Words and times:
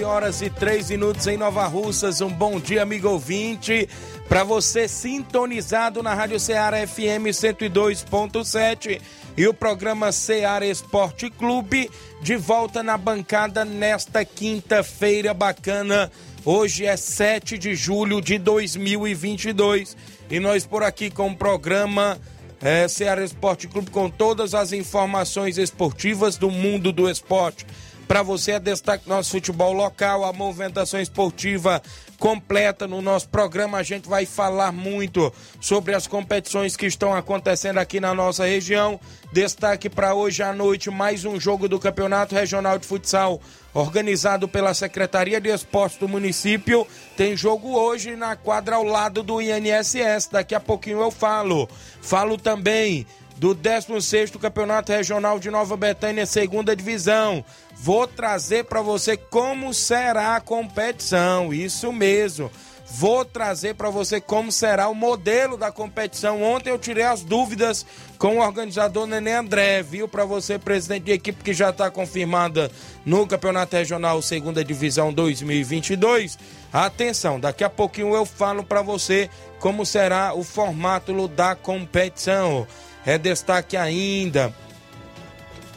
11 0.00 0.04
horas 0.04 0.42
e 0.42 0.48
3 0.48 0.90
minutos 0.90 1.26
em 1.26 1.36
Nova 1.36 1.66
Russas. 1.66 2.22
Um 2.22 2.30
bom 2.30 2.58
dia, 2.58 2.82
amigo 2.82 3.08
ouvinte. 3.08 3.88
Para 4.28 4.42
você 4.44 4.88
sintonizado 4.88 6.02
na 6.02 6.14
Rádio 6.14 6.40
Ceará 6.40 6.86
FM 6.86 7.28
102.7 7.28 9.00
e 9.36 9.46
o 9.46 9.52
programa 9.52 10.10
Ceará 10.10 10.64
Esporte 10.64 11.28
Clube 11.28 11.90
de 12.22 12.36
volta 12.36 12.82
na 12.82 12.96
bancada 12.96 13.64
nesta 13.64 14.24
quinta-feira 14.24 15.34
bacana. 15.34 16.10
Hoje 16.44 16.86
é 16.86 16.96
7 16.96 17.58
de 17.58 17.74
julho 17.74 18.22
de 18.22 18.38
2022 18.38 19.96
e 20.30 20.40
nós 20.40 20.64
por 20.64 20.82
aqui 20.82 21.10
com 21.10 21.28
o 21.28 21.36
programa 21.36 22.18
é, 22.62 22.88
Ceará 22.88 23.22
Esporte 23.22 23.68
Clube 23.68 23.90
com 23.90 24.08
todas 24.08 24.54
as 24.54 24.72
informações 24.72 25.58
esportivas 25.58 26.38
do 26.38 26.50
mundo 26.50 26.90
do 26.90 27.08
esporte 27.08 27.66
para 28.10 28.24
você 28.24 28.50
é 28.50 28.58
destaque 28.58 29.08
nosso 29.08 29.30
futebol 29.30 29.72
local, 29.72 30.24
a 30.24 30.32
movimentação 30.32 31.00
esportiva 31.00 31.80
completa 32.18 32.84
no 32.88 33.00
nosso 33.00 33.28
programa. 33.28 33.78
A 33.78 33.84
gente 33.84 34.08
vai 34.08 34.26
falar 34.26 34.72
muito 34.72 35.32
sobre 35.60 35.94
as 35.94 36.08
competições 36.08 36.76
que 36.76 36.86
estão 36.86 37.14
acontecendo 37.14 37.78
aqui 37.78 38.00
na 38.00 38.12
nossa 38.12 38.44
região. 38.44 38.98
Destaque 39.32 39.88
para 39.88 40.12
hoje 40.12 40.42
à 40.42 40.52
noite 40.52 40.90
mais 40.90 41.24
um 41.24 41.38
jogo 41.38 41.68
do 41.68 41.78
Campeonato 41.78 42.34
Regional 42.34 42.80
de 42.80 42.86
Futsal 42.88 43.40
organizado 43.72 44.48
pela 44.48 44.74
Secretaria 44.74 45.40
de 45.40 45.48
Esportes 45.48 46.00
do 46.00 46.08
município. 46.08 46.84
Tem 47.16 47.36
jogo 47.36 47.78
hoje 47.78 48.16
na 48.16 48.34
quadra 48.34 48.74
ao 48.74 48.82
lado 48.82 49.22
do 49.22 49.40
INSS. 49.40 50.30
Daqui 50.32 50.56
a 50.56 50.58
pouquinho 50.58 51.00
eu 51.00 51.12
falo. 51.12 51.68
Falo 52.02 52.36
também 52.36 53.06
do 53.40 53.54
16º 53.54 54.38
Campeonato 54.38 54.92
Regional 54.92 55.38
de 55.38 55.50
Nova 55.50 55.74
Betânia, 55.74 56.26
segunda 56.26 56.76
divisão. 56.76 57.42
Vou 57.82 58.06
trazer 58.06 58.66
para 58.66 58.82
você 58.82 59.16
como 59.16 59.72
será 59.72 60.36
a 60.36 60.40
competição, 60.40 61.50
isso 61.50 61.90
mesmo. 61.90 62.50
Vou 62.84 63.24
trazer 63.24 63.74
para 63.74 63.88
você 63.88 64.20
como 64.20 64.52
será 64.52 64.86
o 64.88 64.94
modelo 64.94 65.56
da 65.56 65.72
competição. 65.72 66.42
Ontem 66.42 66.68
eu 66.68 66.78
tirei 66.78 67.04
as 67.04 67.22
dúvidas 67.22 67.86
com 68.18 68.36
o 68.36 68.40
organizador 68.42 69.06
Nenê 69.06 69.32
André, 69.32 69.82
viu? 69.82 70.06
Para 70.06 70.26
você, 70.26 70.58
presidente 70.58 71.04
de 71.04 71.12
equipe 71.12 71.42
que 71.42 71.54
já 71.54 71.70
está 71.70 71.90
confirmada 71.90 72.70
no 73.02 73.26
Campeonato 73.26 73.74
Regional 73.74 74.20
Segunda 74.20 74.62
Divisão 74.62 75.10
2022. 75.10 76.38
Atenção, 76.70 77.40
daqui 77.40 77.64
a 77.64 77.70
pouquinho 77.70 78.14
eu 78.14 78.26
falo 78.26 78.62
para 78.62 78.82
você 78.82 79.30
como 79.58 79.86
será 79.86 80.34
o 80.34 80.44
formato 80.44 81.28
da 81.28 81.54
competição. 81.54 82.66
É 83.06 83.16
destaque 83.16 83.74
ainda 83.74 84.54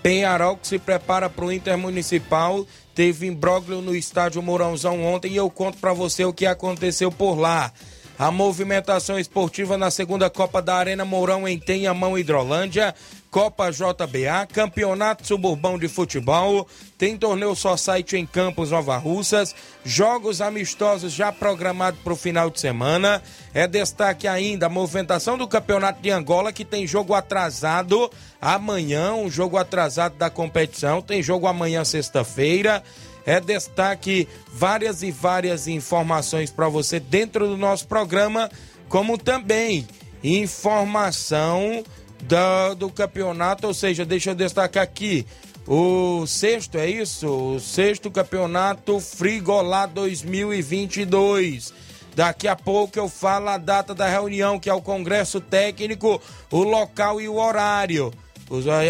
Penharol 0.04 0.58
que 0.58 0.68
se 0.68 0.78
prepara 0.78 1.30
para 1.30 1.46
o 1.46 1.52
Intermunicipal. 1.52 2.68
Teve 2.94 3.26
imbróglio 3.26 3.82
no 3.82 3.96
estádio 3.96 4.44
Mourãozão 4.44 5.04
ontem 5.04 5.32
e 5.32 5.38
eu 5.38 5.50
conto 5.50 5.78
para 5.78 5.94
você 5.94 6.26
o 6.26 6.34
que 6.34 6.46
aconteceu 6.46 7.10
por 7.10 7.40
lá. 7.40 7.72
A 8.20 8.30
movimentação 8.30 9.18
esportiva 9.18 9.78
na 9.78 9.90
segunda 9.90 10.30
Copa 10.30 10.62
da 10.62 10.76
Arena 10.76 11.06
Mourão 11.06 11.48
em 11.48 11.58
Tenhamão, 11.58 12.18
Hidrolândia. 12.18 12.94
Copa 13.34 13.72
JBA, 13.72 14.46
Campeonato 14.54 15.26
Suburbão 15.26 15.80
de 15.80 15.88
Futebol, 15.88 16.68
tem 17.00 17.18
torneio 17.18 17.56
só 17.56 17.76
site 17.76 18.16
em 18.16 18.28
Campos 18.28 18.70
Nova 18.70 18.96
Russas, 18.96 19.56
jogos 19.84 20.40
amistosos 20.40 21.12
já 21.12 21.32
programados 21.32 22.00
para 22.02 22.14
o 22.14 22.16
final 22.16 22.52
de 22.52 22.60
semana. 22.60 23.24
É 23.52 23.68
destaque 23.68 24.28
ainda 24.28 24.68
a 24.68 24.70
movimentação 24.70 25.36
do 25.36 25.48
Campeonato 25.48 26.00
de 26.00 26.12
Angola, 26.12 26.54
que 26.54 26.64
tem 26.64 26.86
jogo 26.86 27.16
atrasado 27.16 28.08
amanhã, 28.40 29.16
um 29.16 29.32
jogo 29.32 29.58
atrasado 29.58 30.16
da 30.16 30.30
competição, 30.30 31.02
tem 31.02 31.24
jogo 31.24 31.48
amanhã, 31.48 31.84
sexta-feira. 31.84 32.84
É 33.26 33.42
destaque 33.42 34.28
várias 34.48 35.02
e 35.02 35.10
várias 35.10 35.68
informações 35.68 36.52
para 36.52 36.70
você 36.70 37.00
dentro 37.00 37.48
do 37.48 37.58
nosso 37.58 37.88
programa, 37.88 38.52
como 38.88 39.18
também 39.18 39.88
informação 40.24 41.84
do, 42.28 42.76
do 42.76 42.90
campeonato, 42.90 43.68
ou 43.68 43.74
seja, 43.74 44.06
deixa 44.06 44.32
eu 44.32 44.36
destacar 44.36 44.84
aqui 44.84 45.26
o 45.68 46.26
sexto, 46.28 46.78
é 46.78 46.90
isso? 46.90 47.28
O 47.28 47.60
sexto 47.60 48.12
campeonato 48.12 49.00
Frigolá 49.00 49.86
2022. 49.86 51.74
Daqui 52.16 52.48
a 52.48 52.56
pouco 52.56 53.00
eu 53.00 53.08
falo 53.08 53.50
a 53.50 53.58
data 53.58 53.96
da 53.96 54.08
reunião, 54.08 54.60
que 54.60 54.70
é 54.70 54.74
o 54.74 54.82
Congresso 54.82 55.40
Técnico, 55.40 56.22
o 56.52 56.64
local 56.64 57.20
e 57.20 57.28
o 57.28 57.36
horário. 57.36 58.14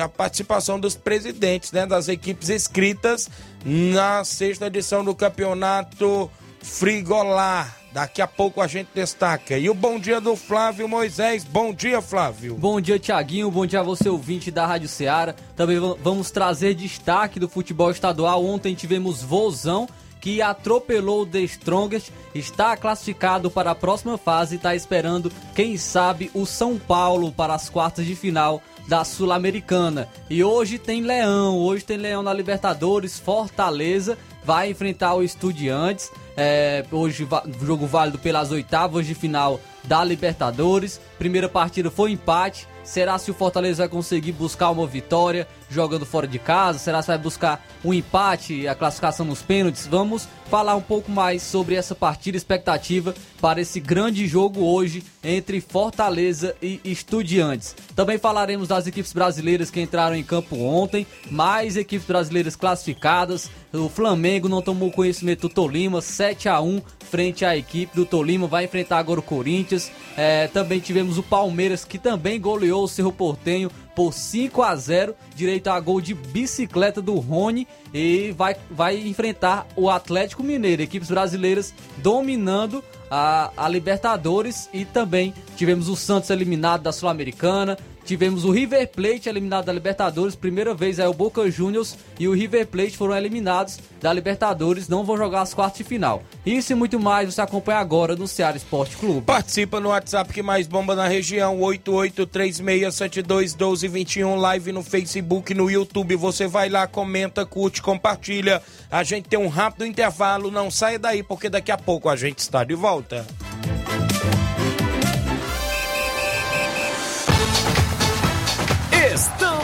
A 0.04 0.10
participação 0.10 0.80
dos 0.80 0.96
presidentes 0.96 1.72
né, 1.72 1.86
das 1.86 2.08
equipes 2.08 2.50
inscritas 2.50 3.30
na 3.64 4.24
sexta 4.26 4.66
edição 4.68 5.06
do 5.06 5.16
campeonato 5.16 6.30
Frigolar. 6.62 7.83
Daqui 7.94 8.24
a 8.24 8.28
pouco 8.28 8.60
a 8.60 8.66
gente 8.66 8.90
destaca. 8.96 9.56
E 9.56 9.70
o 9.70 9.74
bom 9.76 10.00
dia 10.00 10.20
do 10.20 10.36
Flávio 10.36 10.90
Moisés. 10.90 11.44
Bom 11.44 11.72
dia, 11.72 12.02
Flávio. 12.02 12.56
Bom 12.56 12.82
dia, 12.82 12.98
Tiaguinho. 12.98 13.52
Bom 13.52 13.68
dia 13.68 13.82
a 13.82 13.84
você, 13.84 14.10
ouvinte 14.10 14.50
da 14.50 14.66
Rádio 14.66 14.90
Ceará. 14.90 15.36
Também 15.56 15.78
vamos 16.02 16.32
trazer 16.32 16.74
destaque 16.74 17.40
do 17.40 17.48
futebol 17.48 17.92
estadual. 17.92 18.44
Ontem 18.44 18.74
tivemos 18.74 19.22
Vozão 19.22 19.88
que 20.20 20.42
atropelou 20.42 21.24
o 21.24 21.26
The 21.26 21.42
Strongest, 21.42 22.10
está 22.34 22.78
classificado 22.78 23.52
para 23.52 23.72
a 23.72 23.76
próxima 23.76 24.18
fase 24.18 24.56
e 24.56 24.58
está 24.58 24.74
esperando, 24.74 25.30
quem 25.54 25.76
sabe, 25.76 26.32
o 26.34 26.46
São 26.46 26.80
Paulo 26.80 27.30
para 27.30 27.54
as 27.54 27.68
quartas 27.68 28.06
de 28.06 28.16
final 28.16 28.62
da 28.88 29.04
Sul-Americana. 29.04 30.08
E 30.30 30.42
hoje 30.42 30.80
tem 30.80 31.02
Leão, 31.02 31.58
hoje 31.58 31.84
tem 31.84 31.98
Leão 31.98 32.24
na 32.24 32.34
Libertadores, 32.34 33.20
Fortaleza 33.20 34.18
vai 34.46 34.70
enfrentar 34.70 35.14
o 35.14 35.24
Estudiantes. 35.24 36.12
É, 36.36 36.84
hoje 36.92 37.28
jogo 37.62 37.86
válido 37.86 38.18
pelas 38.18 38.52
oitavas 38.52 39.06
de 39.06 39.14
final 39.14 39.60
da 39.84 40.04
Libertadores. 40.04 41.00
Primeira 41.18 41.50
partida 41.50 41.92
foi 41.92 42.12
empate. 42.12 42.68
Será 42.84 43.18
se 43.18 43.32
o 43.32 43.34
Fortaleza 43.34 43.84
vai 43.84 43.88
conseguir 43.88 44.34
buscar 44.34 44.70
uma 44.70 44.86
vitória 44.86 45.48
jogando 45.70 46.06
fora 46.06 46.28
de 46.28 46.38
casa? 46.38 46.80
Será 46.80 47.02
se 47.02 47.08
vai 47.08 47.18
buscar 47.18 47.66
um 47.84 47.94
empate, 47.94 48.68
a 48.68 48.76
classificação 48.76 49.26
nos 49.26 49.42
pênaltis? 49.42 49.88
Vamos 49.88 50.28
falar 50.50 50.76
um 50.76 50.82
pouco 50.82 51.10
mais 51.10 51.42
sobre 51.42 51.76
essa 51.76 51.96
partida, 51.96 52.36
expectativa 52.36 53.16
para 53.40 53.62
esse 53.62 53.80
grande 53.80 54.28
jogo 54.28 54.66
hoje 54.66 55.02
entre 55.24 55.62
Fortaleza 55.62 56.56
e 56.62 56.82
Estudiantes. 56.84 57.74
Também 57.96 58.18
falaremos 58.18 58.68
das 58.68 58.86
equipes 58.86 59.14
brasileiras 59.14 59.72
que 59.72 59.82
entraram 59.82 60.16
em 60.16 60.24
campo 60.24 60.58
ontem, 60.58 61.08
mais 61.32 61.78
equipes 61.78 62.06
brasileiras 62.06 62.58
classificadas. 62.58 63.50
O 63.72 63.88
Flamengo 63.88 64.50
não 64.50 64.62
tomou 64.62 64.92
conhecimento 64.92 65.48
do 65.48 65.54
Tolima, 65.54 66.02
7 66.02 66.23
a 66.50 66.62
1 66.62 66.82
frente 67.14 67.46
à 67.46 67.56
equipe 67.56 67.96
do 67.96 68.08
Tolima, 68.08 68.48
vai 68.48 68.64
enfrentar 68.64 68.98
agora 68.98 69.20
o 69.20 69.24
Corinthians. 69.24 69.92
É, 70.18 70.48
também 70.48 70.80
tivemos 70.80 71.18
o 71.20 71.24
Palmeiras 71.24 71.86
que 71.86 72.00
também 72.00 72.42
goleou 72.42 72.84
o 72.84 72.88
Cerro 72.88 73.12
Portenho 73.12 73.70
por 73.96 74.14
5 74.14 74.64
a 74.64 74.76
0, 74.76 75.14
direito 75.36 75.68
a 75.68 75.80
gol 75.80 76.02
de 76.02 76.16
bicicleta 76.16 77.02
do 77.02 77.16
Rony 77.16 77.68
e 77.94 78.34
vai, 78.36 78.56
vai 78.72 78.98
enfrentar 78.98 79.68
o 79.76 79.90
Atlético 79.90 80.42
Mineiro, 80.42 80.82
equipes 80.82 81.10
brasileiras 81.10 81.74
dominando 81.98 82.84
a, 83.12 83.52
a 83.56 83.70
Libertadores 83.70 84.68
e 84.74 84.84
também 84.84 85.36
tivemos 85.56 85.90
o 85.90 85.96
Santos 85.96 86.32
eliminado 86.32 86.82
da 86.82 86.92
Sul-Americana, 86.92 87.78
tivemos 88.06 88.46
o 88.46 88.52
River 88.52 88.88
Plate 88.90 89.30
eliminado 89.30 89.66
da 89.66 89.74
Libertadores, 89.74 90.36
primeira 90.36 90.74
vez 90.74 90.98
é 91.00 91.08
o 91.08 91.14
Boca 91.14 91.50
Juniors 91.50 91.98
e 92.20 92.28
o 92.28 92.34
River 92.34 92.68
Plate 92.68 92.98
foram 92.98 93.16
eliminados 93.16 93.80
da 94.02 94.12
Libertadores, 94.12 94.90
não 94.90 95.04
vão 95.04 95.18
jogar 95.18 95.42
as 95.42 95.54
quartas 95.54 95.78
de 95.80 95.84
final. 95.84 96.24
Isso 96.46 96.74
e 96.74 96.76
muito 96.76 97.00
mais 97.00 97.34
você 97.34 97.42
acompanha 97.42 97.80
agora 97.80 98.16
no 98.16 98.28
Ceará 98.28 98.58
Esporte 98.58 98.98
Clube. 98.98 99.22
Participa 99.22 99.80
no 99.80 99.90
WhatsApp 99.90 100.34
que 100.34 100.44
mais 100.44 100.68
bomba 100.68 100.96
na 100.96 101.08
região, 101.08 101.60
8836721221, 101.60 104.36
live 104.36 104.72
no 104.72 104.84
Facebook, 104.84 105.54
no 105.54 105.70
YouTube, 105.70 106.16
você 106.16 106.48
vai 106.48 106.70
lá, 106.70 106.88
comenta, 106.88 107.46
curte, 107.46 107.82
compartilha. 107.82 108.62
A 108.92 109.04
gente 109.04 109.30
tem 109.30 109.40
um 109.40 109.48
rápido 109.48 109.86
intervalo, 109.86 110.52
não 110.52 110.70
saia 110.70 111.00
daí 111.00 111.24
porque 111.24 111.50
daqui 111.50 111.72
a 111.72 111.78
pouco 111.78 112.10
a 112.10 112.16
gente 112.16 112.40
está 112.40 112.64
de 112.64 112.76
volta. 112.76 113.26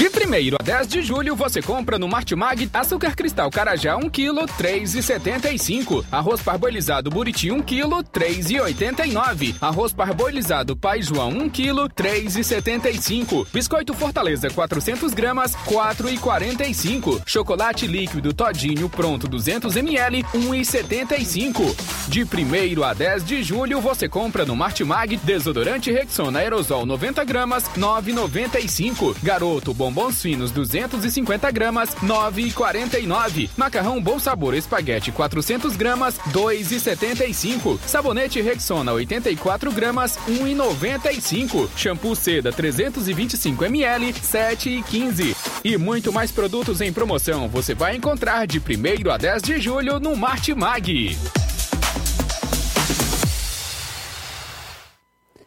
De 0.00 0.06
1 0.06 0.56
a 0.58 0.62
10 0.62 0.88
de 0.88 1.02
julho 1.02 1.36
você 1.36 1.60
compra 1.60 1.98
no 1.98 2.08
Martimag 2.08 2.70
açúcar 2.72 3.14
cristal 3.14 3.50
carajá 3.50 3.98
1 3.98 4.08
kg 4.08 4.46
3,75. 4.58 6.06
Arroz 6.10 6.40
parboilizado 6.40 7.10
buriti 7.10 7.50
1 7.50 7.60
kg 7.60 8.02
3,89. 8.10 9.56
Arroz 9.60 9.92
parboilizado 9.92 10.74
pai 10.74 11.02
João 11.02 11.28
1 11.28 11.50
kg 11.50 11.86
3,75. 11.94 13.46
Biscoito 13.52 13.92
Fortaleza 13.92 14.48
400 14.48 15.12
gramas 15.12 15.54
4,45. 15.66 17.20
Chocolate 17.26 17.86
líquido 17.86 18.32
Todinho 18.32 18.88
pronto 18.88 19.28
200 19.28 19.76
ml 19.76 20.22
1,75. 20.32 21.76
De 22.08 22.22
1 22.22 22.82
a 22.82 22.94
10 22.94 23.22
de 23.22 23.42
julho 23.42 23.82
você 23.82 24.08
compra 24.08 24.46
no 24.46 24.56
Martimag 24.56 25.18
desodorante 25.18 25.92
Rexona 25.92 26.38
aerosol 26.38 26.86
90 26.86 27.22
gramas 27.24 27.64
9,95. 27.76 29.14
Garoto 29.22 29.74
bombons 29.90 30.22
finos 30.22 30.50
250 30.52 31.50
gramas, 31.50 31.90
9,49. 31.96 33.50
Macarrão 33.56 34.00
Bom 34.00 34.18
Sabor 34.18 34.54
Espaguete 34.54 35.10
400 35.10 35.76
gramas, 35.76 36.18
2,75. 36.32 37.78
Sabonete 37.86 38.40
Rexona 38.40 38.92
84 38.92 39.72
gramas, 39.72 40.18
1,95. 40.28 41.68
Shampoo 41.76 42.14
Seda 42.14 42.52
325 42.52 43.64
ml, 43.64 44.12
7,15. 44.12 45.36
E 45.64 45.76
muito 45.76 46.12
mais 46.12 46.30
produtos 46.30 46.80
em 46.80 46.92
promoção 46.92 47.48
você 47.48 47.74
vai 47.74 47.96
encontrar 47.96 48.46
de 48.46 48.58
1 48.58 49.10
a 49.10 49.16
10 49.16 49.42
de 49.42 49.60
julho 49.60 49.98
no 49.98 50.16
Martimag. 50.16 51.16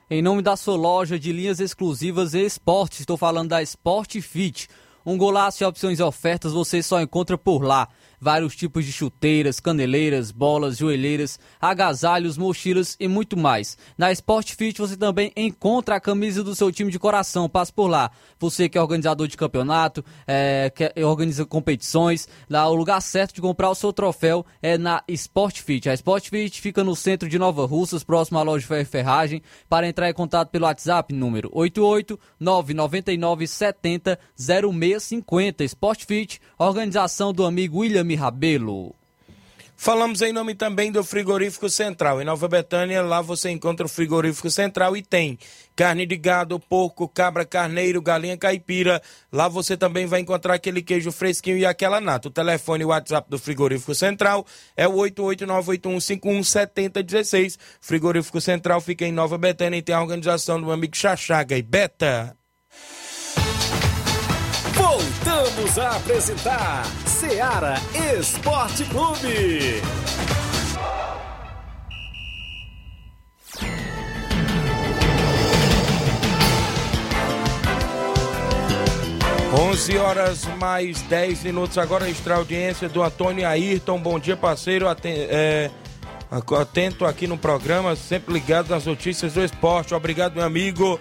Em 0.09 0.21
nome 0.21 0.41
da 0.41 0.57
sua 0.57 0.75
loja 0.75 1.17
de 1.17 1.31
linhas 1.31 1.61
exclusivas 1.61 2.33
e 2.33 2.45
esportes, 2.45 2.99
estou 2.99 3.15
falando 3.15 3.49
da 3.49 3.61
Sport 3.63 4.19
Fit. 4.19 4.67
Um 5.05 5.17
golaço 5.17 5.63
e 5.63 5.65
opções 5.65 5.97
e 5.97 6.03
ofertas 6.03 6.51
você 6.51 6.83
só 6.83 7.01
encontra 7.01 7.37
por 7.37 7.63
lá 7.63 7.87
vários 8.23 8.55
tipos 8.55 8.85
de 8.85 8.91
chuteiras, 8.91 9.59
caneleiras, 9.59 10.31
bolas, 10.31 10.77
joelheiras, 10.77 11.37
agasalhos, 11.59 12.37
mochilas 12.37 12.95
e 12.97 13.07
muito 13.07 13.35
mais. 13.35 13.77
Na 13.97 14.11
Sport 14.13 14.55
Fit 14.55 14.79
você 14.79 14.95
também 14.95 15.31
encontra 15.35 15.95
a 15.95 15.99
camisa 15.99 16.41
do 16.41 16.55
seu 16.55 16.71
time 16.71 16.89
de 16.89 16.97
coração. 16.97 17.49
Passe 17.49 17.73
por 17.73 17.87
lá. 17.87 18.09
Você 18.39 18.69
que 18.69 18.77
é 18.77 18.81
organizador 18.81 19.27
de 19.27 19.35
campeonato, 19.35 20.03
é, 20.25 20.71
que 20.73 21.03
organiza 21.03 21.45
competições, 21.45 22.27
lá 22.49 22.67
o 22.69 22.73
lugar 22.73 23.01
certo 23.01 23.35
de 23.35 23.41
comprar 23.41 23.69
o 23.69 23.75
seu 23.75 23.91
troféu 23.91 24.45
é 24.61 24.77
na 24.77 25.03
Sport 25.09 25.59
Fit. 25.59 25.89
A 25.89 25.93
Sport 25.93 26.29
Fit 26.29 26.61
fica 26.61 26.83
no 26.83 26.95
centro 26.95 27.27
de 27.27 27.37
Nova 27.37 27.65
Russas, 27.65 28.03
próximo 28.05 28.39
à 28.39 28.43
loja 28.43 28.65
de 28.65 28.85
Ferragem. 28.85 29.41
Para 29.67 29.87
entrar 29.87 30.09
em 30.09 30.13
contato 30.13 30.49
pelo 30.49 30.65
WhatsApp, 30.65 31.13
número 31.13 31.49
88 31.51 32.17
999 32.39 33.47
70 33.47 34.17
0650. 34.37 35.63
Sport 35.65 36.05
Fit, 36.05 36.39
organização 36.57 37.33
do 37.33 37.45
amigo 37.45 37.79
William 37.79 38.12
Rabelo. 38.15 38.95
Falamos 39.83 40.21
em 40.21 40.31
nome 40.31 40.55
também 40.55 40.93
do 40.93 41.03
Frigorífico 41.03 41.69
Central. 41.69 42.21
Em 42.21 42.23
Nova 42.23 42.47
Betânia, 42.47 43.01
lá 43.01 43.21
você 43.21 43.49
encontra 43.49 43.85
o 43.85 43.89
Frigorífico 43.89 44.49
Central 44.49 44.95
e 44.95 45.01
tem 45.01 45.37
carne 45.75 46.05
de 46.05 46.15
gado, 46.15 46.57
porco, 46.57 47.05
cabra, 47.05 47.43
carneiro, 47.43 48.01
galinha 48.01 48.37
caipira. 48.37 49.01
Lá 49.29 49.49
você 49.49 49.75
também 49.75 50.05
vai 50.05 50.21
encontrar 50.21 50.53
aquele 50.53 50.81
queijo 50.81 51.11
fresquinho 51.11 51.57
e 51.57 51.65
aquela 51.65 51.99
nata. 51.99 52.29
O 52.29 52.31
telefone 52.31 52.83
e 52.83 52.85
o 52.85 52.89
WhatsApp 52.89 53.29
do 53.29 53.37
Frigorífico 53.37 53.93
Central 53.93 54.45
é 54.77 54.87
o 54.87 54.93
88981517016. 54.93 57.57
Frigorífico 57.81 58.39
Central 58.39 58.79
fica 58.79 59.05
em 59.05 59.11
Nova 59.11 59.37
Betânia 59.37 59.79
e 59.79 59.81
tem 59.81 59.95
a 59.95 60.01
organização 60.01 60.61
do 60.61 60.71
amigo 60.71 60.95
Chachaga 60.95 61.57
e 61.57 61.61
Beta. 61.61 62.37
Voltamos 64.93 65.79
a 65.79 65.95
apresentar 65.95 66.85
Seara 67.07 67.81
Esporte 68.15 68.85
Clube. 68.85 69.81
11 79.51 79.97
horas 79.97 80.45
mais 80.59 81.01
10 81.01 81.43
minutos. 81.45 81.79
Agora 81.79 82.07
extra 82.07 82.35
audiência 82.35 82.87
do 82.87 83.01
Antônio 83.01 83.47
Ayrton. 83.47 83.99
Bom 83.99 84.19
dia, 84.19 84.37
parceiro. 84.37 84.85
É, 85.03 85.71
atento 86.61 87.03
aqui 87.03 87.25
no 87.25 87.39
programa, 87.39 87.95
sempre 87.95 88.31
ligado 88.31 88.69
nas 88.69 88.85
notícias 88.85 89.33
do 89.33 89.43
esporte. 89.43 89.95
Obrigado, 89.95 90.35
meu 90.35 90.43
amigo. 90.43 90.99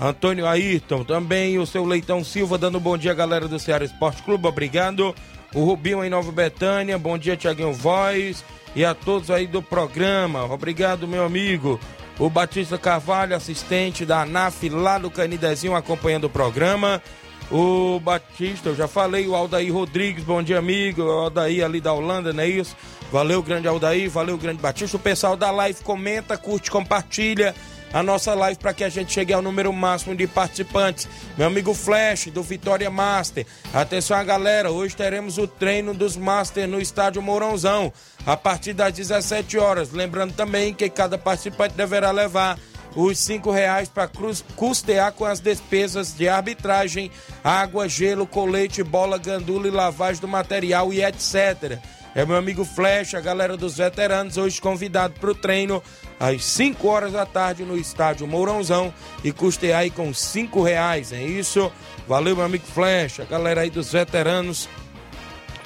Antônio 0.00 0.46
Ayrton, 0.46 1.04
também 1.04 1.58
o 1.58 1.66
seu 1.66 1.84
Leitão 1.84 2.24
Silva 2.24 2.56
dando 2.56 2.80
bom 2.80 2.96
dia, 2.96 3.12
galera 3.12 3.46
do 3.46 3.58
Ceará 3.58 3.84
Esporte 3.84 4.22
Clube, 4.22 4.48
obrigado. 4.48 5.14
O 5.54 5.62
Rubinho 5.62 6.02
em 6.02 6.08
Nova 6.08 6.32
Betânia, 6.32 6.98
bom 6.98 7.18
dia, 7.18 7.36
Tiaguinho 7.36 7.74
Voz 7.74 8.42
e 8.74 8.82
a 8.82 8.94
todos 8.94 9.30
aí 9.30 9.46
do 9.46 9.60
programa, 9.60 10.44
obrigado, 10.44 11.06
meu 11.06 11.22
amigo. 11.22 11.78
O 12.18 12.30
Batista 12.30 12.78
Carvalho, 12.78 13.36
assistente 13.36 14.06
da 14.06 14.22
ANAF 14.22 14.70
lá 14.70 14.96
do 14.96 15.10
Canidezinho, 15.10 15.74
acompanhando 15.74 16.24
o 16.24 16.30
programa. 16.30 17.02
O 17.50 18.00
Batista, 18.00 18.70
eu 18.70 18.76
já 18.76 18.88
falei, 18.88 19.26
o 19.26 19.34
Aldair 19.34 19.72
Rodrigues, 19.72 20.24
bom 20.24 20.42
dia, 20.42 20.58
amigo. 20.58 21.02
O 21.02 21.10
Aldair 21.10 21.62
ali 21.64 21.80
da 21.80 21.92
Holanda, 21.92 22.32
não 22.32 22.42
é 22.42 22.48
isso? 22.48 22.74
Valeu, 23.12 23.42
grande 23.42 23.68
Aldair, 23.68 24.08
valeu, 24.08 24.38
grande 24.38 24.62
Batista. 24.62 24.96
O 24.96 25.00
pessoal 25.00 25.36
da 25.36 25.50
live 25.50 25.82
comenta, 25.82 26.38
curte, 26.38 26.70
compartilha 26.70 27.54
a 27.92 28.02
nossa 28.02 28.34
live 28.34 28.58
para 28.58 28.72
que 28.72 28.84
a 28.84 28.88
gente 28.88 29.12
chegue 29.12 29.32
ao 29.32 29.42
número 29.42 29.72
máximo 29.72 30.14
de 30.14 30.26
participantes. 30.26 31.08
Meu 31.36 31.46
amigo 31.46 31.74
Flash, 31.74 32.26
do 32.26 32.42
Vitória 32.42 32.90
Master. 32.90 33.46
Atenção 33.72 34.16
a 34.16 34.24
galera, 34.24 34.70
hoje 34.70 34.96
teremos 34.96 35.38
o 35.38 35.46
treino 35.46 35.92
dos 35.92 36.16
Master 36.16 36.68
no 36.68 36.80
estádio 36.80 37.22
Mourãozão, 37.22 37.92
a 38.26 38.36
partir 38.36 38.72
das 38.72 38.92
17 38.92 39.58
horas. 39.58 39.92
Lembrando 39.92 40.34
também 40.34 40.72
que 40.72 40.88
cada 40.88 41.18
participante 41.18 41.74
deverá 41.74 42.10
levar 42.10 42.58
os 42.94 43.18
cinco 43.18 43.50
reais 43.50 43.88
para 43.88 44.10
custear 44.56 45.12
com 45.12 45.24
as 45.24 45.40
despesas 45.40 46.14
de 46.14 46.28
arbitragem, 46.28 47.10
água, 47.42 47.88
gelo, 47.88 48.26
colete, 48.26 48.82
bola, 48.82 49.18
gandula 49.18 49.68
e 49.68 49.70
lavagem 49.70 50.20
do 50.20 50.28
material 50.28 50.92
e 50.92 51.02
etc. 51.02 51.78
É 52.14 52.26
meu 52.26 52.36
amigo 52.36 52.64
Flecha, 52.64 53.18
a 53.18 53.20
galera 53.20 53.56
dos 53.56 53.76
veteranos, 53.76 54.36
hoje 54.36 54.60
convidado 54.60 55.14
para 55.20 55.30
o 55.30 55.34
treino 55.34 55.80
às 56.18 56.44
5 56.44 56.88
horas 56.88 57.12
da 57.12 57.24
tarde 57.24 57.62
no 57.62 57.78
estádio 57.78 58.26
Mourãozão 58.26 58.92
e 59.22 59.30
custear 59.30 59.80
aí 59.80 59.90
com 59.90 60.12
5 60.12 60.60
reais, 60.62 61.12
é 61.12 61.22
isso? 61.22 61.70
Valeu, 62.08 62.34
meu 62.34 62.44
amigo 62.44 62.66
Flecha, 62.66 63.22
a 63.22 63.26
galera 63.26 63.60
aí 63.60 63.70
dos 63.70 63.92
veteranos, 63.92 64.68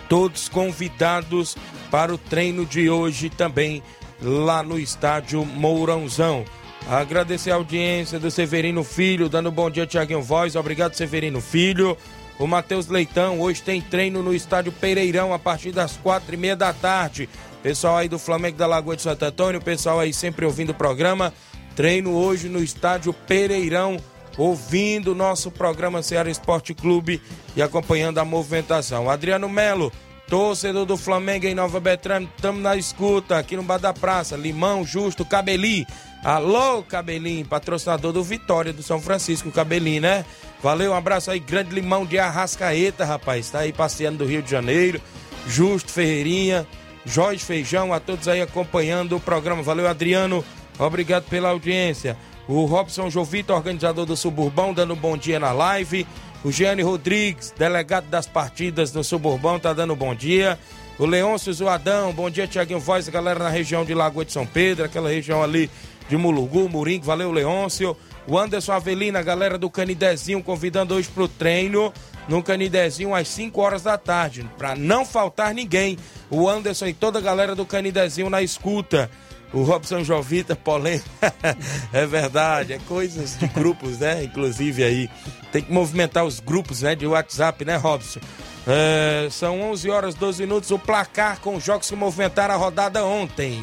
todos 0.07 0.49
convidados 0.49 1.57
para 1.91 2.15
o 2.15 2.19
treino 2.19 2.67
de 2.67 2.91
hoje 2.91 3.31
também 3.31 3.83
lá 4.21 4.63
no 4.63 4.79
estádio 4.79 5.47
Mourãozão. 5.47 6.45
Agradecer 6.87 7.51
a 7.51 7.55
audiência 7.55 8.21
do 8.21 8.31
Severino 8.31 8.85
Filho, 8.85 9.31
dando 9.31 9.51
bom 9.51 9.71
dia, 9.71 9.87
Tiaguinho 9.87 10.21
Voz. 10.21 10.55
Obrigado, 10.55 10.95
Severino 10.95 11.41
Filho. 11.41 11.97
O 12.39 12.47
Matheus 12.47 12.89
Leitão, 12.89 13.41
hoje 13.41 13.63
tem 13.63 13.81
treino 13.81 14.23
no 14.23 14.35
estádio 14.35 14.73
Pereirão 14.73 15.33
a 15.33 15.39
partir 15.39 15.71
das 15.71 15.97
quatro 15.97 16.35
e 16.35 16.37
meia 16.37 16.57
da 16.57 16.73
tarde. 16.73 17.29
Pessoal 17.63 17.97
aí 17.97 18.09
do 18.09 18.19
Flamengo 18.19 18.59
da 18.59 18.67
Lagoa 18.67 18.97
de 18.97 19.03
Santo 19.03 19.25
Antônio, 19.25 19.61
pessoal 19.61 20.01
aí 20.01 20.13
sempre 20.13 20.45
ouvindo 20.45 20.71
o 20.71 20.75
programa. 20.75 21.33
Treino 21.77 22.13
hoje 22.13 22.49
no 22.49 22.63
estádio 22.63 23.13
Pereirão, 23.13 23.97
ouvindo 24.37 25.13
o 25.13 25.15
nosso 25.15 25.51
programa 25.51 26.03
Ceará 26.03 26.29
Esporte 26.29 26.75
Clube 26.75 27.23
e 27.57 27.63
acompanhando 27.63 28.19
a 28.19 28.25
movimentação. 28.25 29.09
Adriano 29.09 29.49
Melo, 29.49 29.93
torcedor 30.29 30.85
do 30.87 30.97
Flamengo 30.97 31.47
em 31.47 31.55
Nova 31.55 31.79
Betânia, 31.79 32.29
estamos 32.37 32.63
na 32.63 32.77
escuta 32.77 33.39
aqui 33.39 33.57
no 33.57 33.63
Bar 33.63 33.79
da 33.79 33.95
Praça. 33.95 34.37
Limão, 34.37 34.85
Justo, 34.85 35.25
Cabeli. 35.25 35.87
Alô, 36.25 36.83
Cabelinho, 36.83 37.45
patrocinador 37.45 38.13
do 38.13 38.25
Vitória 38.25 38.73
do 38.73 38.83
São 38.83 39.01
Francisco, 39.01 39.51
Cabelinho, 39.53 40.03
né? 40.03 40.25
Valeu, 40.65 40.93
um 40.93 40.97
abraço 40.97 41.31
aí, 41.31 41.39
grande 41.39 41.75
limão 41.75 42.07
de 42.07 42.19
Arrascaeta, 42.19 43.05
rapaz. 43.05 43.51
Tá 43.51 43.59
aí 43.59 43.71
passeando 43.71 44.17
do 44.17 44.25
Rio 44.25 44.41
de 44.41 44.51
Janeiro. 44.51 44.99
Justo 45.47 45.93
Ferreirinha, 45.93 46.67
Jorge 47.05 47.45
Feijão, 47.45 47.93
a 47.93 48.01
todos 48.01 48.29
aí 48.29 48.41
acompanhando 48.41 49.15
o 49.15 49.21
programa. 49.21 49.63
Valeu, 49.63 49.87
Adriano. 49.87 50.43
Obrigado 50.79 51.25
pela 51.25 51.51
audiência. 51.51 52.17
O 52.49 52.65
Robson 52.65 53.11
Jovito, 53.11 53.53
organizador 53.53 54.07
do 54.07 54.17
Suburbão, 54.17 54.73
dando 54.73 54.95
um 54.95 54.97
bom 54.97 55.19
dia 55.19 55.39
na 55.39 55.53
live. 55.53 56.07
O 56.43 56.51
Gianni 56.51 56.81
Rodrigues, 56.81 57.53
delegado 57.55 58.07
das 58.07 58.27
partidas 58.27 58.91
no 58.91 59.05
Suburbão, 59.05 59.61
tá 59.61 59.75
dando 59.75 59.93
um 59.93 59.97
bom 59.97 60.15
dia. 60.15 60.59
O 60.99 61.05
Leôncio 61.05 61.53
Zoadão, 61.53 62.11
bom 62.11 62.31
dia, 62.31 62.47
Tiaguinho 62.47 62.81
Voz, 62.81 63.07
galera 63.11 63.39
na 63.39 63.51
região 63.51 63.85
de 63.85 63.93
Lagoa 63.93 64.25
de 64.25 64.33
São 64.33 64.47
Pedro, 64.47 64.87
aquela 64.87 65.11
região 65.11 65.43
ali 65.43 65.71
de 66.09 66.17
Mulugu, 66.17 66.71
Muringue, 66.71 67.05
valeu, 67.05 67.31
Leôncio. 67.31 67.95
O 68.27 68.39
Anderson 68.39 68.73
Avelina, 68.73 69.23
galera 69.23 69.59
do 69.59 69.69
Canidezinho, 69.69 70.43
convidando 70.43 70.95
hoje 70.95 71.09
pro 71.09 71.29
treino 71.29 71.93
no 72.27 72.43
Canidezinho 72.43 73.15
às 73.15 73.29
5 73.29 73.61
horas 73.61 73.83
da 73.83 73.99
tarde, 73.99 74.49
para 74.57 74.75
não 74.75 75.05
faltar 75.05 75.53
ninguém. 75.53 75.99
O 76.31 76.49
Anderson 76.49 76.87
e 76.87 76.95
toda 76.95 77.19
a 77.19 77.23
galera 77.23 77.55
do 77.55 77.67
Canidezinho 77.67 78.31
na 78.31 78.43
escuta. 78.43 79.11
O 79.53 79.63
Robson 79.63 80.03
Jovita, 80.03 80.57
polêmico. 80.57 81.09
é 81.93 82.07
verdade, 82.07 82.73
é 82.73 82.79
coisas 82.89 83.39
de 83.39 83.47
grupos, 83.47 83.99
né? 83.99 84.25
Inclusive 84.25 84.83
aí. 84.83 85.11
Tem 85.53 85.63
que 85.63 85.73
movimentar 85.73 86.25
os 86.25 86.41
grupos, 86.41 86.83
né? 86.83 86.97
De 86.97 87.07
WhatsApp, 87.07 87.65
né, 87.65 87.77
Robson? 87.77 88.19
É, 88.67 89.29
são 89.31 89.61
11 89.71 89.91
horas 89.91 90.15
12 90.17 90.43
minutos. 90.43 90.71
O 90.73 90.79
placar 90.79 91.39
com 91.41 91.55
os 91.55 91.63
jogos 91.63 91.89
que 91.89 91.95
movimentaram 91.95 92.55
a 92.55 92.57
rodada 92.57 93.05
ontem. 93.05 93.63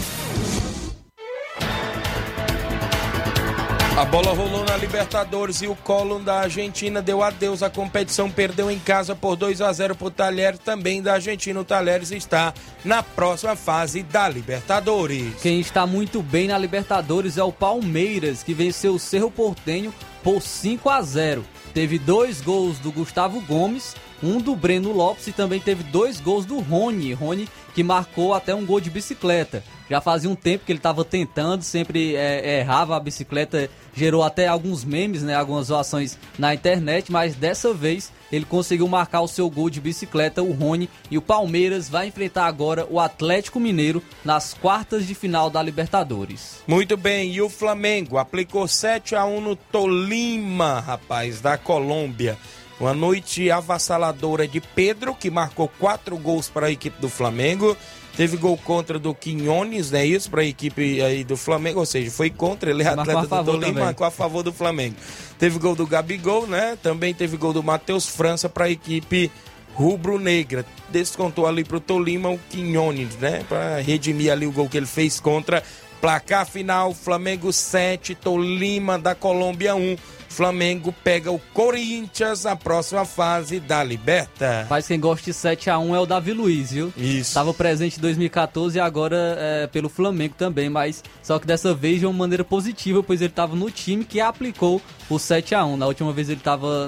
A 3.97 4.05
bola 4.05 4.33
rolou 4.33 4.63
na 4.63 4.77
Libertadores 4.77 5.61
e 5.61 5.67
o 5.67 5.75
Colón 5.75 6.21
da 6.21 6.39
Argentina 6.39 7.01
deu 7.01 7.21
adeus 7.21 7.61
à 7.61 7.69
competição, 7.69 8.31
perdeu 8.31 8.71
em 8.71 8.79
casa 8.79 9.13
por 9.13 9.35
2 9.35 9.61
a 9.61 9.71
0 9.71 9.95
para 9.95 10.07
o 10.07 10.09
Talheres, 10.11 10.59
também 10.59 11.01
da 11.01 11.13
Argentina. 11.13 11.59
O 11.59 11.65
Talheres 11.65 12.09
está 12.09 12.53
na 12.85 13.03
próxima 13.03 13.53
fase 13.53 14.01
da 14.01 14.29
Libertadores. 14.29 15.35
Quem 15.41 15.59
está 15.59 15.85
muito 15.85 16.23
bem 16.23 16.47
na 16.47 16.57
Libertadores 16.57 17.37
é 17.37 17.43
o 17.43 17.51
Palmeiras, 17.51 18.43
que 18.43 18.53
venceu 18.53 18.93
o 18.93 18.99
Cerro 18.99 19.29
Portenho 19.29 19.93
por 20.23 20.41
5 20.41 20.89
a 20.89 21.01
0. 21.01 21.43
Teve 21.73 21.99
dois 21.99 22.39
gols 22.39 22.79
do 22.79 22.93
Gustavo 22.93 23.41
Gomes, 23.41 23.95
um 24.23 24.39
do 24.39 24.55
Breno 24.55 24.91
Lopes 24.91 25.27
e 25.27 25.31
também 25.31 25.59
teve 25.59 25.83
dois 25.83 26.19
gols 26.19 26.45
do 26.45 26.59
Rony. 26.59 27.13
Rony 27.13 27.47
que 27.73 27.83
marcou 27.83 28.33
até 28.33 28.53
um 28.53 28.65
gol 28.65 28.79
de 28.79 28.89
bicicleta. 28.89 29.63
Já 29.89 29.99
fazia 29.99 30.29
um 30.29 30.35
tempo 30.35 30.65
que 30.65 30.71
ele 30.71 30.79
estava 30.79 31.03
tentando, 31.03 31.63
sempre 31.63 32.15
é, 32.15 32.59
errava 32.59 32.95
a 32.95 32.99
bicicleta, 32.99 33.69
gerou 33.93 34.23
até 34.23 34.47
alguns 34.47 34.85
memes, 34.85 35.21
né, 35.21 35.35
algumas 35.35 35.67
zoações 35.67 36.17
na 36.39 36.53
internet, 36.53 37.11
mas 37.11 37.35
dessa 37.35 37.73
vez 37.73 38.11
ele 38.31 38.45
conseguiu 38.45 38.87
marcar 38.87 39.19
o 39.19 39.27
seu 39.27 39.49
gol 39.49 39.69
de 39.69 39.81
bicicleta, 39.81 40.41
o 40.41 40.53
Rony, 40.53 40.89
e 41.09 41.17
o 41.17 41.21
Palmeiras 41.21 41.89
vai 41.89 42.07
enfrentar 42.07 42.45
agora 42.45 42.87
o 42.89 43.01
Atlético 43.01 43.59
Mineiro 43.59 44.01
nas 44.23 44.53
quartas 44.53 45.05
de 45.05 45.13
final 45.13 45.49
da 45.49 45.61
Libertadores. 45.61 46.61
Muito 46.65 46.95
bem, 46.95 47.33
e 47.33 47.41
o 47.41 47.49
Flamengo 47.49 48.17
aplicou 48.17 48.67
7 48.69 49.13
a 49.13 49.25
1 49.25 49.41
no 49.41 49.55
Tolima, 49.57 50.79
rapaz, 50.79 51.41
da 51.41 51.57
Colômbia. 51.57 52.37
Uma 52.81 52.95
noite 52.95 53.51
avassaladora 53.51 54.47
de 54.47 54.59
Pedro, 54.59 55.13
que 55.13 55.29
marcou 55.29 55.67
quatro 55.67 56.17
gols 56.17 56.49
para 56.49 56.65
a 56.65 56.71
equipe 56.71 56.99
do 56.99 57.07
Flamengo. 57.07 57.77
Teve 58.17 58.37
gol 58.37 58.57
contra 58.57 58.97
do 58.97 59.13
Quinones, 59.13 59.91
né? 59.91 60.03
Isso 60.03 60.31
para 60.31 60.41
a 60.41 60.45
equipe 60.45 60.99
aí 60.99 61.23
do 61.23 61.37
Flamengo, 61.37 61.79
ou 61.79 61.85
seja, 61.85 62.09
foi 62.09 62.31
contra, 62.31 62.71
ele 62.71 62.81
é 62.81 62.87
atleta 62.87 63.21
do 63.21 63.51
Tolima, 63.51 63.81
marcou 63.81 64.07
a 64.07 64.09
favor 64.09 64.41
do 64.41 64.51
Flamengo. 64.51 64.95
Teve 65.37 65.59
gol 65.59 65.75
do 65.75 65.85
Gabigol, 65.85 66.47
né? 66.47 66.75
Também 66.81 67.13
teve 67.13 67.37
gol 67.37 67.53
do 67.53 67.61
Matheus 67.61 68.07
França 68.07 68.49
para 68.49 68.65
a 68.65 68.69
equipe 68.71 69.31
rubro-negra. 69.75 70.65
Descontou 70.89 71.45
ali 71.45 71.63
para 71.63 71.77
o 71.77 71.79
Tolima 71.79 72.31
o 72.31 72.39
Quinones, 72.49 73.15
né? 73.17 73.45
Para 73.47 73.79
redimir 73.79 74.31
ali 74.31 74.47
o 74.47 74.51
gol 74.51 74.67
que 74.67 74.77
ele 74.77 74.87
fez 74.87 75.19
contra. 75.19 75.63
Placar 76.01 76.47
final: 76.47 76.95
Flamengo 76.95 77.53
7, 77.53 78.15
Tolima 78.15 78.97
da 78.97 79.13
Colômbia 79.13 79.75
1. 79.75 79.95
Flamengo 80.31 80.95
pega 81.03 81.29
o 81.29 81.39
Corinthians 81.53 82.45
na 82.45 82.55
próxima 82.55 83.05
fase 83.05 83.59
da 83.59 83.83
Liberta. 83.83 84.65
Mas 84.69 84.87
quem 84.87 84.99
gosta 84.99 85.25
de 85.25 85.37
7x1 85.37 85.93
é 85.93 85.99
o 85.99 86.05
Davi 86.05 86.31
Luiz, 86.31 86.71
viu? 86.71 86.91
Isso. 86.95 87.29
Estava 87.29 87.53
presente 87.53 87.97
em 87.97 88.01
2014 88.01 88.77
e 88.77 88.81
agora 88.81 89.35
é, 89.37 89.67
pelo 89.67 89.89
Flamengo 89.89 90.33
também, 90.37 90.69
mas 90.69 91.03
só 91.21 91.37
que 91.37 91.45
dessa 91.45 91.73
vez 91.73 91.99
de 91.99 92.05
uma 92.05 92.13
maneira 92.13 92.45
positiva, 92.45 93.03
pois 93.03 93.21
ele 93.21 93.29
estava 93.29 93.55
no 93.55 93.69
time 93.69 94.05
que 94.05 94.21
aplicou 94.21 94.81
o 95.09 95.15
7x1. 95.15 95.75
Na 95.75 95.85
última 95.85 96.13
vez 96.13 96.29
ele 96.29 96.39
estava 96.39 96.87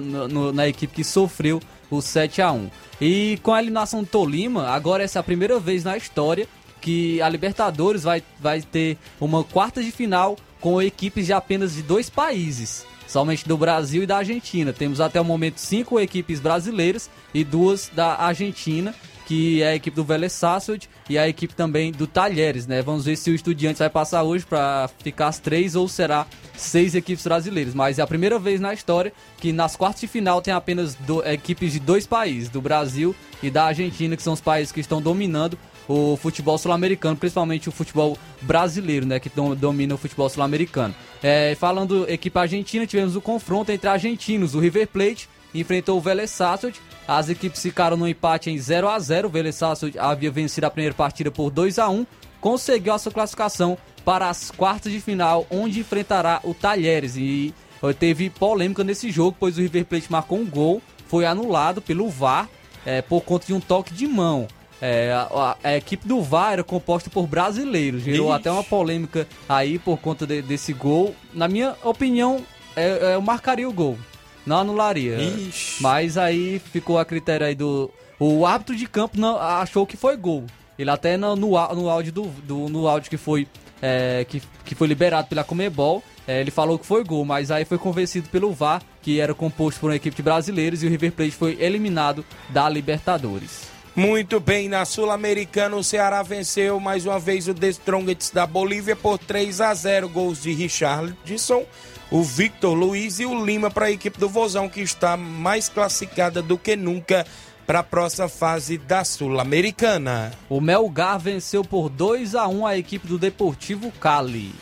na 0.53 0.67
equipe 0.67 0.95
que 0.95 1.03
sofreu 1.03 1.59
o 1.91 1.97
7x1. 1.97 2.71
E 3.01 3.37
com 3.43 3.53
a 3.53 3.61
eliminação 3.61 4.01
do 4.03 4.07
Tolima, 4.07 4.69
agora 4.69 5.03
essa 5.03 5.19
é 5.19 5.21
a 5.21 5.23
primeira 5.23 5.59
vez 5.59 5.83
na 5.83 5.97
história 5.97 6.47
que 6.79 7.21
a 7.21 7.27
Libertadores 7.27 8.03
vai, 8.03 8.23
vai 8.39 8.61
ter 8.61 8.97
uma 9.19 9.43
quarta 9.43 9.83
de 9.83 9.91
final 9.91 10.37
com 10.61 10.81
equipes 10.81 11.25
de 11.25 11.33
apenas 11.33 11.73
de 11.73 11.81
dois 11.81 12.09
países 12.09 12.85
somente 13.13 13.47
do 13.47 13.55
Brasil 13.55 14.01
e 14.01 14.07
da 14.07 14.17
Argentina. 14.17 14.73
Temos 14.73 14.99
até 14.99 15.21
o 15.21 15.23
momento 15.23 15.59
cinco 15.59 15.99
equipes 15.99 16.39
brasileiras 16.39 17.11
e 17.31 17.43
duas 17.43 17.91
da 17.93 18.15
Argentina, 18.15 18.93
que 19.27 19.61
é 19.61 19.67
a 19.67 19.75
equipe 19.75 19.95
do 19.95 20.03
Vélez 20.03 20.33
Sarsfield 20.33 20.89
e 21.07 21.15
a 21.15 21.29
equipe 21.29 21.53
também 21.53 21.91
do 21.91 22.07
Talheres, 22.07 22.65
né? 22.65 22.81
Vamos 22.81 23.05
ver 23.05 23.15
se 23.15 23.29
o 23.29 23.35
Estudiantes 23.35 23.79
vai 23.79 23.89
passar 23.89 24.23
hoje 24.23 24.43
para 24.43 24.89
ficar 25.03 25.27
as 25.27 25.37
três 25.37 25.75
ou 25.75 25.87
será 25.87 26.25
seis 26.57 26.95
equipes 26.95 27.23
brasileiras. 27.23 27.75
Mas 27.75 27.99
é 27.99 28.01
a 28.01 28.07
primeira 28.07 28.39
vez 28.39 28.59
na 28.59 28.73
história 28.73 29.13
que 29.37 29.53
nas 29.53 29.75
quartas 29.75 30.01
de 30.01 30.07
final 30.07 30.41
tem 30.41 30.51
apenas 30.51 30.95
do, 30.95 31.23
equipes 31.23 31.71
de 31.71 31.79
dois 31.79 32.07
países, 32.07 32.49
do 32.49 32.61
Brasil 32.61 33.15
e 33.43 33.51
da 33.51 33.65
Argentina, 33.65 34.17
que 34.17 34.23
são 34.23 34.33
os 34.33 34.41
países 34.41 34.71
que 34.71 34.79
estão 34.79 34.99
dominando 34.99 35.55
o 35.87 36.17
futebol 36.17 36.57
sul-americano, 36.57 37.15
principalmente 37.15 37.69
o 37.69 37.71
futebol 37.71 38.17
brasileiro, 38.41 39.05
né, 39.05 39.19
que 39.19 39.31
domina 39.57 39.95
o 39.95 39.97
futebol 39.97 40.29
sul-americano. 40.29 40.93
É, 41.21 41.55
falando 41.55 42.09
equipe 42.09 42.37
argentina, 42.37 42.85
tivemos 42.87 43.15
o 43.15 43.21
confronto 43.21 43.71
entre 43.71 43.89
argentinos. 43.89 44.55
O 44.55 44.59
River 44.59 44.87
Plate 44.87 45.29
enfrentou 45.53 45.97
o 45.97 46.01
Vélez 46.01 46.31
Sarsfield. 46.31 46.79
As 47.07 47.29
equipes 47.29 47.61
ficaram 47.61 47.97
no 47.97 48.07
empate 48.07 48.49
em 48.49 48.57
0 48.57 48.87
a 48.87 48.97
0 48.97 49.27
O 49.27 49.31
Vélez 49.31 49.55
Sarsfield 49.55 49.99
havia 49.99 50.31
vencido 50.31 50.65
a 50.65 50.71
primeira 50.71 50.95
partida 50.95 51.29
por 51.29 51.49
2 51.49 51.79
a 51.79 51.89
1 51.89 52.05
conseguiu 52.43 52.91
a 52.91 52.99
sua 52.99 53.09
classificação 53.09 53.77
para 54.03 54.29
as 54.29 54.51
quartas 54.51 54.91
de 54.91 54.99
final, 54.99 55.47
onde 55.49 55.79
enfrentará 55.79 56.41
o 56.43 56.53
Talheres. 56.53 57.15
E 57.15 57.53
teve 57.97 58.29
polêmica 58.29 58.83
nesse 58.83 59.09
jogo, 59.09 59.37
pois 59.39 59.57
o 59.57 59.61
River 59.61 59.85
Plate 59.85 60.11
marcou 60.11 60.37
um 60.37 60.45
gol, 60.45 60.81
foi 61.07 61.25
anulado 61.25 61.81
pelo 61.81 62.09
VAR 62.09 62.49
é, 62.85 63.01
por 63.01 63.21
conta 63.21 63.47
de 63.47 63.53
um 63.53 63.61
toque 63.61 63.93
de 63.93 64.05
mão. 64.05 64.45
É, 64.85 65.13
a, 65.13 65.55
a, 65.63 65.77
equipe 65.77 66.05
do 66.05 66.21
VAR 66.21 66.51
era 66.51 66.63
composta 66.63 67.09
por 67.09 67.25
brasileiros. 67.25 68.03
Gerou 68.03 68.27
Ixi. 68.27 68.35
até 68.35 68.51
uma 68.51 68.65
polêmica 68.65 69.25
aí 69.47 69.79
por 69.79 69.97
conta 69.97 70.27
de, 70.27 70.41
desse 70.41 70.73
gol. 70.73 71.15
Na 71.33 71.47
minha 71.47 71.73
opinião, 71.85 72.43
é, 72.75 73.11
é, 73.11 73.15
eu 73.15 73.21
marcaria 73.21 73.69
o 73.69 73.71
gol. 73.71 73.97
Não 74.45 74.57
anularia. 74.57 75.15
Ixi. 75.21 75.81
Mas 75.81 76.17
aí 76.17 76.59
ficou 76.59 76.99
a 76.99 77.05
critério 77.05 77.47
aí 77.47 77.55
do. 77.55 77.89
O 78.19 78.45
árbitro 78.45 78.75
de 78.75 78.85
campo 78.85 79.17
não, 79.17 79.39
achou 79.39 79.87
que 79.87 79.95
foi 79.95 80.17
gol. 80.17 80.43
Ele 80.77 80.89
até 80.89 81.15
no, 81.15 81.33
no, 81.33 81.51
no 81.51 81.89
áudio 81.89 82.11
do, 82.11 82.23
do, 82.43 82.67
no 82.67 82.85
áudio 82.85 83.09
que 83.09 83.15
foi 83.15 83.47
é, 83.81 84.25
que, 84.27 84.41
que 84.65 84.75
foi 84.75 84.87
liberado 84.89 85.29
pela 85.29 85.45
Comebol, 85.45 86.03
é, 86.27 86.41
ele 86.41 86.51
falou 86.51 86.77
que 86.77 86.85
foi 86.85 87.05
gol, 87.05 87.23
mas 87.23 87.51
aí 87.51 87.63
foi 87.63 87.77
convencido 87.77 88.27
pelo 88.27 88.51
VAR, 88.51 88.81
que 89.01 89.21
era 89.21 89.33
composto 89.33 89.79
por 89.79 89.91
uma 89.91 89.95
equipe 89.95 90.15
de 90.15 90.23
brasileiros, 90.23 90.83
e 90.83 90.87
o 90.87 90.89
River 90.89 91.13
Plate 91.13 91.31
foi 91.31 91.57
eliminado 91.57 92.25
da 92.49 92.67
Libertadores. 92.67 93.72
Muito 93.95 94.39
bem, 94.39 94.67
na 94.67 94.85
Sul-Americana 94.85 95.75
o 95.75 95.83
Ceará 95.83 96.23
venceu 96.23 96.79
mais 96.79 97.05
uma 97.05 97.19
vez 97.19 97.47
o 97.47 97.53
The 97.53 97.67
Strongest 97.67 98.33
da 98.33 98.47
Bolívia 98.47 98.95
por 98.95 99.19
3 99.19 99.61
a 99.61 99.71
0, 99.71 100.09
gols 100.09 100.41
de 100.41 100.51
Richardson, 100.51 101.63
o 102.09 102.23
Victor 102.23 102.73
Luiz 102.73 103.19
e 103.19 103.25
o 103.27 103.45
Lima 103.45 103.69
para 103.69 103.85
a 103.85 103.91
equipe 103.91 104.19
do 104.19 104.27
Vozão 104.27 104.67
que 104.67 104.81
está 104.81 105.15
mais 105.15 105.69
classificada 105.69 106.41
do 106.41 106.57
que 106.57 106.75
nunca 106.75 107.23
para 107.67 107.79
a 107.79 107.83
próxima 107.83 108.27
fase 108.27 108.79
da 108.79 109.03
Sul-Americana. 109.03 110.31
O 110.49 110.59
Melgar 110.59 111.19
venceu 111.19 111.63
por 111.63 111.87
2 111.87 112.33
a 112.33 112.47
1 112.47 112.65
a 112.65 112.75
equipe 112.75 113.07
do 113.07 113.19
Deportivo 113.19 113.91
Cali. 113.91 114.55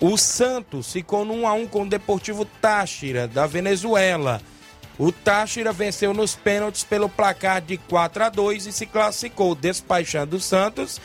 O 0.00 0.16
Santos 0.16 0.90
ficou 0.90 1.26
no 1.26 1.34
1 1.34 1.46
a 1.46 1.52
1 1.52 1.66
com 1.66 1.82
o 1.82 1.88
Deportivo 1.88 2.46
Táchira 2.46 3.28
da 3.28 3.46
Venezuela. 3.46 4.40
O 5.02 5.10
Táchira 5.10 5.72
venceu 5.72 6.12
nos 6.12 6.34
pênaltis 6.34 6.84
pelo 6.84 7.08
placar 7.08 7.62
de 7.62 7.78
4 7.78 8.24
a 8.24 8.28
2 8.28 8.66
e 8.66 8.72
se 8.72 8.84
classificou, 8.84 9.54
despachando 9.54 10.36
o 10.36 10.40
Santos 10.40 11.00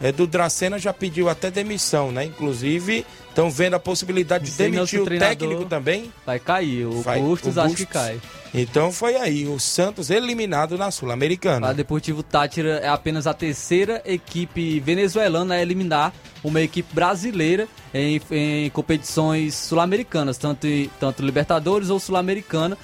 é, 0.00 0.10
do 0.10 0.26
Dracena 0.26 0.78
já 0.78 0.92
pediu 0.92 1.28
até 1.28 1.50
demissão, 1.50 2.10
né? 2.10 2.24
Inclusive, 2.24 3.04
estão 3.28 3.50
vendo 3.50 3.74
a 3.74 3.78
possibilidade 3.78 4.50
de 4.50 4.56
demitir 4.56 5.02
o 5.02 5.06
técnico 5.06 5.66
também. 5.66 6.10
Vai 6.24 6.38
cair, 6.38 6.86
o 6.86 7.02
vai, 7.02 7.20
Bustos 7.20 7.58
acho 7.58 7.76
que 7.76 7.86
cai. 7.86 8.20
Então 8.52 8.90
foi 8.90 9.14
aí, 9.14 9.46
o 9.46 9.60
Santos 9.60 10.10
eliminado 10.10 10.76
na 10.76 10.90
Sul-Americana. 10.90 11.70
O 11.70 11.74
Deportivo 11.74 12.22
Tátira 12.22 12.78
é 12.78 12.88
apenas 12.88 13.26
a 13.26 13.34
terceira 13.34 14.02
equipe 14.04 14.80
venezuelana 14.80 15.54
a 15.54 15.62
eliminar 15.62 16.12
uma 16.42 16.60
equipe 16.60 16.92
brasileira 16.92 17.68
em, 17.94 18.20
em 18.30 18.70
competições 18.70 19.54
sul-americanas, 19.54 20.36
tanto, 20.36 20.66
tanto 20.98 21.22
Libertadores 21.22 21.90
ou 21.90 22.00
Sul-Americana. 22.00 22.76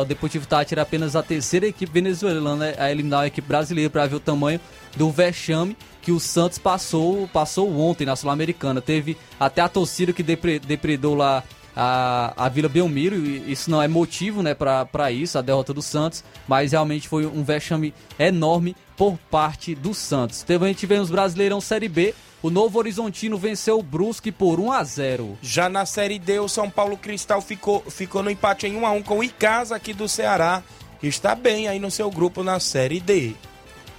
O 0.00 0.04
Deportivo 0.04 0.46
Tátira 0.46 0.80
é 0.80 0.82
apenas 0.82 1.14
a 1.14 1.22
terceira 1.22 1.66
equipe 1.66 1.92
venezuelana 1.92 2.74
a 2.76 2.90
eliminar 2.90 3.20
a 3.20 3.26
equipe 3.28 3.46
brasileira 3.46 3.90
para 3.90 4.06
ver 4.06 4.16
o 4.16 4.20
tamanho 4.20 4.58
do 4.96 5.10
vexame 5.10 5.76
que 6.04 6.12
o 6.12 6.20
Santos 6.20 6.58
passou, 6.58 7.26
passou 7.28 7.74
ontem 7.80 8.04
na 8.04 8.14
Sul-Americana. 8.14 8.82
Teve 8.82 9.16
até 9.40 9.62
a 9.62 9.68
torcida 9.68 10.12
que 10.12 10.22
depredou 10.22 11.14
lá 11.14 11.42
a, 11.74 12.34
a 12.36 12.48
Vila 12.50 12.68
Belmiro, 12.68 13.16
e 13.16 13.50
isso 13.50 13.70
não 13.70 13.82
é 13.82 13.88
motivo 13.88 14.42
né, 14.42 14.54
para 14.54 15.10
isso, 15.10 15.38
a 15.38 15.42
derrota 15.42 15.72
do 15.72 15.80
Santos, 15.80 16.22
mas 16.46 16.72
realmente 16.72 17.08
foi 17.08 17.24
um 17.26 17.42
vexame 17.42 17.94
enorme 18.18 18.76
por 18.96 19.18
parte 19.30 19.74
do 19.74 19.94
Santos. 19.94 20.42
Também 20.42 20.74
tivemos 20.74 21.10
Brasileirão 21.10 21.60
Série 21.60 21.88
B, 21.88 22.14
o 22.42 22.50
Novo 22.50 22.78
Horizontino 22.78 23.38
venceu 23.38 23.78
o 23.78 23.82
Brusque 23.82 24.30
por 24.30 24.60
1 24.60 24.72
a 24.72 24.84
0. 24.84 25.38
Já 25.40 25.70
na 25.70 25.86
Série 25.86 26.18
D, 26.18 26.38
o 26.38 26.48
São 26.48 26.68
Paulo 26.68 26.98
Cristal 26.98 27.40
ficou, 27.40 27.82
ficou 27.88 28.22
no 28.22 28.30
empate 28.30 28.66
em 28.66 28.76
1 28.76 28.86
a 28.86 28.90
1 28.92 29.02
com 29.02 29.18
o 29.20 29.24
Icasa 29.24 29.74
aqui 29.74 29.94
do 29.94 30.06
Ceará, 30.06 30.62
que 31.00 31.06
está 31.06 31.34
bem 31.34 31.66
aí 31.66 31.78
no 31.78 31.90
seu 31.90 32.10
grupo 32.10 32.42
na 32.42 32.60
Série 32.60 33.00
D. 33.00 33.32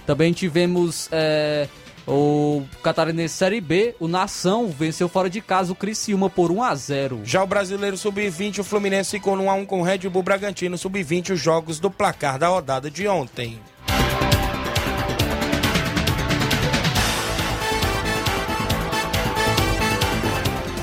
Também 0.06 0.32
tivemos 0.32 1.08
é, 1.10 1.68
o 2.06 2.62
Catarinense 2.82 3.34
Série 3.34 3.60
B, 3.60 3.94
o 3.98 4.06
Nação 4.06 4.68
venceu 4.68 5.08
fora 5.08 5.28
de 5.28 5.40
casa 5.40 5.72
o 5.72 5.74
Criciúma 5.74 6.30
por 6.30 6.52
1 6.52 6.62
a 6.62 6.74
0. 6.74 7.20
Já 7.24 7.42
o 7.42 7.46
Brasileiro 7.46 7.96
Sub-20, 7.96 8.60
o 8.60 8.64
Fluminense 8.64 9.10
ficou 9.10 9.36
no 9.36 9.44
1 9.44 9.50
a 9.50 9.54
1 9.54 9.66
com 9.66 9.80
o 9.80 9.82
Red 9.82 10.08
Bull 10.08 10.22
Bragantino 10.22 10.78
Sub-20, 10.78 11.34
os 11.34 11.40
jogos 11.40 11.80
do 11.80 11.90
placar 11.90 12.38
da 12.38 12.48
rodada 12.48 12.90
de 12.90 13.08
ontem. 13.08 13.58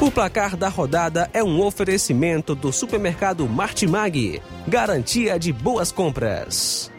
O 0.02 0.12
placar 0.12 0.58
da 0.58 0.68
rodada 0.68 1.30
é 1.32 1.42
um 1.42 1.62
oferecimento 1.62 2.54
do 2.54 2.74
supermercado 2.74 3.48
Martimag, 3.48 4.42
garantia 4.68 5.40
de 5.40 5.54
boas 5.54 5.94
compras. 5.94 6.92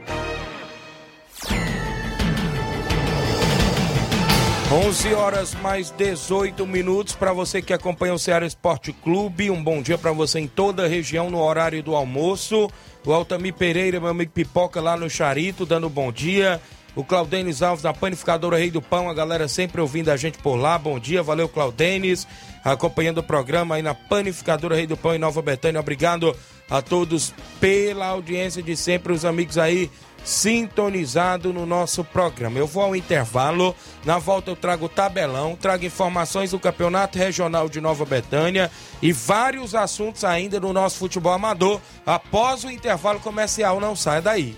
11 4.74 5.14
horas 5.14 5.54
mais 5.54 5.92
18 5.92 6.66
minutos 6.66 7.14
para 7.14 7.32
você 7.32 7.62
que 7.62 7.72
acompanha 7.72 8.12
o 8.12 8.18
Ceará 8.18 8.44
Esporte 8.44 8.92
Clube. 8.92 9.48
Um 9.48 9.62
bom 9.62 9.80
dia 9.80 9.96
para 9.96 10.10
você 10.10 10.40
em 10.40 10.48
toda 10.48 10.84
a 10.84 10.88
região 10.88 11.30
no 11.30 11.40
horário 11.40 11.80
do 11.80 11.94
almoço. 11.94 12.68
O 13.06 13.12
Altamir 13.12 13.54
Pereira, 13.54 14.00
meu 14.00 14.08
amigo 14.08 14.32
Pipoca 14.32 14.80
lá 14.80 14.96
no 14.96 15.08
Charito, 15.08 15.64
dando 15.64 15.88
bom 15.88 16.10
dia. 16.10 16.60
O 16.96 17.04
Claudênis 17.04 17.62
Alves 17.62 17.84
da 17.84 17.94
Panificadora 17.94 18.58
Rei 18.58 18.68
do 18.68 18.82
Pão, 18.82 19.08
a 19.08 19.14
galera 19.14 19.46
sempre 19.46 19.80
ouvindo 19.80 20.10
a 20.10 20.16
gente 20.16 20.38
por 20.38 20.56
lá. 20.56 20.76
Bom 20.76 20.98
dia, 20.98 21.22
valeu 21.22 21.48
Claudênis, 21.48 22.26
acompanhando 22.64 23.18
o 23.18 23.22
programa 23.22 23.76
aí 23.76 23.82
na 23.82 23.94
Panificadora 23.94 24.74
Rei 24.74 24.88
do 24.88 24.96
Pão 24.96 25.14
em 25.14 25.18
Nova 25.18 25.40
Betânia. 25.40 25.80
Obrigado 25.80 26.36
a 26.68 26.82
todos 26.82 27.32
pela 27.60 28.06
audiência 28.06 28.60
de 28.60 28.76
sempre, 28.76 29.12
os 29.12 29.24
amigos 29.24 29.56
aí 29.56 29.88
sintonizado 30.24 31.52
no 31.52 31.66
nosso 31.66 32.02
programa. 32.02 32.58
Eu 32.58 32.66
vou 32.66 32.82
ao 32.82 32.96
intervalo, 32.96 33.76
na 34.04 34.18
volta 34.18 34.50
eu 34.50 34.56
trago 34.56 34.88
tabelão, 34.88 35.54
trago 35.54 35.84
informações 35.84 36.50
do 36.50 36.58
Campeonato 36.58 37.18
Regional 37.18 37.68
de 37.68 37.80
Nova 37.80 38.04
Betânia 38.04 38.70
e 39.02 39.12
vários 39.12 39.74
assuntos 39.74 40.24
ainda 40.24 40.58
no 40.58 40.72
nosso 40.72 40.98
futebol 40.98 41.32
amador. 41.32 41.80
Após 42.06 42.64
o 42.64 42.70
intervalo 42.70 43.20
comercial, 43.20 43.78
não 43.78 43.94
sai 43.94 44.22
daí. 44.22 44.56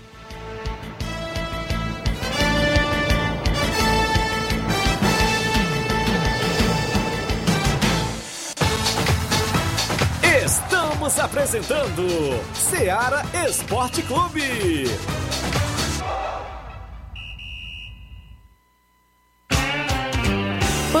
Estamos 10.45 11.19
apresentando 11.19 12.07
Seara 12.53 13.23
Esporte 13.47 14.01
Clube. 14.01 14.85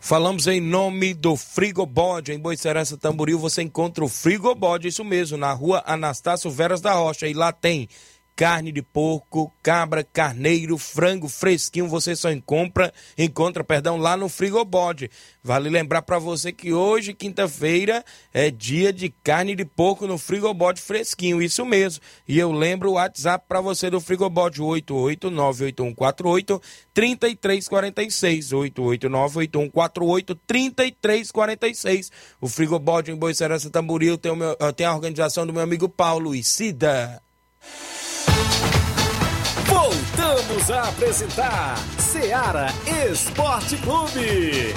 Falamos 0.00 0.46
em 0.46 0.60
nome 0.60 1.14
do 1.14 1.36
Frigobode. 1.36 2.32
Em 2.32 2.38
Boicerança 2.38 2.96
Tamboril 2.96 3.38
você 3.38 3.62
encontra 3.62 4.02
o 4.02 4.08
Frigobode, 4.08 4.88
isso 4.88 5.04
mesmo, 5.04 5.36
na 5.36 5.52
rua 5.52 5.82
Anastácio 5.86 6.50
Veras 6.50 6.80
da 6.80 6.94
Rocha. 6.94 7.28
E 7.28 7.34
lá 7.34 7.52
tem 7.52 7.88
carne 8.36 8.72
de 8.72 8.82
porco, 8.82 9.52
cabra, 9.62 10.02
carneiro, 10.02 10.78
frango 10.78 11.28
fresquinho, 11.28 11.88
você 11.88 12.16
só 12.16 12.30
encontra, 12.30 12.92
encontra, 13.18 13.62
perdão, 13.62 13.96
lá 13.96 14.16
no 14.16 14.28
Frigobode. 14.28 15.10
Vale 15.42 15.68
lembrar 15.68 16.02
para 16.02 16.18
você 16.18 16.52
que 16.52 16.72
hoje, 16.72 17.14
quinta-feira, 17.14 18.04
é 18.32 18.50
dia 18.50 18.92
de 18.92 19.08
carne 19.08 19.54
de 19.54 19.64
porco 19.64 20.06
no 20.06 20.18
Frigobode 20.18 20.80
fresquinho, 20.80 21.42
isso 21.42 21.64
mesmo. 21.64 22.02
E 22.26 22.38
eu 22.38 22.52
lembro 22.52 22.90
o 22.90 22.94
WhatsApp 22.94 23.44
para 23.48 23.60
você 23.60 23.90
do 23.90 24.00
Frigobode 24.00 24.60
8898148 24.60 26.62
3346 26.94 28.52
8898148 28.52 30.38
3346. 30.46 32.12
O 32.40 32.48
Frigobode 32.48 33.10
em 33.10 33.16
Boicerança 33.16 33.70
Tamboril 33.70 34.16
tem, 34.16 34.32
o 34.32 34.36
meu, 34.36 34.56
tem 34.74 34.86
a 34.86 34.94
organização 34.94 35.46
do 35.46 35.52
meu 35.52 35.62
amigo 35.62 35.88
Paulo 35.88 36.34
e 36.34 36.42
Cida. 36.42 37.20
Voltamos 39.66 40.70
a 40.70 40.88
apresentar 40.88 41.76
Seara 41.98 42.66
Esporte 43.10 43.76
Clube. 43.78 44.74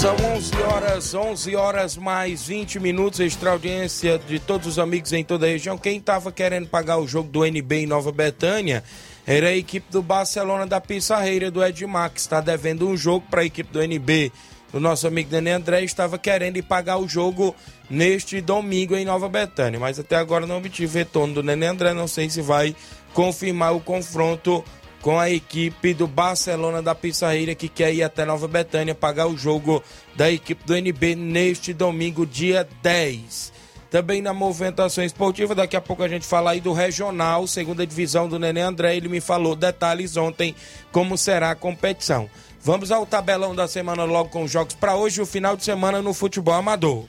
São 0.00 0.16
11 0.16 0.62
horas, 0.62 1.14
11 1.14 1.56
horas 1.56 1.96
mais 1.98 2.46
20 2.46 2.80
minutos, 2.80 3.20
extra 3.20 3.50
audiência 3.50 4.18
de 4.18 4.38
todos 4.38 4.66
os 4.66 4.78
amigos 4.78 5.12
em 5.12 5.22
toda 5.22 5.44
a 5.44 5.50
região. 5.50 5.76
Quem 5.76 5.98
estava 5.98 6.32
querendo 6.32 6.68
pagar 6.68 6.96
o 6.96 7.06
jogo 7.06 7.28
do 7.28 7.44
NB 7.44 7.82
em 7.82 7.86
Nova 7.86 8.10
Betânia 8.10 8.82
era 9.32 9.48
a 9.48 9.56
equipe 9.56 9.86
do 9.92 10.02
Barcelona 10.02 10.66
da 10.66 10.80
Pissarreira 10.80 11.50
do 11.50 11.64
Edmar, 11.64 12.10
que 12.10 12.18
está 12.18 12.40
devendo 12.40 12.88
um 12.88 12.96
jogo 12.96 13.24
para 13.30 13.42
a 13.42 13.44
equipe 13.44 13.72
do 13.72 13.80
NB 13.80 14.32
o 14.72 14.78
nosso 14.78 15.06
amigo 15.06 15.30
Dani 15.30 15.50
André 15.50 15.82
estava 15.82 16.16
querendo 16.16 16.56
ir 16.56 16.62
pagar 16.62 16.98
o 16.98 17.08
jogo 17.08 17.54
neste 17.88 18.40
domingo 18.40 18.94
em 18.94 19.04
Nova 19.04 19.28
Betânia, 19.28 19.80
mas 19.80 19.98
até 19.98 20.16
agora 20.16 20.46
não 20.46 20.58
obtive 20.58 20.98
retorno 20.98 21.34
do 21.34 21.42
Nenê 21.42 21.66
André, 21.66 21.92
não 21.92 22.06
sei 22.06 22.30
se 22.30 22.40
vai 22.40 22.74
confirmar 23.12 23.74
o 23.74 23.80
confronto 23.80 24.64
com 25.02 25.18
a 25.18 25.28
equipe 25.28 25.92
do 25.92 26.06
Barcelona 26.06 26.80
da 26.80 26.94
Pissarreira 26.94 27.54
que 27.54 27.68
quer 27.68 27.92
ir 27.92 28.02
até 28.02 28.24
Nova 28.24 28.46
Betânia 28.46 28.94
pagar 28.94 29.26
o 29.26 29.36
jogo 29.36 29.82
da 30.14 30.30
equipe 30.30 30.64
do 30.64 30.76
NB 30.76 31.16
neste 31.16 31.72
domingo, 31.72 32.24
dia 32.24 32.68
10. 32.82 33.59
Também 33.90 34.22
na 34.22 34.32
movimentação 34.32 35.02
esportiva, 35.02 35.52
daqui 35.52 35.76
a 35.76 35.80
pouco 35.80 36.04
a 36.04 36.08
gente 36.08 36.24
fala 36.24 36.52
aí 36.52 36.60
do 36.60 36.72
regional, 36.72 37.46
segunda 37.48 37.84
divisão 37.84 38.28
do 38.28 38.38
Nenê 38.38 38.60
André, 38.60 38.96
ele 38.96 39.08
me 39.08 39.20
falou 39.20 39.56
detalhes 39.56 40.16
ontem 40.16 40.54
como 40.92 41.18
será 41.18 41.50
a 41.50 41.56
competição. 41.56 42.30
Vamos 42.62 42.92
ao 42.92 43.04
tabelão 43.04 43.52
da 43.52 43.66
semana 43.66 44.04
logo 44.04 44.28
com 44.28 44.44
os 44.44 44.50
jogos 44.50 44.74
para 44.74 44.94
hoje 44.94 45.20
o 45.20 45.26
final 45.26 45.56
de 45.56 45.64
semana 45.64 46.00
no 46.00 46.14
futebol 46.14 46.54
amador. 46.54 47.04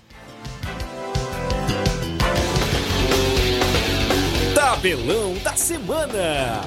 Tabelão 4.56 5.36
da 5.44 5.56
semana. 5.56 6.62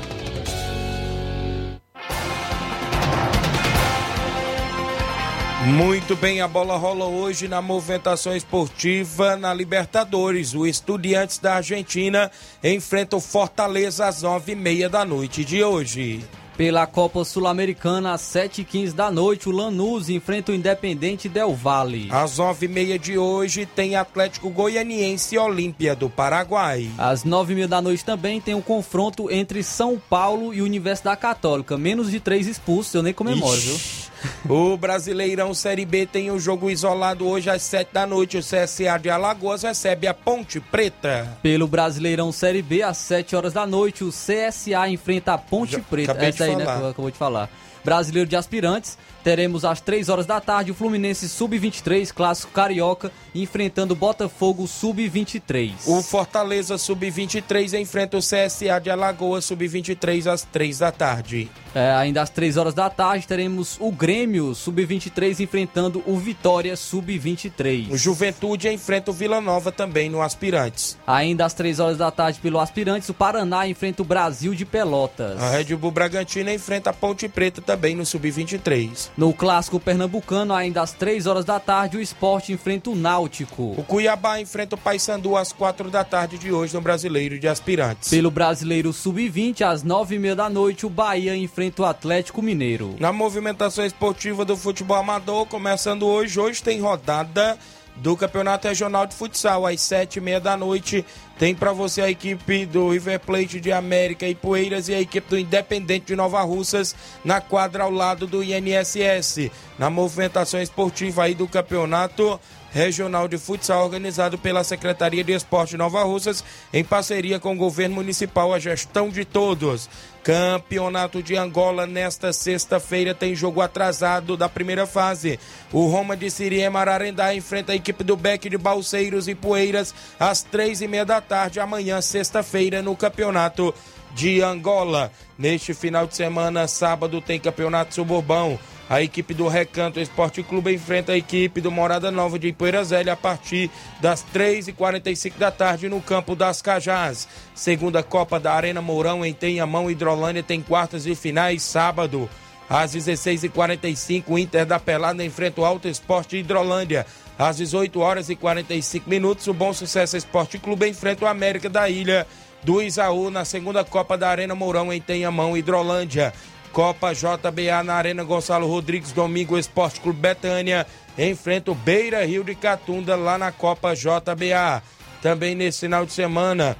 Muito 5.66 6.14
bem, 6.14 6.42
a 6.42 6.48
bola 6.48 6.76
rola 6.76 7.06
hoje 7.06 7.48
na 7.48 7.62
movimentação 7.62 8.36
esportiva 8.36 9.34
na 9.34 9.54
Libertadores. 9.54 10.54
O 10.54 10.66
Estudiantes 10.66 11.38
da 11.38 11.54
Argentina 11.54 12.30
enfrenta 12.62 13.16
o 13.16 13.20
Fortaleza 13.20 14.06
às 14.06 14.20
nove 14.20 14.52
e 14.52 14.54
meia 14.54 14.90
da 14.90 15.06
noite 15.06 15.42
de 15.42 15.64
hoje. 15.64 16.22
Pela 16.54 16.86
Copa 16.86 17.24
Sul-Americana, 17.24 18.12
às 18.12 18.20
7h15 18.20 18.92
da 18.92 19.10
noite, 19.10 19.48
o 19.48 19.52
Lanús 19.52 20.08
enfrenta 20.08 20.52
o 20.52 20.54
Independente 20.54 21.28
Del 21.28 21.52
Valle. 21.54 22.08
Às 22.12 22.38
nove 22.38 22.66
e 22.66 22.68
meia 22.68 22.96
de 22.96 23.18
hoje 23.18 23.66
tem 23.66 23.96
Atlético 23.96 24.50
Goianiense 24.50 25.34
e 25.34 25.38
Olímpia 25.38 25.96
do 25.96 26.08
Paraguai. 26.08 26.88
Às 26.96 27.24
9h30 27.24 27.66
da 27.66 27.80
noite 27.82 28.04
também 28.04 28.40
tem 28.40 28.54
um 28.54 28.62
confronto 28.62 29.28
entre 29.32 29.64
São 29.64 30.00
Paulo 30.10 30.54
e 30.54 30.62
Universidade 30.62 31.20
Católica. 31.20 31.76
Menos 31.76 32.10
de 32.10 32.20
três 32.20 32.46
expulsos, 32.46 32.94
eu 32.94 33.02
nem 33.02 33.14
comemoro, 33.14 33.56
Ixi. 33.56 33.66
viu? 33.66 34.03
O 34.48 34.76
Brasileirão 34.76 35.54
Série 35.54 35.84
B 35.84 36.06
tem 36.06 36.30
um 36.30 36.38
jogo 36.38 36.70
isolado 36.70 37.26
hoje 37.26 37.50
às 37.50 37.62
sete 37.62 37.92
da 37.92 38.06
noite. 38.06 38.36
O 38.36 38.40
CSA 38.40 38.98
de 39.00 39.10
Alagoas 39.10 39.62
recebe 39.62 40.06
a 40.06 40.14
Ponte 40.14 40.60
Preta. 40.60 41.36
Pelo 41.42 41.66
Brasileirão 41.66 42.30
Série 42.32 42.62
B, 42.62 42.82
às 42.82 42.96
7 42.98 43.36
horas 43.36 43.52
da 43.52 43.66
noite, 43.66 44.04
o 44.04 44.10
CSA 44.10 44.88
enfrenta 44.88 45.34
a 45.34 45.38
Ponte 45.38 45.72
Já 45.72 45.80
Preta. 45.80 46.12
Essa 46.24 46.44
aí, 46.44 46.56
né, 46.56 46.64
que 46.64 46.70
eu 46.70 46.88
acabou 46.88 47.10
de 47.10 47.18
falar. 47.18 47.50
Brasileiro 47.84 48.28
de 48.28 48.36
Aspirantes, 48.36 48.96
teremos 49.24 49.64
às 49.64 49.80
3 49.80 50.10
horas 50.10 50.26
da 50.26 50.38
tarde 50.38 50.70
o 50.70 50.74
Fluminense 50.74 51.28
Sub-23, 51.28 52.12
clássico 52.12 52.52
carioca, 52.52 53.10
enfrentando 53.34 53.94
o 53.94 53.96
Botafogo 53.96 54.68
Sub-23. 54.68 55.72
O 55.86 56.02
Fortaleza 56.02 56.76
Sub-23 56.76 57.80
enfrenta 57.80 58.18
o 58.18 58.20
CSA 58.20 58.78
de 58.80 58.90
Alagoas 58.90 59.46
Sub-23 59.46 60.30
às 60.30 60.42
três 60.42 60.78
da 60.78 60.92
tarde. 60.92 61.50
É, 61.74 61.90
ainda 61.92 62.22
às 62.22 62.30
3 62.30 62.56
horas 62.56 62.74
da 62.74 62.88
tarde 62.88 63.26
teremos 63.26 63.76
o 63.80 63.90
Grêmio 63.90 64.54
Sub-23 64.54 65.40
enfrentando 65.40 66.04
o 66.06 66.16
Vitória 66.16 66.76
Sub-23. 66.76 67.90
O 67.90 67.96
Juventude 67.96 68.68
enfrenta 68.68 69.10
o 69.10 69.14
Vila 69.14 69.40
Nova 69.40 69.72
também 69.72 70.08
no 70.08 70.22
Aspirantes. 70.22 70.96
Ainda 71.04 71.44
às 71.44 71.54
3 71.54 71.80
horas 71.80 71.98
da 71.98 72.10
tarde 72.10 72.38
pelo 72.40 72.60
Aspirantes, 72.60 73.08
o 73.08 73.14
Paraná 73.14 73.66
enfrenta 73.66 74.02
o 74.02 74.04
Brasil 74.04 74.54
de 74.54 74.64
Pelotas. 74.64 75.42
A 75.42 75.50
Red 75.50 75.74
Bull 75.74 75.90
Bragantino 75.90 76.50
enfrenta 76.50 76.90
a 76.90 76.92
Ponte 76.92 77.28
Preta 77.28 77.60
também 77.60 77.96
no 77.96 78.06
Sub-23. 78.06 79.13
No 79.16 79.32
clássico 79.32 79.78
pernambucano, 79.78 80.52
ainda 80.52 80.82
às 80.82 80.92
3 80.92 81.26
horas 81.26 81.44
da 81.44 81.60
tarde, 81.60 81.96
o 81.96 82.00
esporte 82.00 82.52
enfrenta 82.52 82.90
o 82.90 82.96
Náutico. 82.96 83.74
O 83.78 83.84
Cuiabá 83.84 84.40
enfrenta 84.40 84.74
o 84.74 84.78
Paysandu 84.78 85.36
às 85.36 85.52
quatro 85.52 85.88
da 85.88 86.02
tarde 86.02 86.36
de 86.36 86.50
hoje 86.50 86.74
no 86.74 86.80
Brasileiro 86.80 87.38
de 87.38 87.46
Aspirantes. 87.46 88.10
Pelo 88.10 88.28
Brasileiro 88.28 88.92
Sub-20, 88.92 89.62
às 89.62 89.84
9h30 89.84 90.34
da 90.34 90.50
noite, 90.50 90.84
o 90.84 90.90
Bahia 90.90 91.36
enfrenta 91.36 91.82
o 91.82 91.84
Atlético 91.84 92.42
Mineiro. 92.42 92.96
Na 92.98 93.12
movimentação 93.12 93.86
esportiva 93.86 94.44
do 94.44 94.56
futebol 94.56 94.96
amador, 94.96 95.46
começando 95.46 96.04
hoje, 96.06 96.40
hoje 96.40 96.60
tem 96.60 96.80
rodada 96.80 97.56
do 97.96 98.16
Campeonato 98.16 98.68
Regional 98.68 99.06
de 99.06 99.14
Futsal, 99.14 99.66
às 99.66 99.80
sete 99.80 100.16
e 100.16 100.20
meia 100.20 100.40
da 100.40 100.56
noite. 100.56 101.04
Tem 101.38 101.54
para 101.54 101.72
você 101.72 102.00
a 102.00 102.10
equipe 102.10 102.66
do 102.66 102.90
River 102.90 103.20
Plate 103.20 103.60
de 103.60 103.72
América 103.72 104.26
e 104.26 104.34
Poeiras 104.34 104.88
e 104.88 104.94
a 104.94 105.00
equipe 105.00 105.28
do 105.28 105.38
Independente 105.38 106.06
de 106.06 106.16
Nova 106.16 106.42
Russas 106.42 106.94
na 107.24 107.40
quadra 107.40 107.84
ao 107.84 107.90
lado 107.90 108.26
do 108.26 108.42
INSS. 108.42 109.50
Na 109.78 109.90
movimentação 109.90 110.60
esportiva 110.60 111.24
aí 111.24 111.34
do 111.34 111.48
Campeonato 111.48 112.40
Regional 112.74 113.28
de 113.28 113.38
Futsal, 113.38 113.84
organizado 113.84 114.36
pela 114.36 114.64
Secretaria 114.64 115.22
de 115.22 115.32
Esporte 115.32 115.76
Nova 115.76 116.02
Russas, 116.02 116.44
em 116.72 116.82
parceria 116.82 117.38
com 117.38 117.54
o 117.54 117.56
governo 117.56 117.94
municipal, 117.94 118.52
a 118.52 118.58
gestão 118.58 119.08
de 119.08 119.24
todos. 119.24 119.88
Campeonato 120.24 121.22
de 121.22 121.36
Angola, 121.36 121.86
nesta 121.86 122.32
sexta-feira, 122.32 123.14
tem 123.14 123.34
jogo 123.34 123.60
atrasado 123.60 124.38
da 124.38 124.48
primeira 124.48 124.86
fase. 124.86 125.38
O 125.70 125.86
Roma 125.86 126.16
de 126.16 126.30
Siriema 126.30 126.80
Ararendá 126.80 127.34
enfrenta 127.34 127.72
a 127.72 127.76
equipe 127.76 128.02
do 128.02 128.16
Beck 128.16 128.48
de 128.48 128.56
Balseiros 128.56 129.28
e 129.28 129.34
Poeiras 129.34 129.94
às 130.18 130.42
três 130.42 130.80
e 130.80 130.88
meia 130.88 131.04
da 131.04 131.20
tarde, 131.20 131.60
amanhã, 131.60 132.00
sexta-feira, 132.00 132.80
no 132.80 132.96
Campeonato 132.96 133.74
de 134.14 134.40
Angola. 134.40 135.12
Neste 135.36 135.74
final 135.74 136.06
de 136.06 136.16
semana, 136.16 136.66
sábado, 136.66 137.20
tem 137.20 137.38
Campeonato 137.38 137.94
Suburbão. 137.94 138.58
A 138.94 139.02
equipe 139.02 139.34
do 139.34 139.48
Recanto 139.48 139.98
Esporte 139.98 140.40
Clube 140.40 140.72
enfrenta 140.72 141.10
a 141.10 141.16
equipe 141.16 141.60
do 141.60 141.68
Morada 141.68 142.12
Nova 142.12 142.38
de 142.38 142.46
Ipoeiras 142.46 142.92
a 142.92 143.16
partir 143.16 143.68
das 144.00 144.24
3h45 144.32 145.36
da 145.36 145.50
tarde 145.50 145.88
no 145.88 146.00
campo 146.00 146.36
das 146.36 146.62
Cajás. 146.62 147.26
Segunda 147.56 148.04
Copa 148.04 148.38
da 148.38 148.54
Arena 148.54 148.80
Mourão 148.80 149.26
em 149.26 149.32
Tenhamão, 149.32 149.90
Hidrolândia, 149.90 150.44
tem 150.44 150.62
quartas 150.62 151.06
e 151.06 151.16
finais 151.16 151.64
sábado. 151.64 152.30
Às 152.70 152.94
16h45, 152.94 154.26
o 154.28 154.38
Inter 154.38 154.64
da 154.64 154.78
Pelada 154.78 155.24
enfrenta 155.24 155.60
o 155.60 155.64
Alto 155.64 155.88
Esporte 155.88 156.36
Hidrolândia. 156.36 157.04
Às 157.36 157.56
18 157.56 157.98
horas 157.98 158.30
e 158.30 158.36
45 158.36 159.10
minutos, 159.10 159.48
o 159.48 159.52
Bom 159.52 159.72
Sucesso 159.72 160.16
Esporte 160.16 160.56
Clube 160.56 160.88
enfrenta 160.88 161.24
o 161.24 161.28
América 161.28 161.68
da 161.68 161.88
Ilha 161.88 162.24
do 162.62 162.80
Isaú 162.80 163.28
na 163.28 163.44
segunda 163.44 163.84
Copa 163.84 164.16
da 164.16 164.28
Arena 164.28 164.54
Mourão 164.54 164.92
em 164.92 165.00
Tenhamão, 165.00 165.56
Hidrolândia. 165.56 166.32
Copa 166.74 167.12
JBA 167.14 167.84
na 167.84 167.94
Arena 167.94 168.24
Gonçalo 168.24 168.66
Rodrigues, 168.66 169.12
domingo 169.12 169.56
Esporte 169.56 170.00
Clube 170.00 170.18
Betânia 170.18 170.84
enfrenta 171.16 171.70
o 171.70 171.74
Beira 171.74 172.26
Rio 172.26 172.42
de 172.42 172.56
Catunda 172.56 173.14
lá 173.14 173.38
na 173.38 173.52
Copa 173.52 173.94
JBA. 173.94 174.82
Também 175.22 175.54
nesse 175.54 175.82
final 175.82 176.04
de 176.04 176.12
semana 176.12 176.76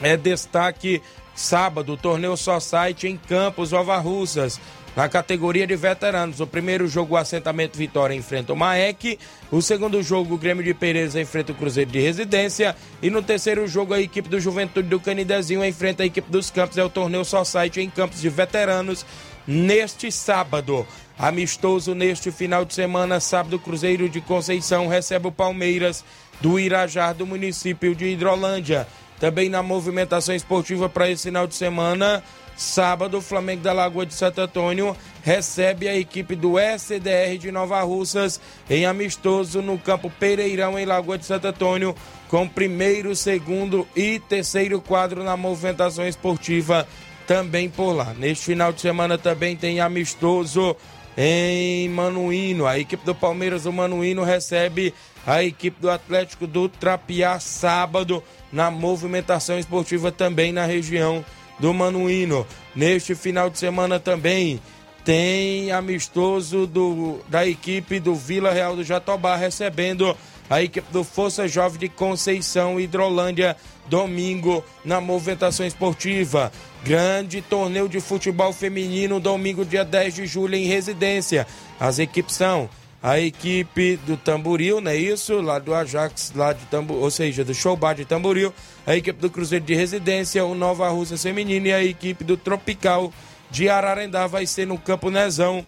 é 0.00 0.16
destaque 0.16 1.02
sábado, 1.34 1.94
torneio 1.94 2.38
Só 2.38 2.58
Site 2.58 3.06
em 3.06 3.18
Campos, 3.18 3.70
Nova 3.72 3.98
Russas. 3.98 4.58
Na 4.94 5.08
categoria 5.08 5.66
de 5.66 5.74
veteranos, 5.74 6.40
o 6.40 6.46
primeiro 6.46 6.86
jogo, 6.86 7.14
o 7.14 7.16
assentamento 7.16 7.78
Vitória 7.78 8.14
enfrenta 8.14 8.52
o 8.52 8.56
Maek. 8.56 9.18
O 9.50 9.62
segundo 9.62 10.02
jogo, 10.02 10.34
o 10.34 10.38
Grêmio 10.38 10.62
de 10.62 10.74
Pereza 10.74 11.18
enfrenta 11.18 11.52
o 11.52 11.54
Cruzeiro 11.54 11.90
de 11.90 11.98
Residência. 11.98 12.76
E 13.00 13.08
no 13.08 13.22
terceiro 13.22 13.66
jogo, 13.66 13.94
a 13.94 14.00
equipe 14.00 14.28
do 14.28 14.38
Juventude 14.38 14.88
do 14.88 15.00
Canidezinho 15.00 15.64
enfrenta 15.64 16.02
a 16.02 16.06
equipe 16.06 16.30
dos 16.30 16.50
Campos. 16.50 16.76
É 16.76 16.84
o 16.84 16.90
torneio 16.90 17.24
Só 17.24 17.42
Site 17.42 17.80
em 17.80 17.88
Campos 17.88 18.20
de 18.20 18.28
veteranos 18.28 19.06
neste 19.46 20.12
sábado. 20.12 20.86
Amistoso 21.18 21.94
neste 21.94 22.30
final 22.30 22.64
de 22.64 22.74
semana, 22.74 23.18
sábado, 23.18 23.58
Cruzeiro 23.58 24.10
de 24.10 24.20
Conceição 24.20 24.88
recebe 24.88 25.28
o 25.28 25.32
Palmeiras 25.32 26.04
do 26.40 26.60
Irajá 26.60 27.14
do 27.14 27.26
município 27.26 27.94
de 27.94 28.08
Hidrolândia. 28.08 28.86
Também 29.18 29.48
na 29.48 29.62
movimentação 29.62 30.34
esportiva 30.34 30.88
para 30.88 31.08
esse 31.08 31.24
final 31.24 31.46
de 31.46 31.54
semana, 31.54 32.24
sábado, 32.56 33.18
o 33.18 33.22
Flamengo 33.22 33.62
da 33.62 33.72
Lagoa 33.72 34.06
de 34.06 34.14
Santo 34.14 34.40
Antônio 34.40 34.96
recebe 35.22 35.88
a 35.88 35.96
equipe 35.96 36.34
do 36.34 36.58
SDR 36.58 37.38
de 37.38 37.52
Nova 37.52 37.80
Russas 37.82 38.40
em 38.68 38.84
amistoso 38.84 39.62
no 39.62 39.78
campo 39.78 40.10
Pereirão, 40.10 40.78
em 40.78 40.84
Lagoa 40.84 41.18
de 41.18 41.26
Santo 41.26 41.46
Antônio, 41.46 41.94
com 42.28 42.48
primeiro, 42.48 43.14
segundo 43.14 43.86
e 43.94 44.18
terceiro 44.18 44.80
quadro 44.80 45.22
na 45.22 45.36
movimentação 45.36 46.06
esportiva 46.06 46.86
também 47.26 47.68
por 47.68 47.92
lá. 47.92 48.14
Neste 48.14 48.46
final 48.46 48.72
de 48.72 48.80
semana 48.80 49.16
também 49.16 49.56
tem 49.56 49.80
amistoso 49.80 50.76
em 51.16 51.88
Manuíno. 51.88 52.66
A 52.66 52.78
equipe 52.78 53.04
do 53.04 53.14
Palmeiras 53.14 53.64
do 53.64 53.72
Manuíno 53.72 54.24
recebe 54.24 54.94
a 55.26 55.42
equipe 55.42 55.80
do 55.80 55.90
Atlético 55.90 56.46
do 56.46 56.68
Trapiá 56.68 57.38
sábado 57.38 58.22
na 58.52 58.70
movimentação 58.70 59.58
esportiva 59.58 60.10
também 60.10 60.52
na 60.52 60.66
região 60.66 61.24
do 61.62 61.72
Manuíno. 61.72 62.44
Neste 62.74 63.14
final 63.14 63.48
de 63.48 63.56
semana 63.56 64.00
também 64.00 64.60
tem 65.04 65.70
amistoso 65.70 66.66
do, 66.66 67.20
da 67.28 67.46
equipe 67.46 68.00
do 68.00 68.16
Vila 68.16 68.50
Real 68.50 68.74
do 68.74 68.82
Jatobá 68.82 69.36
recebendo 69.36 70.16
a 70.50 70.60
equipe 70.60 70.92
do 70.92 71.04
Força 71.04 71.46
Jovem 71.46 71.78
de 71.78 71.88
Conceição 71.88 72.80
Hidrolândia 72.80 73.56
domingo 73.88 74.64
na 74.84 75.00
movimentação 75.00 75.64
esportiva. 75.64 76.50
Grande 76.84 77.40
torneio 77.40 77.88
de 77.88 78.00
futebol 78.00 78.52
feminino 78.52 79.20
domingo 79.20 79.64
dia 79.64 79.84
10 79.84 80.14
de 80.16 80.26
julho 80.26 80.56
em 80.56 80.66
residência. 80.66 81.46
As 81.78 82.00
equipes 82.00 82.34
são 82.34 82.68
a 83.02 83.18
equipe 83.18 83.96
do 84.06 84.16
Tamboril, 84.16 84.80
não 84.80 84.90
é 84.90 84.96
isso? 84.96 85.40
Lá 85.40 85.58
do 85.58 85.74
Ajax, 85.74 86.32
lá 86.36 86.52
de 86.52 86.64
Tamboril, 86.66 87.02
ou 87.02 87.10
seja, 87.10 87.44
do 87.44 87.52
Showbar 87.52 87.96
de 87.96 88.04
Tamboril, 88.04 88.54
a 88.86 88.96
equipe 88.96 89.20
do 89.20 89.28
Cruzeiro 89.28 89.64
de 89.64 89.74
Residência, 89.74 90.44
o 90.44 90.54
Nova 90.54 90.88
Rússia 90.88 91.18
Feminina 91.18 91.68
e 91.68 91.72
a 91.72 91.82
equipe 91.82 92.22
do 92.22 92.36
Tropical 92.36 93.12
de 93.50 93.68
Ararendá 93.68 94.26
vai 94.26 94.46
ser 94.46 94.66
no 94.66 94.78
Campo 94.78 95.10
Nezão 95.10 95.66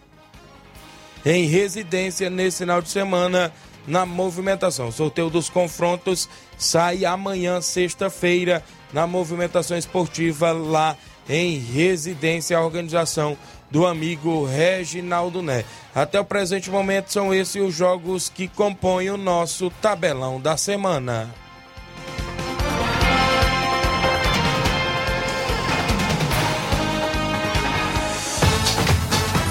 em 1.25 1.45
residência 1.45 2.29
nesse 2.29 2.59
final 2.59 2.81
de 2.81 2.89
semana 2.89 3.51
na 3.87 4.05
movimentação. 4.05 4.87
O 4.87 4.91
sorteio 4.91 5.29
dos 5.29 5.49
confrontos 5.49 6.29
sai 6.57 7.03
amanhã, 7.03 7.59
sexta-feira, 7.61 8.63
na 8.93 9.05
movimentação 9.05 9.77
esportiva 9.77 10.51
lá 10.51 10.95
em 11.27 11.57
residência, 11.57 12.57
a 12.57 12.63
organização 12.63 13.37
do 13.69 13.85
amigo 13.85 14.45
Reginaldo 14.45 15.41
Né. 15.41 15.63
Até 15.93 16.19
o 16.19 16.25
presente 16.25 16.69
momento 16.69 17.11
são 17.11 17.33
esses 17.33 17.61
os 17.61 17.73
jogos 17.73 18.29
que 18.29 18.47
compõem 18.47 19.09
o 19.09 19.17
nosso 19.17 19.69
tabelão 19.81 20.39
da 20.39 20.57
semana. 20.57 21.33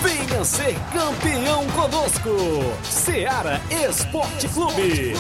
Venha 0.03 0.45
ser 0.45 0.75
campeão 0.93 1.67
conosco. 1.69 2.31
Seara 2.85 3.61
Esporte 3.71 4.49
Clube. 4.49 5.15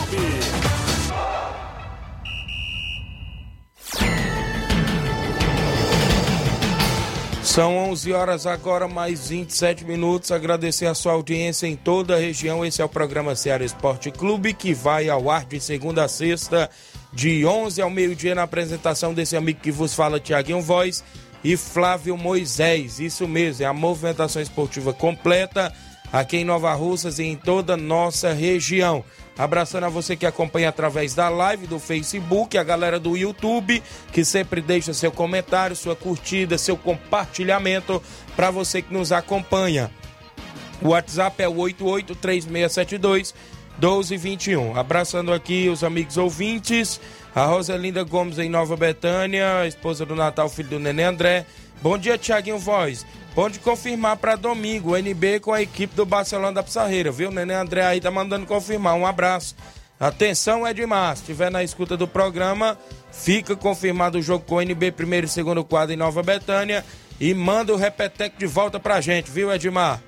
São 7.45 7.77
11 7.91 8.11
horas 8.15 8.47
agora, 8.47 8.89
mais 8.89 9.29
27 9.29 9.85
minutos. 9.85 10.33
Agradecer 10.33 10.87
a 10.87 10.95
sua 10.95 11.13
audiência 11.13 11.67
em 11.67 11.77
toda 11.77 12.17
a 12.17 12.19
região. 12.19 12.65
Esse 12.65 12.81
é 12.81 12.85
o 12.85 12.89
programa 12.89 13.37
Ceará 13.37 13.63
Esporte 13.63 14.11
Clube, 14.11 14.55
que 14.55 14.73
vai 14.73 15.11
ao 15.11 15.31
ar 15.31 15.45
de 15.45 15.61
segunda 15.61 16.05
a 16.05 16.09
sexta, 16.09 16.71
de 17.13 17.45
11 17.45 17.83
ao 17.83 17.91
meio-dia, 17.91 18.35
na 18.35 18.45
apresentação 18.45 19.13
desse 19.13 19.37
amigo 19.37 19.61
que 19.61 19.71
vos 19.71 19.95
fala, 19.95 20.19
Tiaguinho 20.19 20.63
Voz 20.63 21.05
e 21.45 21.55
Flávio 21.55 22.17
Moisés. 22.17 22.99
Isso 22.99 23.29
mesmo, 23.29 23.63
é 23.63 23.67
a 23.67 23.75
movimentação 23.75 24.41
esportiva 24.41 24.95
completa 24.95 25.71
aqui 26.11 26.39
em 26.39 26.45
Nova 26.45 26.73
Russas 26.73 27.19
e 27.19 27.25
em 27.25 27.37
toda 27.37 27.75
a 27.75 27.77
nossa 27.77 28.33
região. 28.33 29.05
Abraçando 29.37 29.85
a 29.85 29.89
você 29.89 30.17
que 30.17 30.27
acompanha 30.27 30.69
através 30.69 31.15
da 31.15 31.29
live 31.29 31.67
do 31.67 31.81
Facebook, 31.81 32.57
a 32.57 32.63
galera 32.63 33.01
do 33.01 33.17
YouTube, 33.17 33.83
que 34.13 34.25
sempre 34.25 34.61
deixa 34.61 34.95
seu 34.95 35.11
comentário, 35.11 35.75
sua 35.75 35.97
curtida, 35.97 36.57
seu 36.57 36.77
compartilhamento 36.77 38.01
para 38.37 38.51
você 38.51 38.81
que 38.81 38.93
nos 38.93 39.11
acompanha. 39.11 39.91
O 40.81 40.89
WhatsApp 40.89 41.43
é 41.43 41.49
o 41.49 41.57
883672 41.57 43.35
1221. 43.79 44.79
Abraçando 44.79 45.33
aqui 45.33 45.69
os 45.69 45.83
amigos 45.83 46.17
ouvintes, 46.17 47.01
a 47.35 47.45
Roselinda 47.45 48.05
Gomes 48.05 48.39
em 48.39 48.49
Nova 48.49 48.77
Betânia, 48.77 49.67
esposa 49.67 50.07
do 50.07 50.15
Natal, 50.15 50.49
filho 50.49 50.69
do 50.69 50.79
Nenê 50.79 51.03
André. 51.03 51.47
Bom 51.83 51.99
dia, 51.99 52.17
Tiaguinho 52.17 52.59
Voz. 52.59 53.05
Pode 53.35 53.59
confirmar 53.59 54.17
para 54.17 54.37
domingo 54.37 54.93
o 54.93 54.97
NB 54.97 55.41
com 55.41 55.53
a 55.53 55.61
equipe 55.61 55.95
do 55.95 56.07
Barcelona 56.07 56.53
da 56.53 56.63
Pissarreira, 56.63 57.11
viu? 57.11 57.31
Nenê 57.31 57.55
André 57.55 57.85
aí 57.85 58.01
tá 58.01 58.11
mandando 58.11 58.47
confirmar. 58.47 58.95
Um 58.95 59.07
abraço. 59.07 59.57
Atenção, 59.99 60.67
Edmar. 60.67 61.17
Se 61.17 61.23
estiver 61.23 61.51
na 61.51 61.63
escuta 61.63 61.97
do 61.97 62.07
programa, 62.07 62.79
fica 63.11 63.57
confirmado 63.57 64.19
o 64.19 64.23
jogo 64.23 64.45
com 64.45 64.57
o 64.57 64.63
NB, 64.63 64.93
primeiro 64.93 65.27
e 65.27 65.29
segundo 65.29 65.65
quadro 65.65 65.93
em 65.93 65.97
Nova 65.97 66.23
Betânia. 66.23 66.85
E 67.21 67.33
manda 67.35 67.73
o 67.73 67.77
Repetec 67.77 68.37
de 68.39 68.47
volta 68.47 68.79
pra 68.79 69.01
gente, 69.01 69.31
viu, 69.31 69.53
Edmar? 69.53 70.01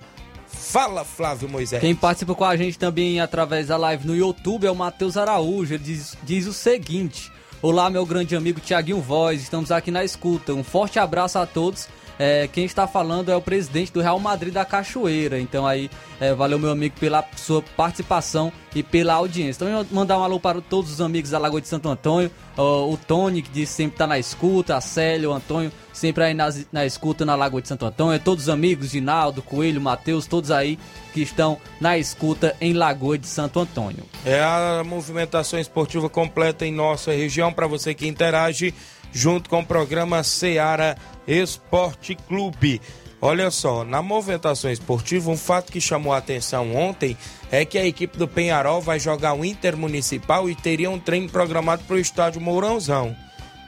Fala, 0.46 1.04
Flávio 1.04 1.48
Moisés. 1.48 1.80
Quem 1.80 1.94
participa 1.94 2.34
com 2.34 2.44
a 2.44 2.56
gente 2.56 2.78
também 2.78 3.20
através 3.20 3.68
da 3.68 3.76
live 3.76 4.06
no 4.06 4.16
YouTube 4.16 4.66
é 4.66 4.70
o 4.70 4.74
Matheus 4.74 5.16
Araújo. 5.16 5.74
Ele 5.74 5.82
diz, 5.82 6.16
diz 6.22 6.46
o 6.46 6.52
seguinte: 6.52 7.30
Olá, 7.62 7.88
meu 7.88 8.04
grande 8.04 8.36
amigo 8.36 8.60
Tiaguinho 8.60 9.00
Voz, 9.00 9.40
estamos 9.40 9.72
aqui 9.72 9.90
na 9.90 10.04
escuta. 10.04 10.52
Um 10.52 10.62
forte 10.62 10.98
abraço 10.98 11.38
a 11.38 11.46
todos 11.46 11.88
é, 12.18 12.48
quem 12.48 12.64
está 12.64 12.86
falando 12.86 13.30
é 13.30 13.36
o 13.36 13.40
presidente 13.40 13.92
do 13.92 14.00
Real 14.00 14.18
Madrid 14.18 14.52
da 14.52 14.64
Cachoeira. 14.64 15.38
Então 15.38 15.66
aí, 15.66 15.90
é, 16.20 16.32
valeu 16.34 16.58
meu 16.58 16.70
amigo 16.70 16.96
pela 16.98 17.24
sua 17.36 17.62
participação 17.76 18.52
e 18.74 18.82
pela 18.82 19.14
audiência. 19.14 19.64
Então 19.64 19.86
mandar 19.90 20.18
um 20.18 20.22
alô 20.22 20.40
para 20.40 20.60
todos 20.60 20.90
os 20.90 21.00
amigos 21.00 21.30
da 21.30 21.38
Lagoa 21.38 21.60
de 21.60 21.68
Santo 21.68 21.88
Antônio, 21.88 22.30
o, 22.56 22.96
Tony, 22.96 23.42
que 23.42 23.50
diz 23.50 23.68
sempre 23.68 23.94
está 23.94 24.06
na 24.06 24.18
escuta, 24.18 24.76
a 24.76 24.80
Célia, 24.80 25.28
o 25.28 25.32
Antônio, 25.32 25.70
sempre 25.92 26.24
aí 26.24 26.34
na, 26.34 26.48
na 26.72 26.86
escuta 26.86 27.24
na 27.24 27.34
Lagoa 27.34 27.60
de 27.60 27.68
Santo 27.68 27.84
Antônio, 27.84 28.18
todos 28.20 28.44
os 28.44 28.48
amigos, 28.48 28.90
Ginaldo, 28.90 29.42
Coelho, 29.42 29.80
Matheus, 29.80 30.26
todos 30.26 30.50
aí 30.50 30.78
que 31.12 31.20
estão 31.22 31.58
na 31.80 31.98
escuta 31.98 32.56
em 32.60 32.72
Lagoa 32.72 33.18
de 33.18 33.26
Santo 33.26 33.60
Antônio. 33.60 34.04
É 34.24 34.42
a 34.42 34.82
movimentação 34.84 35.58
esportiva 35.58 36.08
completa 36.08 36.66
em 36.66 36.72
nossa 36.72 37.12
região, 37.12 37.52
para 37.52 37.66
você 37.66 37.94
que 37.94 38.06
interage 38.06 38.74
junto 39.16 39.48
com 39.48 39.60
o 39.60 39.66
programa 39.66 40.22
Seara 40.22 40.94
Esporte 41.26 42.14
Clube. 42.28 42.82
Olha 43.18 43.50
só, 43.50 43.82
na 43.82 44.02
movimentação 44.02 44.70
esportiva, 44.70 45.30
um 45.30 45.38
fato 45.38 45.72
que 45.72 45.80
chamou 45.80 46.12
a 46.12 46.18
atenção 46.18 46.76
ontem 46.76 47.16
é 47.50 47.64
que 47.64 47.78
a 47.78 47.86
equipe 47.86 48.18
do 48.18 48.28
Penharol 48.28 48.82
vai 48.82 49.00
jogar 49.00 49.32
o 49.32 49.42
Intermunicipal 49.42 50.50
e 50.50 50.54
teria 50.54 50.90
um 50.90 50.98
treino 50.98 51.30
programado 51.30 51.82
para 51.84 51.96
o 51.96 51.98
estádio 51.98 52.42
Mourãozão. 52.42 53.16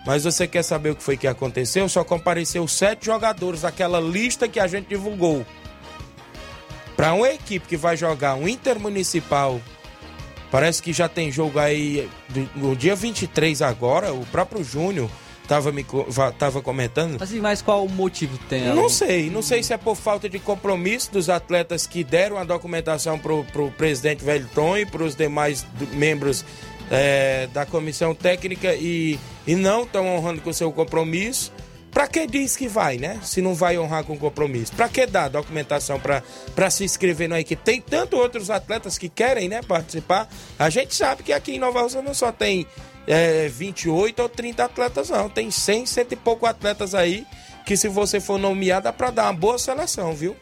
Mas 0.04 0.24
você 0.24 0.46
quer 0.46 0.62
saber 0.62 0.90
o 0.90 0.96
que 0.96 1.02
foi 1.02 1.16
que 1.16 1.26
aconteceu? 1.26 1.88
Só 1.88 2.04
compareceu 2.04 2.68
sete 2.68 3.06
jogadores 3.06 3.62
daquela 3.62 4.00
lista 4.00 4.48
que 4.48 4.60
a 4.60 4.66
gente 4.66 4.88
divulgou. 4.88 5.46
Para 6.94 7.14
uma 7.14 7.30
equipe 7.30 7.66
que 7.66 7.76
vai 7.76 7.96
jogar 7.96 8.34
um 8.34 8.46
Intermunicipal, 8.46 9.58
parece 10.50 10.82
que 10.82 10.92
já 10.92 11.08
tem 11.08 11.32
jogo 11.32 11.58
aí 11.58 12.06
no 12.54 12.76
dia 12.76 12.94
23 12.94 13.62
agora, 13.62 14.12
o 14.12 14.26
próprio 14.26 14.62
Júnior 14.62 15.08
tava, 15.48 15.72
me, 15.72 15.84
tava 16.38 16.60
comentando. 16.60 17.20
Assim, 17.20 17.40
mas 17.40 17.62
qual 17.62 17.84
o 17.84 17.88
motivo 17.88 18.38
tem? 18.48 18.66
Não 18.74 18.88
sei, 18.88 19.30
não 19.30 19.42
sei 19.42 19.62
se 19.62 19.72
é 19.72 19.78
por 19.78 19.96
falta 19.96 20.28
de 20.28 20.38
compromisso 20.38 21.10
dos 21.10 21.30
atletas 21.30 21.86
que 21.86 22.04
deram 22.04 22.36
a 22.36 22.44
documentação 22.44 23.18
pro, 23.18 23.44
pro 23.44 23.70
presidente 23.72 24.22
Velton 24.22 24.76
e 24.76 24.86
para 24.86 25.02
os 25.02 25.16
demais 25.16 25.66
membros 25.92 26.44
é, 26.90 27.48
da 27.52 27.64
comissão 27.64 28.14
técnica 28.14 28.74
e, 28.74 29.18
e 29.46 29.56
não 29.56 29.82
estão 29.82 30.06
honrando 30.06 30.42
com 30.42 30.50
o 30.50 30.54
seu 30.54 30.70
compromisso. 30.70 31.50
Para 31.90 32.06
que 32.06 32.26
diz 32.26 32.54
que 32.54 32.68
vai, 32.68 32.98
né? 32.98 33.18
Se 33.24 33.40
não 33.40 33.54
vai 33.54 33.78
honrar 33.78 34.04
com 34.04 34.16
compromisso. 34.16 34.72
Para 34.72 34.88
que 34.88 35.06
dar 35.06 35.28
documentação 35.28 35.98
para 35.98 36.70
se 36.70 36.84
inscrever 36.84 37.28
na 37.28 37.40
equipe? 37.40 37.60
Tem 37.64 37.80
tanto 37.80 38.16
outros 38.16 38.50
atletas 38.50 38.98
que 38.98 39.08
querem, 39.08 39.48
né, 39.48 39.62
participar. 39.66 40.28
A 40.58 40.68
gente 40.68 40.94
sabe 40.94 41.22
que 41.22 41.32
aqui 41.32 41.56
em 41.56 41.58
Nova 41.58 41.80
Rússia 41.80 42.02
não 42.02 42.12
só 42.12 42.30
tem 42.30 42.66
é, 43.08 43.48
28 43.48 44.20
ou 44.20 44.28
30 44.28 44.64
atletas, 44.64 45.08
não. 45.08 45.30
Tem 45.30 45.50
100, 45.50 45.86
cento 45.86 46.12
e 46.12 46.16
pouco 46.16 46.44
atletas 46.44 46.94
aí 46.94 47.26
que, 47.64 47.74
se 47.74 47.88
você 47.88 48.20
for 48.20 48.38
nomeado, 48.38 48.84
dá 48.84 48.92
para 48.92 49.10
dar 49.10 49.24
uma 49.24 49.32
boa 49.32 49.58
seleção, 49.58 50.12
viu? 50.12 50.36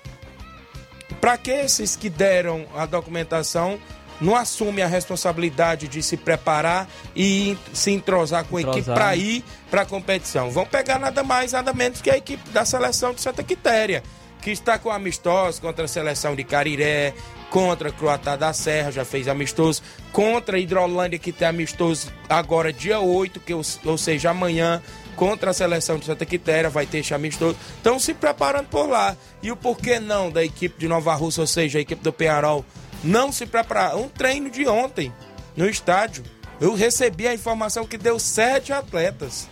Para 1.21 1.39
que 1.39 1.53
esses 1.53 1.95
que 1.95 2.11
deram 2.11 2.67
a 2.75 2.85
documentação 2.85 3.79
não 4.21 4.35
assumem 4.35 4.83
a 4.83 4.89
responsabilidade 4.89 5.87
de 5.87 6.03
se 6.03 6.17
preparar 6.17 6.89
e 7.15 7.57
se 7.73 7.93
entrosar 7.93 8.45
com 8.45 8.57
a 8.57 8.61
entrosar. 8.61 8.81
equipe 8.81 8.95
para 8.95 9.17
ir 9.17 9.45
para 9.71 9.83
a 9.83 9.87
competição? 9.87 10.51
Vão 10.51 10.67
pegar 10.67 10.99
nada 10.99 11.23
mais, 11.23 11.53
nada 11.53 11.73
menos 11.73 12.01
que 12.01 12.11
a 12.11 12.17
equipe 12.17 12.49
da 12.51 12.65
seleção 12.65 13.15
de 13.15 13.21
Santa 13.21 13.45
Quitéria, 13.45 14.03
que 14.43 14.51
está 14.51 14.79
com 14.79 14.91
amistosos 14.91 15.61
contra 15.61 15.85
a 15.85 15.89
seleção 15.89 16.35
de 16.35 16.43
Cariré, 16.43 17.15
contra 17.57 17.91
Croatá 17.91 18.37
da 18.37 18.53
Serra, 18.53 18.93
já 18.93 19.03
fez 19.03 19.27
amistoso, 19.27 19.83
contra 20.13 20.59
a 20.59 20.61
Hidrolândia, 20.61 21.19
que 21.19 21.33
tem 21.33 21.49
amistoso 21.49 22.13
agora 22.29 22.71
dia 22.71 23.01
8, 23.01 23.41
que, 23.41 23.55
ou 23.55 23.97
seja, 23.97 24.29
amanhã, 24.29 24.83
contra 25.17 25.53
a 25.53 25.55
seleção 25.55 25.97
de 25.97 26.05
Santa 26.05 26.27
Quitéria, 26.27 26.69
vai 26.69 26.85
ter 26.85 26.99
esse 26.99 27.15
amistoso. 27.15 27.57
Estão 27.79 27.99
se 27.99 28.13
preparando 28.13 28.67
por 28.67 28.87
lá. 28.87 29.17
E 29.43 29.51
o 29.51 29.57
porquê 29.57 29.99
não 29.99 30.31
da 30.31 30.45
equipe 30.45 30.79
de 30.79 30.87
Nova 30.87 31.15
Rússia, 31.15 31.41
ou 31.41 31.47
seja, 31.47 31.79
a 31.79 31.81
equipe 31.81 32.03
do 32.03 32.13
Penharol, 32.13 32.63
não 33.03 33.33
se 33.33 33.47
preparar? 33.47 33.97
Um 33.97 34.11
treino 34.11 34.51
de 34.51 34.69
ontem, 34.69 35.11
no 35.57 35.67
estádio. 35.67 36.25
Eu 36.61 36.75
recebi 36.75 37.27
a 37.27 37.33
informação 37.33 37.87
que 37.87 37.97
deu 37.97 38.19
sete 38.19 38.71
atletas. 38.71 39.49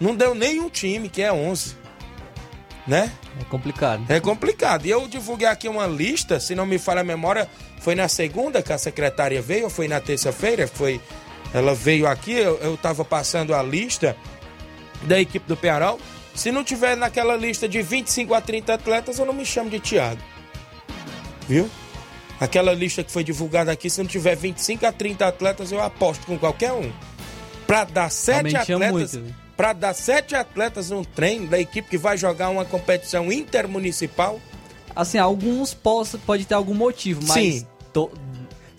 Não 0.00 0.16
deu 0.16 0.34
nenhum 0.34 0.68
time, 0.68 1.08
que 1.08 1.22
é 1.22 1.32
11 1.32 1.83
né? 2.86 3.10
É 3.40 3.44
complicado. 3.44 4.04
É 4.08 4.20
complicado. 4.20 4.86
E 4.86 4.90
eu 4.90 5.08
divulguei 5.08 5.46
aqui 5.46 5.68
uma 5.68 5.86
lista, 5.86 6.38
se 6.38 6.54
não 6.54 6.66
me 6.66 6.78
falha 6.78 7.00
a 7.00 7.04
memória, 7.04 7.48
foi 7.80 7.94
na 7.94 8.08
segunda 8.08 8.62
que 8.62 8.72
a 8.72 8.78
secretária 8.78 9.40
veio, 9.40 9.64
ou 9.64 9.70
foi 9.70 9.88
na 9.88 10.00
terça-feira? 10.00 10.66
Foi. 10.68 11.00
Ela 11.52 11.74
veio 11.74 12.06
aqui, 12.06 12.32
eu 12.32 12.74
estava 12.74 13.04
passando 13.04 13.54
a 13.54 13.62
lista 13.62 14.16
da 15.02 15.20
equipe 15.20 15.46
do 15.46 15.56
Penharol. 15.56 16.00
Se 16.34 16.50
não 16.50 16.64
tiver 16.64 16.96
naquela 16.96 17.36
lista 17.36 17.68
de 17.68 17.80
25 17.80 18.34
a 18.34 18.40
30 18.40 18.74
atletas, 18.74 19.18
eu 19.18 19.24
não 19.24 19.32
me 19.32 19.46
chamo 19.46 19.70
de 19.70 19.78
Thiago. 19.78 20.20
Viu? 21.48 21.70
Aquela 22.40 22.72
lista 22.72 23.04
que 23.04 23.12
foi 23.12 23.22
divulgada 23.22 23.70
aqui, 23.70 23.88
se 23.88 24.02
não 24.02 24.08
tiver 24.08 24.34
25 24.34 24.84
a 24.84 24.90
30 24.90 25.26
atletas, 25.26 25.70
eu 25.70 25.80
aposto 25.80 26.26
com 26.26 26.36
qualquer 26.36 26.72
um. 26.72 26.92
Para 27.68 27.84
dar 27.84 28.10
sete 28.10 28.56
atletas. 28.56 29.14
Muito? 29.14 29.43
Para 29.56 29.72
dar 29.72 29.94
sete 29.94 30.34
atletas 30.34 30.90
um 30.90 31.04
treino 31.04 31.48
da 31.48 31.58
equipe 31.58 31.88
que 31.88 31.98
vai 31.98 32.16
jogar 32.16 32.48
uma 32.48 32.64
competição 32.64 33.32
intermunicipal? 33.32 34.40
Assim, 34.94 35.18
alguns 35.18 35.74
pode, 35.74 36.18
pode 36.18 36.44
ter 36.44 36.54
algum 36.54 36.74
motivo, 36.74 37.20
mas 37.26 37.54
Sim. 37.54 37.66
To, 37.92 38.10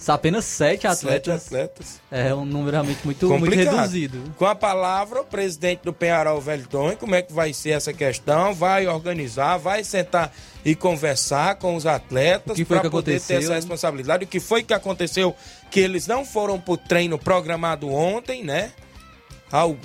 apenas 0.08 0.46
sete 0.46 0.88
atletas, 0.88 1.42
sete 1.42 1.56
atletas. 1.56 2.02
É 2.12 2.34
um 2.34 2.46
número 2.46 2.72
realmente 2.72 3.00
muito, 3.04 3.28
muito 3.30 3.56
reduzido. 3.56 4.22
Com 4.38 4.46
a 4.46 4.56
palavra, 4.56 5.22
o 5.22 5.26
presidente 5.26 5.82
do 5.84 5.94
Penharol, 5.94 6.40
Velton, 6.40 6.96
como 6.96 7.16
é 7.16 7.22
que 7.22 7.34
vai 7.34 7.54
ser 7.54 7.72
essa 7.72 7.94
questão? 7.94 8.54
Vai 8.54 8.88
organizar, 8.88 9.58
vai 9.58 9.84
sentar 9.84 10.34
e 10.64 10.76
conversar 10.76 11.56
com 11.56 11.76
os 11.76 11.86
atletas 11.86 12.62
para 12.64 12.90
poder 12.90 13.20
ter 13.22 13.36
essa 13.36 13.56
responsabilidade. 13.56 14.26
O 14.26 14.28
que 14.28 14.40
foi 14.40 14.64
que 14.64 14.74
aconteceu? 14.74 15.36
Que 15.72 15.80
eles 15.80 16.08
não 16.08 16.26
foram 16.26 16.60
para 16.60 16.74
o 16.74 16.78
treino 16.78 17.18
programado 17.18 17.90
ontem, 17.90 18.44
né? 18.44 18.72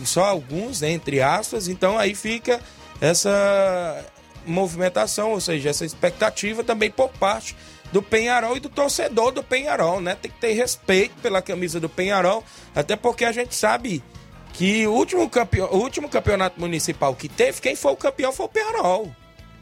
Só 0.04 0.24
alguns, 0.24 0.82
entre 0.82 1.20
aspas, 1.20 1.68
então 1.68 1.98
aí 1.98 2.14
fica 2.14 2.60
essa 3.00 4.04
movimentação, 4.46 5.32
ou 5.32 5.40
seja, 5.40 5.70
essa 5.70 5.84
expectativa 5.84 6.64
também 6.64 6.90
por 6.90 7.08
parte 7.10 7.56
do 7.92 8.02
Penharol 8.02 8.56
e 8.56 8.60
do 8.60 8.68
torcedor 8.68 9.32
do 9.32 9.42
Penharol, 9.42 10.00
né? 10.00 10.16
Tem 10.20 10.30
que 10.30 10.38
ter 10.38 10.52
respeito 10.52 11.14
pela 11.20 11.42
camisa 11.42 11.80
do 11.80 11.88
Penharol, 11.88 12.44
até 12.74 12.96
porque 12.96 13.24
a 13.24 13.32
gente 13.32 13.54
sabe 13.54 14.02
que 14.52 14.86
o 14.86 14.92
último, 14.92 15.28
campeão, 15.28 15.68
o 15.70 15.76
último 15.78 16.08
campeonato 16.08 16.60
municipal 16.60 17.14
que 17.14 17.28
teve, 17.28 17.60
quem 17.60 17.76
foi 17.76 17.92
o 17.92 17.96
campeão 17.96 18.32
foi 18.32 18.46
o 18.46 18.48
Penharol. 18.48 19.14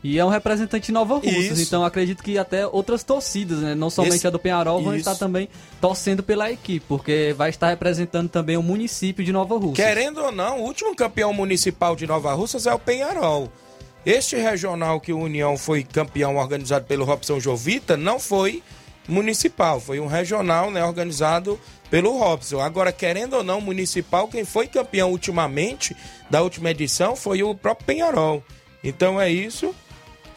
E 0.03 0.17
é 0.19 0.25
um 0.25 0.29
representante 0.29 0.87
de 0.87 0.93
Nova 0.93 1.17
Russas, 1.17 1.59
então 1.59 1.85
acredito 1.85 2.23
que 2.23 2.39
até 2.39 2.65
outras 2.67 3.03
torcidas, 3.03 3.59
né? 3.59 3.75
não 3.75 3.91
somente 3.91 4.15
Esse- 4.17 4.27
a 4.29 4.31
do 4.31 4.39
Penharol, 4.39 4.81
vão 4.81 4.93
Isso. 4.95 5.01
estar 5.11 5.17
também 5.17 5.49
torcendo 5.81 6.23
pela 6.23 6.51
equipe, 6.53 6.85
porque 6.89 7.35
vai 7.37 7.51
estar 7.51 7.69
representando 7.71 8.29
também 8.29 8.57
o 8.57 8.63
município 8.63 9.25
de 9.25 9.33
Nova 9.33 9.57
Russas. 9.59 9.77
Querendo 9.85 10.23
ou 10.23 10.31
não, 10.31 10.61
o 10.61 10.63
último 10.65 10.95
campeão 10.95 11.33
municipal 11.33 11.97
de 11.97 12.07
Nova 12.07 12.33
Russas 12.33 12.65
é 12.67 12.73
o 12.73 12.79
Penharol. 12.79 13.51
Este 14.07 14.37
regional 14.37 15.01
que 15.01 15.13
o 15.13 15.19
União 15.19 15.57
foi 15.59 15.83
campeão 15.83 16.37
organizado 16.37 16.85
pelo 16.87 17.05
Robson 17.05 17.41
Jovita 17.41 17.97
não 17.97 18.21
foi 18.21 18.63
municipal, 19.09 19.81
foi 19.81 19.99
um 19.99 20.07
regional 20.07 20.71
né, 20.71 20.85
organizado 20.85 21.59
pelo 21.91 22.17
Robson. 22.19 22.61
Agora, 22.61 22.93
querendo 22.93 23.35
ou 23.35 23.43
não, 23.43 23.61
municipal, 23.61 24.29
quem 24.29 24.45
foi 24.45 24.67
campeão 24.69 25.11
ultimamente, 25.11 25.97
da 26.31 26.41
última 26.43 26.71
edição, 26.71 27.17
foi 27.17 27.43
o 27.43 27.55
próprio 27.55 27.87
Penharol. 27.87 28.43
Então 28.85 29.21
é 29.21 29.29
isso 29.31 29.75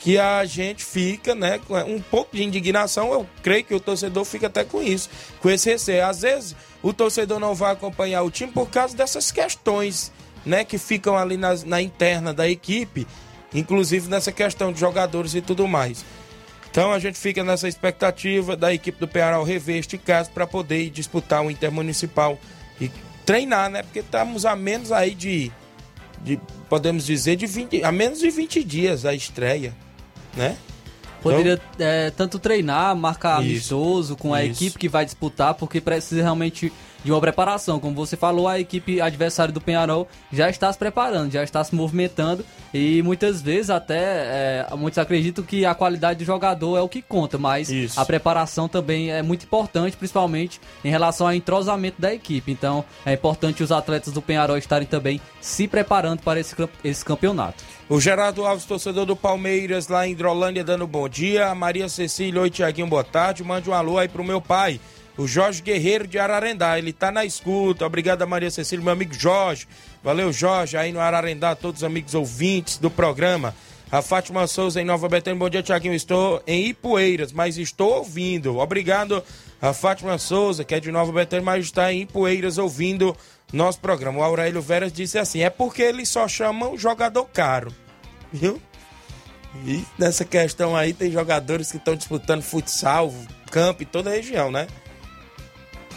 que 0.02 0.18
a 0.18 0.44
gente 0.46 0.84
fica, 0.84 1.36
né, 1.36 1.60
com 1.68 1.76
um 1.78 2.02
pouco 2.02 2.36
de 2.36 2.44
indignação. 2.44 3.14
Eu 3.14 3.28
creio 3.44 3.64
que 3.64 3.74
o 3.76 3.80
torcedor 3.80 4.26
fica 4.26 4.48
até 4.48 4.64
com 4.64 4.82
isso, 4.82 5.10
com 5.40 5.50
esse 5.50 5.70
receio. 5.70 6.06
Às 6.06 6.22
vezes 6.22 6.56
o 6.82 6.92
torcedor 6.92 7.40
não 7.40 7.54
vai 7.54 7.72
acompanhar 7.72 8.24
o 8.24 8.32
time 8.32 8.52
por 8.52 8.68
causa 8.70 8.98
dessas 8.98 9.32
questões, 9.32 10.12
né, 10.46 10.66
que 10.66 10.80
ficam 10.80 11.16
ali 11.16 11.38
nas- 11.38 11.64
na 11.64 11.80
interna 11.80 12.34
da 12.34 12.50
equipe, 12.50 13.06
inclusive 13.54 14.10
nessa 14.10 14.32
questão 14.32 14.74
de 14.74 14.80
jogadores 14.80 15.36
e 15.36 15.42
tudo 15.42 15.68
mais. 15.68 16.04
Então 16.72 16.92
a 16.92 16.98
gente 16.98 17.20
fica 17.20 17.44
nessa 17.44 17.68
expectativa 17.68 18.56
da 18.56 18.74
equipe 18.74 18.98
do 19.00 19.08
Penharol 19.08 19.44
rever 19.44 19.76
este 19.78 19.98
caso 20.00 20.32
para 20.32 20.48
poder 20.48 20.90
disputar 20.90 21.46
o 21.46 21.52
Intermunicipal 21.52 22.40
e 22.80 22.90
treinar, 23.24 23.70
né? 23.70 23.84
Porque 23.84 24.00
estamos 24.00 24.46
a 24.46 24.56
menos 24.56 24.92
aí 24.92 25.14
de, 25.14 25.52
de 26.24 26.40
podemos 26.70 27.06
dizer, 27.06 27.36
de 27.36 27.46
20, 27.46 27.84
a 27.84 27.92
menos 27.92 28.20
de 28.20 28.30
20 28.32 28.64
dias 28.64 29.02
da 29.04 29.14
estreia, 29.14 29.76
né? 30.36 30.58
Poderia 31.22 31.62
é, 31.78 32.10
tanto 32.10 32.40
treinar, 32.40 32.96
marcar 32.96 33.44
Isso. 33.44 33.76
amistoso 33.76 34.16
com 34.16 34.34
a 34.34 34.44
Isso. 34.44 34.64
equipe 34.64 34.80
que 34.80 34.90
vai 34.90 35.06
disputar, 35.06 35.54
porque 35.54 35.80
precisa 35.80 36.22
realmente 36.22 36.74
de 37.04 37.12
uma 37.12 37.22
preparação. 37.22 37.80
Como 37.80 37.96
você 37.96 38.16
falou, 38.16 38.48
a 38.48 38.60
equipe 38.60 39.02
adversária 39.02 39.54
do 39.54 39.62
Penharol 39.62 40.08
já 40.32 40.50
está 40.50 40.72
se 40.72 40.80
preparando, 40.80 41.32
já 41.32 41.44
está 41.44 41.64
se 41.64 41.74
movimentando 41.76 42.46
e 42.74 43.02
muitas 43.04 43.42
vezes 43.42 43.70
até 43.70 43.98
é, 44.00 44.68
muitos 44.78 44.98
acreditam 44.98 45.44
que 45.44 45.66
a 45.66 45.76
qualidade 45.76 46.20
do 46.20 46.26
jogador 46.26 46.78
é 46.78 46.82
o 46.82 46.90
que 46.90 47.02
conta, 47.02 47.38
mas 47.38 47.70
Isso. 47.70 48.00
a 48.00 48.06
preparação 48.06 48.68
também 48.68 49.12
é 49.12 49.22
muito 49.22 49.46
importante, 49.46 49.98
principalmente 49.98 50.60
em 50.84 50.90
relação 50.90 51.28
ao 51.28 51.34
entrosamento 51.34 52.02
da 52.02 52.14
equipe. 52.14 52.52
Então 52.52 52.84
é 53.06 53.14
importante 53.14 53.64
os 53.64 53.72
atletas 53.72 54.14
do 54.14 54.22
Penharol 54.22 54.58
estarem 54.58 54.88
também 54.88 55.20
se 55.40 55.68
preparando 55.68 56.22
para 56.22 56.40
esse, 56.40 56.56
esse 56.84 57.04
campeonato. 57.04 57.64
O 57.92 58.00
Gerardo 58.00 58.46
Alves, 58.46 58.64
torcedor 58.64 59.06
do 59.06 59.18
Palmeiras, 59.18 59.90
lá 59.90 60.08
em 60.08 60.14
Hidrolândia, 60.14 60.64
dando 60.64 60.88
bom 60.88 61.10
dia. 61.10 61.48
A 61.48 61.54
Maria 61.54 61.90
Cecília, 61.90 62.40
oi 62.40 62.50
Tiaguinho, 62.50 62.88
boa 62.88 63.04
tarde. 63.04 63.44
Mande 63.44 63.70
um 63.70 63.74
alô 63.74 63.98
aí 63.98 64.08
pro 64.08 64.24
meu 64.24 64.40
pai, 64.40 64.80
o 65.18 65.28
Jorge 65.28 65.62
Guerreiro 65.62 66.08
de 66.08 66.18
Ararendá. 66.18 66.80
Ele 66.80 66.94
tá 66.94 67.12
na 67.12 67.26
escuta. 67.26 67.86
Obrigado 67.86 68.26
Maria 68.26 68.50
Cecília, 68.50 68.82
meu 68.82 68.94
amigo 68.94 69.14
Jorge. 69.14 69.68
Valeu, 70.02 70.32
Jorge, 70.32 70.78
aí 70.78 70.94
no 70.94 71.02
Ararendá, 71.02 71.54
todos 71.54 71.82
os 71.82 71.84
amigos 71.84 72.16
ouvintes 72.16 72.78
do 72.78 72.90
programa. 72.90 73.54
A 73.92 74.02
Fátima 74.02 74.48
Souza 74.48 74.82
em 74.82 74.86
Nova 74.86 75.10
Betânia, 75.10 75.38
bom 75.38 75.50
dia, 75.50 75.62
Tiaguinho. 75.62 75.94
Estou 75.94 76.42
em 76.48 76.68
Ipueiras, 76.68 77.34
mas 77.34 77.58
estou 77.58 77.96
ouvindo. 77.96 78.58
Obrigado 78.58 79.22
a 79.62 79.74
Fátima 79.74 80.18
Souza, 80.18 80.64
que 80.64 80.74
é 80.74 80.80
de 80.80 80.94
Nova 80.94 81.12
Betânia, 81.12 81.44
mas 81.44 81.66
está 81.66 81.92
em 81.92 82.04
Ipueiras 82.04 82.58
ouvindo 82.58 83.14
nosso 83.52 83.80
programa. 83.80 84.20
O 84.20 84.24
Aurélio 84.24 84.62
Veras 84.62 84.92
disse 84.92 85.18
assim: 85.18 85.42
é 85.42 85.50
porque 85.50 85.82
eles 85.82 86.10
só 86.10 86.28
chamam 86.28 86.78
jogador 86.78 87.26
caro. 87.26 87.74
Viu? 88.32 88.62
E 89.66 89.84
nessa 89.98 90.24
questão 90.24 90.76
aí 90.76 90.94
tem 90.94 91.12
jogadores 91.12 91.72
que 91.72 91.78
estão 91.78 91.96
disputando 91.96 92.42
futsal, 92.42 93.14
campo 93.50 93.84
em 93.84 93.86
toda 93.86 94.10
a 94.10 94.14
região, 94.14 94.50
né? 94.50 94.68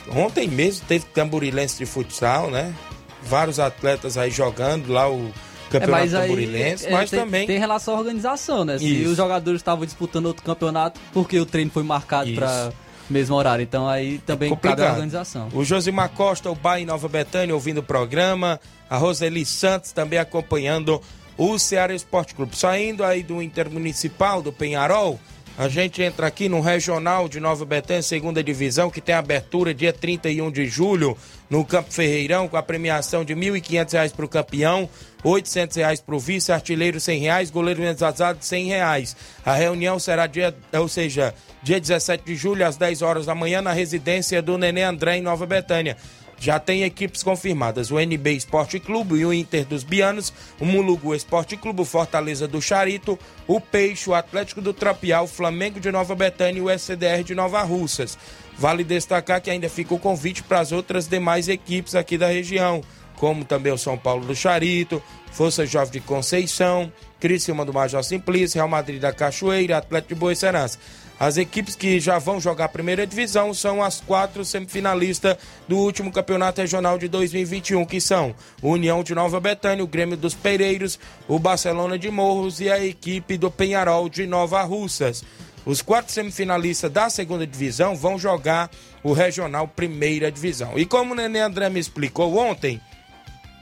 Ontem 0.09 0.49
mesmo 0.49 0.85
teve 0.87 1.07
tamburilense 1.07 1.79
de 1.79 1.87
futsal, 1.87 2.51
né? 2.51 2.75
Vários 3.23 3.59
atletas 3.59 4.19
aí 4.19 4.31
jogando 4.31 4.93
lá 4.93 5.09
o 5.09 5.33
campeonato 5.71 6.11
tamburilense, 6.11 6.87
é, 6.87 6.91
mas 6.91 7.11
tem, 7.11 7.21
também 7.21 7.47
tem 7.47 7.59
relação 7.59 7.95
à 7.95 7.99
organização, 7.99 8.65
né? 8.65 8.79
Se 8.79 9.03
Isso. 9.03 9.11
os 9.11 9.17
jogadores 9.17 9.61
estavam 9.61 9.85
disputando 9.85 10.27
outro 10.27 10.43
campeonato, 10.45 11.01
porque 11.13 11.39
o 11.39 11.47
treino 11.47 11.71
foi 11.71 11.83
marcado 11.83 12.33
para 12.35 12.73
mesmo 13.09 13.37
horário. 13.37 13.63
Então 13.63 13.89
aí 13.89 14.19
também 14.19 14.51
cabe 14.51 14.61
complicado. 14.61 14.89
a 14.89 14.93
organização. 14.93 15.49
O 15.53 15.65
Josimar 15.65 16.11
Costa, 16.11 16.51
o 16.51 16.57
pai 16.57 16.83
em 16.83 16.87
Nova 16.87 17.09
Betânia, 17.09 17.55
ouvindo 17.55 17.79
o 17.79 17.83
programa. 17.83 18.61
A 18.89 18.97
Roseli 18.97 19.45
Santos 19.45 19.93
também 19.93 20.19
acompanhando 20.19 21.01
o 21.37 21.59
Ceará 21.59 21.95
Esporte 21.95 22.35
Clube. 22.35 22.57
Saindo 22.57 23.03
aí 23.05 23.23
do 23.23 23.43
Intermunicipal, 23.43 24.41
do 24.41 24.53
Penharol, 24.53 25.19
a 25.57 25.69
gente 25.69 26.03
entra 26.03 26.27
aqui 26.27 26.49
no 26.49 26.61
Regional 26.61 27.29
de 27.29 27.39
Nova 27.39 27.65
Betânia, 27.65 28.03
segunda 28.03 28.43
divisão, 28.43 28.91
que 28.91 29.01
tem 29.01 29.15
abertura 29.15 29.73
dia 29.73 29.93
31 29.93 30.51
de 30.51 30.67
julho 30.67 31.17
no 31.49 31.65
Campo 31.65 31.93
Ferreirão, 31.93 32.49
com 32.49 32.57
a 32.57 32.63
premiação 32.63 33.25
de 33.25 33.35
R$ 33.35 33.41
1.500 33.61 34.13
para 34.13 34.25
o 34.25 34.29
campeão, 34.29 34.89
800 35.23 35.77
reais 35.77 36.01
para 36.01 36.15
o 36.17 36.19
vice, 36.19 36.51
artilheiro 36.51 36.99
100 36.99 37.21
reais, 37.21 37.51
goleiro 37.51 37.81
menos 37.81 38.03
azado 38.03 38.39
100 38.41 38.67
reais. 38.67 39.17
A 39.45 39.55
reunião 39.55 39.97
será 40.01 40.27
dia, 40.27 40.53
ou 40.73 40.89
seja, 40.89 41.33
dia 41.65 41.81
17 41.81 42.23
de 42.25 42.37
julho, 42.37 42.67
às 42.67 42.77
10 42.77 43.01
horas 43.01 43.27
da 43.27 43.35
manhã, 43.35 43.63
na 43.63 43.73
residência 43.73 44.43
do 44.43 44.59
Nenê 44.59 44.83
André, 44.83 45.17
em 45.17 45.23
Nova 45.23 45.47
Betânia. 45.47 45.97
Já 46.39 46.59
tem 46.59 46.83
equipes 46.83 47.23
confirmadas: 47.23 47.91
o 47.91 47.99
NB 47.99 48.33
Esporte 48.33 48.79
Clube 48.79 49.17
e 49.17 49.25
o 49.25 49.33
Inter 49.33 49.65
dos 49.65 49.83
Bianos, 49.83 50.31
o 50.61 50.67
Mulugu 50.67 51.15
Esporte 51.15 51.57
Clube, 51.57 51.81
o 51.81 51.85
Fortaleza 51.87 52.47
do 52.47 52.61
Charito, 52.61 53.19
o 53.47 53.59
Peixe, 53.61 54.11
o 54.11 54.15
Atlético 54.15 54.61
do 54.61 54.75
Trapial, 54.75 55.25
o 55.25 55.29
Flamengo 55.29 55.81
de 55.81 55.91
Nova 55.91 56.15
Betânia 56.15 56.59
e 56.59 56.63
o 56.63 56.71
SCDR 56.71 57.25
de 57.25 57.35
Nova 57.35 57.63
Russas. 57.63 58.19
Vale 58.59 58.85
destacar 58.85 59.41
que 59.41 59.51
ainda 59.51 59.69
fica 59.69 59.95
o 59.95 59.99
convite 59.99 60.43
para 60.43 60.61
as 60.61 60.71
outras 60.71 61.09
demais 61.09 61.49
equipes 61.49 61.95
aqui 61.95 62.19
da 62.19 62.29
região, 62.29 62.83
como 63.25 63.43
também 63.43 63.73
o 63.73 63.79
São 63.79 63.97
Paulo 63.97 64.27
do 64.27 64.37
Charito, 64.37 65.03
Força 65.33 65.65
Jovem 65.65 65.93
de 65.93 66.01
Conceição, 66.01 66.93
Criciúma 67.19 67.65
do 67.65 67.73
Major 67.73 68.05
Simplício, 68.05 68.59
Real 68.59 68.69
Madrid 68.69 69.01
da 69.01 69.15
Cachoeira, 69.15 69.79
Atlético 69.79 70.13
de 70.13 70.21
Boa 70.21 70.35
Serança. 70.35 70.79
As 71.19 71.39
equipes 71.39 71.75
que 71.75 71.99
já 71.99 72.19
vão 72.19 72.39
jogar 72.39 72.67
a 72.67 72.69
primeira 72.69 73.07
divisão 73.07 73.55
são 73.55 73.83
as 73.83 73.99
quatro 73.99 74.45
semifinalistas 74.45 75.39
do 75.67 75.79
último 75.79 76.13
campeonato 76.13 76.61
regional 76.61 76.99
de 76.99 77.09
2021, 77.09 77.87
que 77.87 77.99
são 77.99 78.35
o 78.61 78.73
União 78.73 79.03
de 79.03 79.15
Nova 79.15 79.41
Betânia, 79.41 79.83
o 79.83 79.89
Grêmio 79.89 80.19
dos 80.19 80.35
Pereiros, 80.35 80.99
o 81.27 81.39
Barcelona 81.39 81.99
de 81.99 82.11
Morros 82.11 82.61
e 82.61 82.71
a 82.71 82.85
equipe 82.85 83.39
do 83.39 83.51
Penharol 83.51 84.07
de 84.11 84.27
Nova 84.27 84.63
Russas. 84.65 85.25
Os 85.65 85.81
quatro 85.81 86.13
semifinalistas 86.13 86.93
da 86.93 87.09
segunda 87.09 87.47
divisão 87.47 87.97
vão 87.97 88.19
jogar 88.19 88.71
o 89.03 89.15
regional 89.15 89.67
primeira 89.67 90.31
divisão. 90.31 90.79
E 90.79 90.85
como 90.85 91.15
o 91.15 91.17
Nenê 91.17 91.41
André 91.41 91.71
me 91.71 91.81
explicou 91.81 92.37
ontem, 92.37 92.79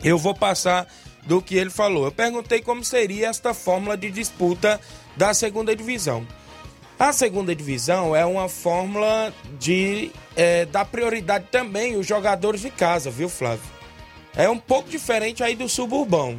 eu 0.03 0.19
vou 0.19 0.35
passar 0.35 0.87
do 1.25 1.41
que 1.41 1.57
ele 1.57 1.71
falou. 1.71 2.07
Eu 2.07 2.13
perguntei 2.13 2.61
como 2.61 2.85
seria 2.85 3.29
esta 3.29 3.55
fórmula 3.55 3.97
de 3.97 4.11
disputa 4.11 4.81
da 5.17 5.33
segunda 5.33 5.75
divisão. 5.75 6.27
A 6.99 7.13
segunda 7.13 7.55
divisão 7.55 8.15
é 8.15 8.25
uma 8.25 8.49
fórmula 8.49 9.33
de 9.59 10.13
é, 10.37 10.65
dar 10.67 10.85
prioridade 10.85 11.47
também 11.51 11.97
os 11.97 12.07
jogadores 12.07 12.61
de 12.61 12.71
casa, 12.71 13.11
viu, 13.11 13.29
Flávio? 13.29 13.65
É 14.37 14.49
um 14.49 14.59
pouco 14.59 14.89
diferente 14.89 15.43
aí 15.43 15.55
do 15.55 15.69
suburbão. 15.69 16.39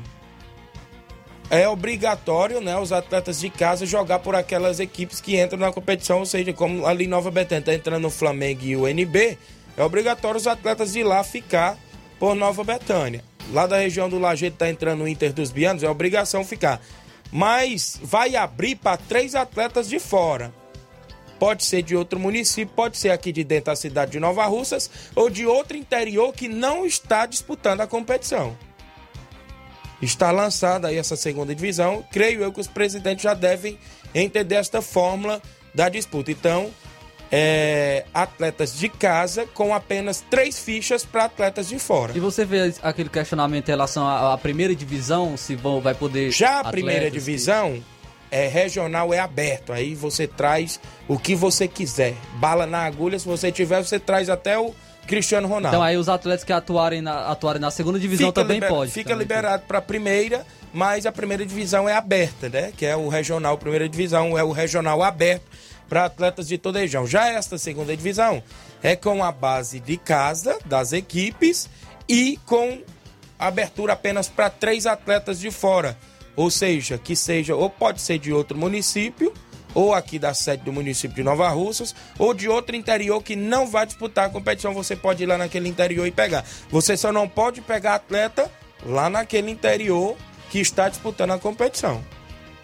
É 1.49 1.67
obrigatório, 1.67 2.62
né, 2.62 2.78
os 2.78 2.91
atletas 2.91 3.39
de 3.39 3.49
casa 3.49 3.86
jogar 3.86 4.19
por 4.19 4.36
aquelas 4.36 4.80
equipes 4.80 5.19
que 5.19 5.39
entram 5.39 5.60
na 5.60 5.71
competição, 5.71 6.19
ou 6.19 6.26
seja, 6.26 6.54
como 6.54 6.88
ali 6.88 7.06
Nova 7.06 7.30
Betânia 7.30 7.63
tá 7.63 7.73
entrando 7.73 8.08
o 8.08 8.10
Flamengo 8.10 8.63
e 8.63 8.76
o 8.76 8.88
NB, 8.88 9.38
é 9.78 9.84
obrigatório 9.84 10.38
os 10.38 10.47
atletas 10.47 10.93
de 10.93 11.04
lá 11.04 11.23
ficar 11.23 11.78
por 12.17 12.34
Nova 12.36 12.63
Betânia. 12.63 13.23
Lá 13.51 13.67
da 13.67 13.77
região 13.77 14.10
do 14.10 14.19
Lajeito 14.19 14.58
tá 14.58 14.69
entrando 14.69 15.04
o 15.04 15.08
Inter 15.08 15.33
dos 15.33 15.52
Bianos, 15.52 15.83
é 15.83 15.89
obrigação 15.89 16.44
ficar. 16.44 16.81
Mas 17.31 18.00
vai 18.02 18.35
abrir 18.35 18.75
para 18.75 18.98
três 18.98 19.35
atletas 19.35 19.89
de 19.89 20.00
fora. 20.00 20.54
Pode 21.39 21.65
ser 21.65 21.81
de 21.81 21.96
outro 21.96 22.19
município, 22.19 22.73
pode 22.73 22.98
ser 22.98 23.10
aqui 23.10 23.31
de 23.31 23.44
dentro 23.44 23.65
da 23.65 23.75
cidade 23.75 24.12
de 24.12 24.19
Nova 24.19 24.46
Russas 24.46 24.89
ou 25.15 25.29
de 25.29 25.46
outro 25.46 25.75
interior 25.75 26.31
que 26.31 26.48
não 26.48 26.85
está 26.85 27.25
disputando 27.25 27.81
a 27.81 27.87
competição. 27.87 28.58
Está 30.02 30.31
lançada 30.31 30.87
aí 30.87 30.98
essa 30.98 31.15
segunda 31.15 31.54
divisão. 31.54 32.06
Creio 32.12 32.44
eu 32.44 32.52
que 32.52 32.60
os 32.60 32.67
presidentes 32.67 33.23
já 33.23 33.33
devem 33.33 33.77
entender 34.13 34.56
esta 34.56 34.81
fórmula 34.81 35.41
da 35.73 35.89
disputa. 35.89 36.31
Então, 36.31 36.71
é, 37.36 38.06
atletas 38.13 38.77
de 38.77 38.88
casa 38.88 39.48
com 39.56 39.73
apenas 39.73 40.23
três 40.29 40.60
fichas 40.60 41.04
para 41.04 41.25
atletas 41.25 41.67
de 41.67 41.79
fora. 41.79 42.13
E 42.15 42.19
você 42.19 42.46
vê 42.46 42.71
aquele 42.84 43.10
questionamento 43.10 43.67
em 43.67 43.71
relação 43.71 44.08
à, 44.08 44.34
à 44.34 44.38
primeira 44.38 44.75
divisão, 44.75 45.36
se 45.36 45.56
vão, 45.56 45.81
vai 45.81 45.96
poder. 45.96 46.29
Já 46.29 46.60
a 46.60 46.65
primeira 46.69 47.06
que- 47.06 47.12
divisão 47.12 47.84
é 48.29 48.48
regional, 48.48 49.12
é 49.12 49.17
aberto. 49.17 49.73
Aí 49.73 49.96
você 49.96 50.27
traz 50.27 50.79
o 51.08 51.17
que 51.17 51.34
você 51.34 51.67
quiser. 51.67 52.13
Bala 52.36 52.67
na 52.67 52.84
agulha, 52.84 53.17
se 53.17 53.25
você 53.25 53.52
tiver, 53.52 53.84
você 53.84 54.00
traz 54.00 54.29
até 54.29 54.60
o 54.60 54.71
Cristiano 55.08 55.48
Ronaldo. 55.48 55.69
Então 55.69 55.81
aí 55.81 55.98
os 55.98 56.08
atletas 56.10 56.44
que 56.44 56.54
atuarem 56.54 57.02
na, 57.02 57.31
atuarem 57.31 57.60
na 57.60 57.71
segunda 57.71 58.00
divisão 58.00 58.31
também 58.31 58.58
liber- 58.58 58.69
pode. 58.69 58.92
Fica 58.92 59.10
também 59.10 59.23
liberado 59.23 59.63
para 59.67 59.79
a 59.79 59.81
primeira, 59.81 60.46
mas 60.71 61.08
a 61.08 61.12
primeira 61.12 61.44
divisão 61.44 61.90
é 61.90 61.94
aberta, 61.96 62.48
né? 62.48 62.71
Que 62.77 62.86
é 62.86 62.96
o 62.96 63.08
regional, 63.10 63.58
primeira 63.58 63.90
divisão 63.90 64.38
é 64.38 64.44
o 64.44 64.52
regional 64.52 65.02
aberto 65.02 65.44
para 65.94 66.06
atletas 66.06 66.48
de 66.48 66.58
toda 66.58 66.79
a 66.79 66.81
região. 66.81 67.06
Já 67.06 67.27
esta 67.27 67.56
segunda 67.56 67.96
divisão 67.96 68.41
é 68.81 68.96
com 68.96 69.23
a 69.23 69.31
base 69.31 69.79
de 69.79 69.96
casa 69.96 70.58
das 70.65 70.91
equipes 70.91 71.69
e 72.10 72.39
com 72.48 72.81
abertura 73.37 73.94
apenas 73.94 74.27
para 74.27 74.50
três 74.50 74.87
atletas 74.87 75.39
de 75.39 75.52
fora. 75.52 75.96
Ou 76.35 76.50
seja, 76.50 76.98
que 76.98 77.15
seja, 77.15 77.56
ou 77.56 77.69
pode 77.69 78.02
ser 78.02 78.17
de 78.17 78.33
outro 78.33 78.58
município, 78.58 79.31
ou 79.75 79.94
aqui 79.94 80.17
da 80.17 80.33
sede 80.33 80.63
do 80.63 80.73
município 80.73 81.15
de 81.15 81.21
Nova 81.21 81.48
Russas, 81.50 81.94
ou 82.17 82.33
de 82.33 82.50
outro 82.50 82.75
interior 82.75 83.21
que 83.21 83.35
não 83.35 83.67
vai 83.67 83.85
disputar 83.85 84.25
a 84.25 84.29
competição. 84.29 84.73
Você 84.73 84.96
pode 84.96 85.21
ir 85.21 85.27
lá 85.27 85.37
naquele 85.37 85.69
interior 85.69 86.08
e 86.08 86.12
pegar. 86.12 86.44
Você 86.71 86.98
só 86.98 87.12
não 87.12 87.29
pode 87.29 87.62
pegar 87.62 87.94
atleta 87.94 88.50
lá 88.83 89.12
naquele 89.12 89.52
interior 89.52 90.17
que 90.50 90.60
está 90.60 90.89
disputando 90.89 91.33
a 91.33 91.39
competição. 91.39 92.04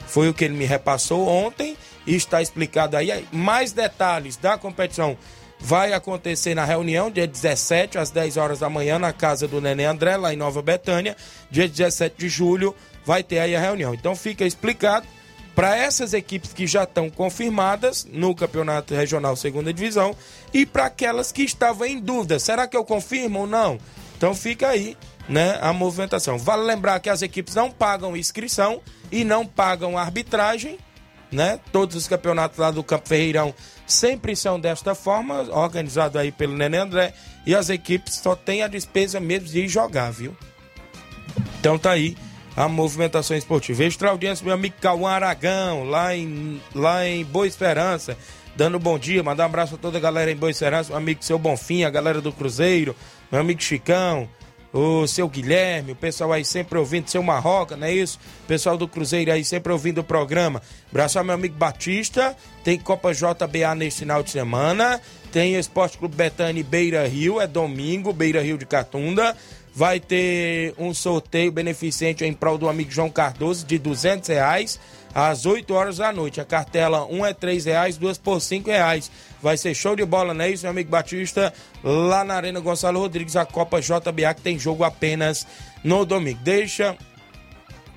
Foi 0.07 0.27
o 0.27 0.33
que 0.33 0.43
ele 0.43 0.57
me 0.57 0.65
repassou 0.65 1.27
ontem 1.27 1.77
está 2.15 2.41
explicado 2.41 2.97
aí. 2.97 3.25
Mais 3.31 3.71
detalhes 3.71 4.37
da 4.37 4.57
competição 4.57 5.17
vai 5.59 5.93
acontecer 5.93 6.55
na 6.55 6.63
reunião, 6.63 7.11
dia 7.11 7.27
17, 7.27 7.97
às 7.97 8.09
10 8.09 8.37
horas 8.37 8.59
da 8.59 8.69
manhã, 8.69 8.97
na 8.97 9.11
casa 9.11 9.47
do 9.47 9.59
Nenê 9.59 9.85
André, 9.85 10.15
lá 10.15 10.33
em 10.33 10.37
Nova 10.37 10.61
Betânia. 10.61 11.15
Dia 11.51 11.67
17 11.67 12.15
de 12.17 12.29
julho 12.29 12.75
vai 13.05 13.23
ter 13.23 13.39
aí 13.39 13.55
a 13.55 13.59
reunião. 13.59 13.93
Então 13.93 14.15
fica 14.15 14.45
explicado 14.45 15.05
para 15.55 15.75
essas 15.75 16.13
equipes 16.13 16.53
que 16.53 16.65
já 16.65 16.83
estão 16.83 17.09
confirmadas 17.09 18.07
no 18.09 18.33
Campeonato 18.33 18.95
Regional 18.95 19.35
Segunda 19.35 19.73
Divisão 19.73 20.15
e 20.53 20.65
para 20.65 20.85
aquelas 20.85 21.33
que 21.33 21.43
estavam 21.43 21.85
em 21.85 21.99
dúvida, 21.99 22.39
será 22.39 22.65
que 22.65 22.77
eu 22.77 22.85
confirmo 22.85 23.39
ou 23.39 23.47
não? 23.47 23.77
Então 24.15 24.33
fica 24.33 24.69
aí, 24.69 24.95
né, 25.27 25.57
a 25.61 25.73
movimentação. 25.73 26.37
Vale 26.37 26.63
lembrar 26.63 26.99
que 27.01 27.09
as 27.09 27.21
equipes 27.21 27.55
não 27.55 27.69
pagam 27.69 28.15
inscrição 28.15 28.79
e 29.11 29.25
não 29.25 29.45
pagam 29.45 29.97
arbitragem, 29.97 30.77
né? 31.31 31.59
Todos 31.71 31.95
os 31.95 32.07
campeonatos 32.07 32.57
lá 32.57 32.71
do 32.71 32.83
Campo 32.83 33.07
Ferreirão 33.07 33.53
sempre 33.85 34.35
são 34.35 34.59
desta 34.59 34.95
forma, 34.95 35.41
organizado 35.51 36.17
aí 36.17 36.31
pelo 36.31 36.55
Nenê 36.55 36.77
André, 36.77 37.13
e 37.45 37.55
as 37.55 37.69
equipes 37.69 38.15
só 38.15 38.35
têm 38.35 38.63
a 38.63 38.67
despesa 38.67 39.19
mesmo 39.19 39.47
de 39.47 39.67
jogar, 39.67 40.11
viu? 40.11 40.35
Então 41.59 41.77
tá 41.77 41.91
aí 41.91 42.15
a 42.55 42.67
movimentação 42.67 43.37
esportiva. 43.37 43.83
Extra 43.83 44.09
audiência, 44.09 44.43
meu 44.43 44.53
amigo 44.53 44.75
Cauã 44.81 45.11
Aragão, 45.11 45.83
lá 45.83 46.15
em, 46.15 46.61
lá 46.75 47.07
em 47.07 47.23
Boa 47.23 47.47
Esperança, 47.47 48.17
dando 48.55 48.79
bom 48.79 48.99
dia, 48.99 49.23
mandar 49.23 49.43
um 49.43 49.45
abraço 49.47 49.75
a 49.75 49.77
toda 49.77 49.97
a 49.97 50.01
galera 50.01 50.31
em 50.31 50.35
Boa 50.35 50.51
Esperança, 50.51 50.89
meu 50.89 50.97
amigo 50.97 51.23
Seu 51.23 51.39
Bonfim, 51.39 51.83
a 51.83 51.89
galera 51.89 52.21
do 52.21 52.31
Cruzeiro, 52.31 52.95
meu 53.31 53.41
amigo 53.41 53.61
Chicão, 53.61 54.27
o 54.71 55.07
seu 55.07 55.27
Guilherme, 55.27 55.93
o 55.93 55.95
pessoal 55.95 56.31
aí 56.31 56.45
sempre 56.45 56.77
ouvindo, 56.77 57.09
seu 57.09 57.23
Marroca, 57.23 57.75
não 57.75 57.87
é 57.87 57.93
isso? 57.93 58.19
O 58.43 58.47
pessoal 58.47 58.77
do 58.77 58.87
Cruzeiro 58.87 59.31
aí 59.31 59.43
sempre 59.43 59.71
ouvindo 59.71 59.99
o 59.99 60.03
programa. 60.03 60.61
Abraço 60.89 61.17
ao 61.17 61.25
meu 61.25 61.35
amigo 61.35 61.55
Batista, 61.55 62.35
tem 62.63 62.77
Copa 62.77 63.11
JBA 63.13 63.75
nesse 63.75 63.99
final 63.99 64.21
de 64.21 64.29
semana, 64.29 65.01
tem 65.31 65.55
Esporte 65.55 65.97
Clube 65.97 66.15
Betânia 66.15 66.63
Beira 66.63 67.07
Rio, 67.07 67.41
é 67.41 67.47
domingo, 67.47 68.13
Beira 68.13 68.41
Rio 68.41 68.57
de 68.57 68.65
Catunda. 68.65 69.35
Vai 69.73 69.99
ter 69.99 70.73
um 70.77 70.93
sorteio 70.93 71.51
beneficente 71.51 72.25
em 72.25 72.33
prol 72.33 72.57
do 72.57 72.67
amigo 72.67 72.91
João 72.91 73.09
Cardoso 73.09 73.65
de 73.65 73.77
200 73.77 74.27
reais 74.27 74.79
às 75.13 75.45
8 75.45 75.73
horas 75.73 75.97
da 75.97 76.11
noite. 76.11 76.41
A 76.41 76.45
cartela, 76.45 77.05
um 77.05 77.25
é 77.25 77.33
3 77.33 77.65
reais, 77.65 77.97
duas 77.97 78.17
por 78.17 78.39
5 78.39 78.69
reais. 78.69 79.11
Vai 79.41 79.57
ser 79.57 79.73
show 79.73 79.95
de 79.95 80.05
bola, 80.05 80.33
não 80.33 80.43
é 80.43 80.51
isso, 80.51 80.63
meu 80.63 80.71
amigo 80.71 80.89
Batista? 80.89 81.53
Lá 81.83 82.23
na 82.23 82.35
Arena 82.35 82.59
Gonçalo 82.59 82.99
Rodrigues, 82.99 83.35
a 83.35 83.45
Copa 83.45 83.79
JBA, 83.79 84.33
que 84.33 84.41
tem 84.41 84.59
jogo 84.59 84.83
apenas 84.83 85.47
no 85.83 86.05
domingo. 86.05 86.39
Deixa 86.43 86.97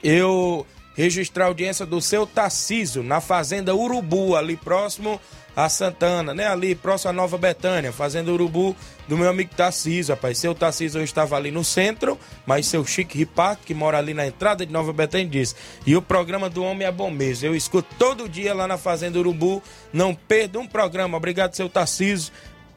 eu 0.03 0.67
registrar 0.95 1.45
a 1.45 1.49
audiência 1.49 1.87
do 1.87 2.01
seu 2.01 2.27
Tarciso, 2.27 3.03
na 3.03 3.21
Fazenda 3.21 3.75
Urubu, 3.75 4.37
ali 4.37 4.57
próximo 4.57 5.21
a 5.55 5.69
Santana, 5.69 6.33
né? 6.35 6.47
Ali 6.47 6.75
próximo 6.75 7.11
a 7.11 7.13
Nova 7.13 7.37
Betânia, 7.37 7.93
Fazenda 7.93 8.33
Urubu 8.33 8.75
do 9.07 9.19
meu 9.19 9.29
amigo 9.29 9.55
Tarciso, 9.55 10.13
rapaz. 10.13 10.39
Seu 10.39 10.55
Tarciso 10.55 10.99
eu 10.99 11.05
estava 11.05 11.37
ali 11.37 11.51
no 11.51 11.63
centro, 11.63 12.19
mas 12.47 12.67
seu 12.67 12.85
Chique 12.87 13.19
Ripato, 13.19 13.67
que 13.67 13.75
mora 13.75 13.99
ali 13.99 14.15
na 14.15 14.27
entrada 14.27 14.65
de 14.65 14.73
Nova 14.73 14.93
Betânia, 14.93 15.27
disse: 15.27 15.55
E 15.87 15.95
o 15.95 16.01
programa 16.01 16.49
do 16.49 16.63
Homem 16.63 16.87
é 16.87 16.93
bom 16.93 17.11
mesmo. 17.11 17.47
Eu 17.47 17.55
escuto 17.55 17.95
todo 17.99 18.29
dia 18.29 18.55
lá 18.55 18.67
na 18.67 18.79
Fazenda 18.79 19.19
Urubu, 19.19 19.63
não 19.93 20.15
perdo 20.15 20.59
um 20.59 20.67
programa. 20.67 21.17
Obrigado, 21.17 21.55
seu 21.55 21.69
Tarciso 21.69 22.33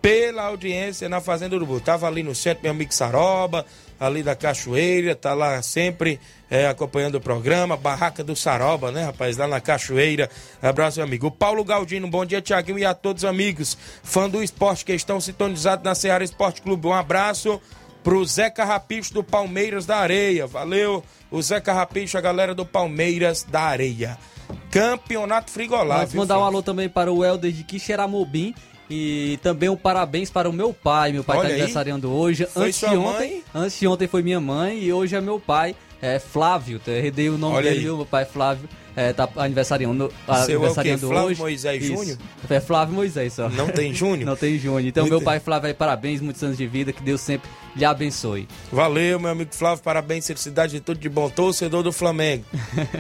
pela 0.06 0.44
audiência 0.44 1.10
na 1.10 1.20
Fazenda 1.20 1.56
Urubu. 1.56 1.80
Tava 1.80 2.06
ali 2.06 2.22
no 2.22 2.36
centro, 2.36 2.62
meu 2.62 2.72
amigo 2.72 2.94
Saroba, 2.94 3.66
ali 4.00 4.24
da 4.24 4.36
Cachoeira, 4.36 5.16
tá 5.16 5.34
lá 5.34 5.62
sempre 5.62 6.20
é, 6.50 6.68
acompanhando 6.68 7.16
o 7.16 7.22
programa. 7.22 7.78
Barraca 7.78 8.24
do 8.24 8.36
Saroba, 8.36 8.92
né, 8.92 9.06
rapaz? 9.06 9.38
Lá 9.38 9.48
na 9.48 9.62
Cachoeira. 9.62 10.30
Abraço, 10.62 11.00
meu 11.00 11.08
amigo. 11.08 11.28
O 11.28 11.32
Paulo 11.32 11.64
Galdino, 11.64 12.08
bom 12.08 12.26
dia, 12.26 12.42
Tiaguinho, 12.42 12.80
e 12.80 12.86
a 12.86 12.94
todos 12.94 13.24
os 13.24 13.30
amigos, 13.30 13.78
fã 14.04 14.30
do 14.30 14.44
esporte 14.44 14.86
que 14.86 14.94
estão 14.94 15.20
sintonizados 15.20 15.84
na 15.84 15.96
Seara 15.96 16.24
Esporte 16.24 16.62
Clube. 16.62 16.88
Um 16.88 16.94
abraço 16.94 17.62
pro 18.04 18.24
Zé 18.26 18.50
Carrapicho 18.50 19.14
do 19.14 19.24
Palmeiras 19.24 19.86
da 19.86 19.98
Areia. 19.98 20.46
Valeu, 20.46 21.04
o 21.32 21.42
Zé 21.42 21.60
Carrapicho, 21.60 22.18
a 22.18 22.22
galera 22.22 22.54
do 22.54 22.66
Palmeiras 22.66 23.44
da 23.44 23.62
Areia. 23.62 24.18
Campeonato 24.70 25.50
Frigolá. 25.52 26.00
Vamos 26.00 26.14
mandar 26.14 26.38
um 26.38 26.44
alô 26.44 26.62
também 26.62 26.90
para 26.90 27.12
o 27.12 27.24
Helder 27.24 27.52
de 27.52 27.64
Quixeramobim 27.64 28.54
e 28.90 29.40
também 29.42 29.70
um 29.70 29.76
parabéns 29.76 30.30
para 30.30 30.50
o 30.50 30.54
meu 30.54 30.74
pai. 30.74 31.12
Meu 31.12 31.24
pai 31.24 31.38
está 31.38 31.50
aniversariando 31.50 32.12
hoje. 32.12 32.46
Foi 32.46 32.68
antes 32.68 32.80
de 32.80 32.86
mãe? 32.88 32.98
ontem, 32.98 33.44
antes 33.54 33.80
de 33.80 33.88
ontem 33.88 34.08
foi 34.08 34.22
minha 34.22 34.40
mãe 34.40 34.84
e 34.84 34.94
hoje 34.94 35.16
é 35.16 35.22
meu 35.22 35.40
pai, 35.40 35.76
é 36.02 36.20
Flávio. 36.20 36.80
Eu 36.86 36.94
herdei 36.94 37.30
o 37.30 37.38
nome 37.38 37.56
Olha 37.56 37.70
dele, 37.72 37.88
aí. 37.88 37.96
Meu 37.96 38.06
pai 38.06 38.26
Flávio 38.26 38.70
é, 38.96 39.12
tá 39.12 39.28
aniversariando, 39.36 40.12
Seu 40.26 40.36
é 40.36 40.56
aniversariando 40.56 41.08
Flávio 41.08 41.28
hoje. 41.28 41.42
Moisés 41.42 41.84
Isso. 41.84 41.96
Júnior? 41.96 42.18
É 42.50 42.60
Flávio 42.60 42.96
Moisés 42.96 43.34
só. 43.34 43.50
Não 43.50 43.68
tem 43.68 43.94
Júnior? 43.94 44.26
Não 44.26 44.36
tem 44.36 44.58
Júnior. 44.58 44.86
Então, 44.86 45.04
Muito 45.04 45.14
meu 45.14 45.22
pai 45.22 45.40
Flávio 45.40 45.68
aí, 45.68 45.74
parabéns, 45.74 46.22
muitos 46.22 46.42
anos 46.44 46.58
de 46.58 46.66
vida, 46.66 46.94
que 46.94 47.04
Deus 47.04 47.22
sempre 47.22 47.50
lhe 47.76 47.84
abençoe. 47.84 48.48
Valeu, 48.72 49.20
meu 49.20 49.32
amigo 49.32 49.54
Flávio, 49.54 49.84
parabéns, 49.84 50.26
felicidade 50.28 50.74
de 50.74 50.80
tudo 50.80 51.00
de 51.00 51.10
bom, 51.10 51.30
torcedor 51.30 51.84
do 51.84 51.92
Flamengo. 51.92 52.46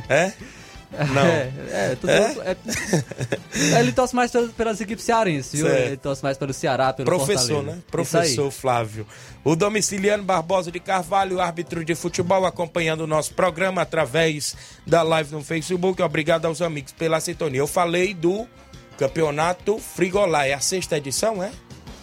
É? 0.10 0.34
Não. 0.92 1.26
É, 1.26 1.52
é, 1.72 1.98
É? 2.08 2.58
é- 3.76 3.80
ele 3.80 3.92
torce 3.92 4.16
mais 4.16 4.32
pelas, 4.56 4.80
equipes 4.80 5.04
cearenses, 5.04 5.60
viu? 5.60 5.68
Ele 5.68 5.98
torce 5.98 6.24
mais 6.24 6.38
pelo 6.38 6.54
Ceará, 6.54 6.94
pelo 6.94 7.06
Professor, 7.06 7.56
Fortaleza. 7.56 7.76
né? 7.78 7.84
Professor. 7.92 8.52
Flávio. 8.52 9.06
O 9.44 9.56
Domiciliano 9.56 10.24
Barbosa 10.24 10.72
de 10.72 10.80
Carvalho, 10.80 11.40
árbitro 11.42 11.84
de 11.84 11.96
futebol, 11.96 12.46
acompanhando 12.46 13.02
o 13.02 13.08
nosso 13.08 13.34
programa 13.34 13.82
através 13.82 14.56
da 14.88 15.02
live 15.04 15.34
no 15.34 15.44
Facebook. 15.44 16.02
Obrigado 16.02 16.46
aos 16.46 16.62
amigos 16.62 16.92
pela 16.94 17.20
sintonia. 17.20 17.60
Eu 17.60 17.68
falei 17.68 18.14
do 18.14 18.48
Campeonato 18.98 19.78
Frigolá. 19.80 20.48
É 20.48 20.54
a 20.54 20.60
sexta 20.60 20.98
edição, 20.98 21.44
é? 21.44 21.52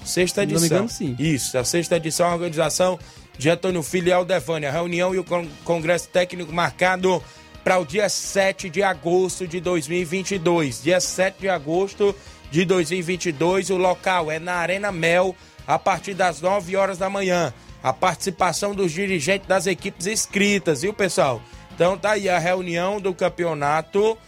Sexta 0.05 0.43
Se 0.43 0.47
não 0.47 0.53
edição. 0.57 0.61
me 0.61 0.67
engano, 0.67 0.89
sim. 0.89 1.17
Isso, 1.19 1.57
a 1.57 1.65
sexta 1.65 1.97
edição 1.97 2.27
é 2.27 2.31
a 2.31 2.35
organização 2.35 2.99
de 3.39 3.49
Antônio 3.49 3.83
Filho 3.83 4.09
e 4.09 4.13
Aldevânia. 4.13 4.69
A 4.69 4.73
reunião 4.73 5.15
e 5.15 5.19
o 5.19 5.25
con- 5.25 5.47
congresso 5.65 6.09
técnico 6.09 6.53
marcado 6.53 7.23
para 7.63 7.79
o 7.79 7.85
dia 7.85 8.09
7 8.09 8.69
de 8.69 8.83
agosto 8.83 9.47
de 9.47 9.61
2022. 9.61 10.83
Dia 10.83 11.01
7 11.01 11.41
de 11.41 11.49
agosto 11.49 12.15
de 12.51 12.65
2022, 12.65 13.71
o 13.71 13.77
local 13.77 14.31
é 14.31 14.39
na 14.39 14.55
Arena 14.55 14.93
Mel, 14.93 15.35
a 15.67 15.79
partir 15.79 16.15
das 16.15 16.41
9 16.41 16.77
horas 16.77 16.99
da 16.99 17.09
manhã. 17.09 17.53
A 17.83 17.93
participação 17.93 18.75
dos 18.75 18.93
dirigentes 18.93 19.49
das 19.49 19.67
equipes 19.67 20.07
inscritas, 20.07 20.83
viu, 20.83 20.93
pessoal? 20.93 21.43
Então 21.75 21.97
tá 21.97 22.13
aí 22.13 22.29
a 22.29 22.39
reunião 22.39 23.01
do 23.01 23.15
campeonato 23.15 24.19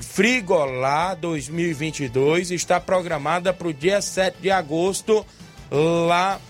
Frigolá 0.00 1.14
2022 1.14 2.50
está 2.50 2.80
programada 2.80 3.52
para 3.52 3.68
o 3.68 3.74
dia 3.74 4.00
7 4.00 4.38
de 4.40 4.50
agosto 4.50 5.26
lá 5.70 6.40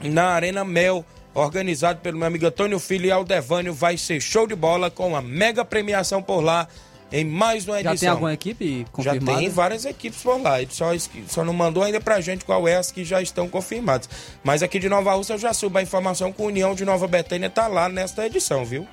na 0.00 0.28
Arena 0.28 0.64
Mel, 0.64 1.04
organizado 1.34 2.00
pelo 2.00 2.18
meu 2.18 2.26
amigo 2.26 2.46
Antônio 2.46 2.78
Filho 2.78 3.06
e 3.06 3.10
Aldevânio. 3.10 3.72
Vai 3.72 3.96
ser 3.96 4.20
show 4.20 4.46
de 4.46 4.54
bola 4.54 4.90
com 4.90 5.08
uma 5.08 5.22
mega 5.22 5.64
premiação 5.64 6.22
por 6.22 6.40
lá 6.40 6.68
em 7.10 7.24
mais 7.24 7.66
uma 7.66 7.76
edição. 7.80 7.94
Já 7.94 8.00
tem 8.00 8.08
alguma 8.08 8.32
equipe 8.34 8.80
Já 8.80 8.86
confirmada? 8.92 9.38
tem 9.38 9.48
várias 9.48 9.84
equipes 9.84 10.22
por 10.22 10.40
lá. 10.40 10.60
Ele 10.60 10.70
só, 10.70 10.86
só 11.26 11.44
não 11.44 11.52
mandou 11.52 11.82
ainda 11.82 12.00
pra 12.00 12.20
gente 12.20 12.44
qual 12.44 12.68
é 12.68 12.76
as 12.76 12.92
que 12.92 13.04
já 13.04 13.22
estão 13.22 13.48
confirmadas. 13.48 14.08
Mas 14.44 14.62
aqui 14.62 14.78
de 14.78 14.88
Nova 14.88 15.14
Rússia 15.14 15.34
eu 15.34 15.38
já 15.38 15.52
subo 15.52 15.78
a 15.78 15.82
informação 15.82 16.32
que 16.32 16.42
a 16.42 16.44
União 16.44 16.74
de 16.74 16.84
Nova 16.84 17.06
Betânia 17.06 17.48
tá 17.48 17.66
lá 17.66 17.88
nesta 17.88 18.26
edição, 18.26 18.64
viu? 18.64 18.86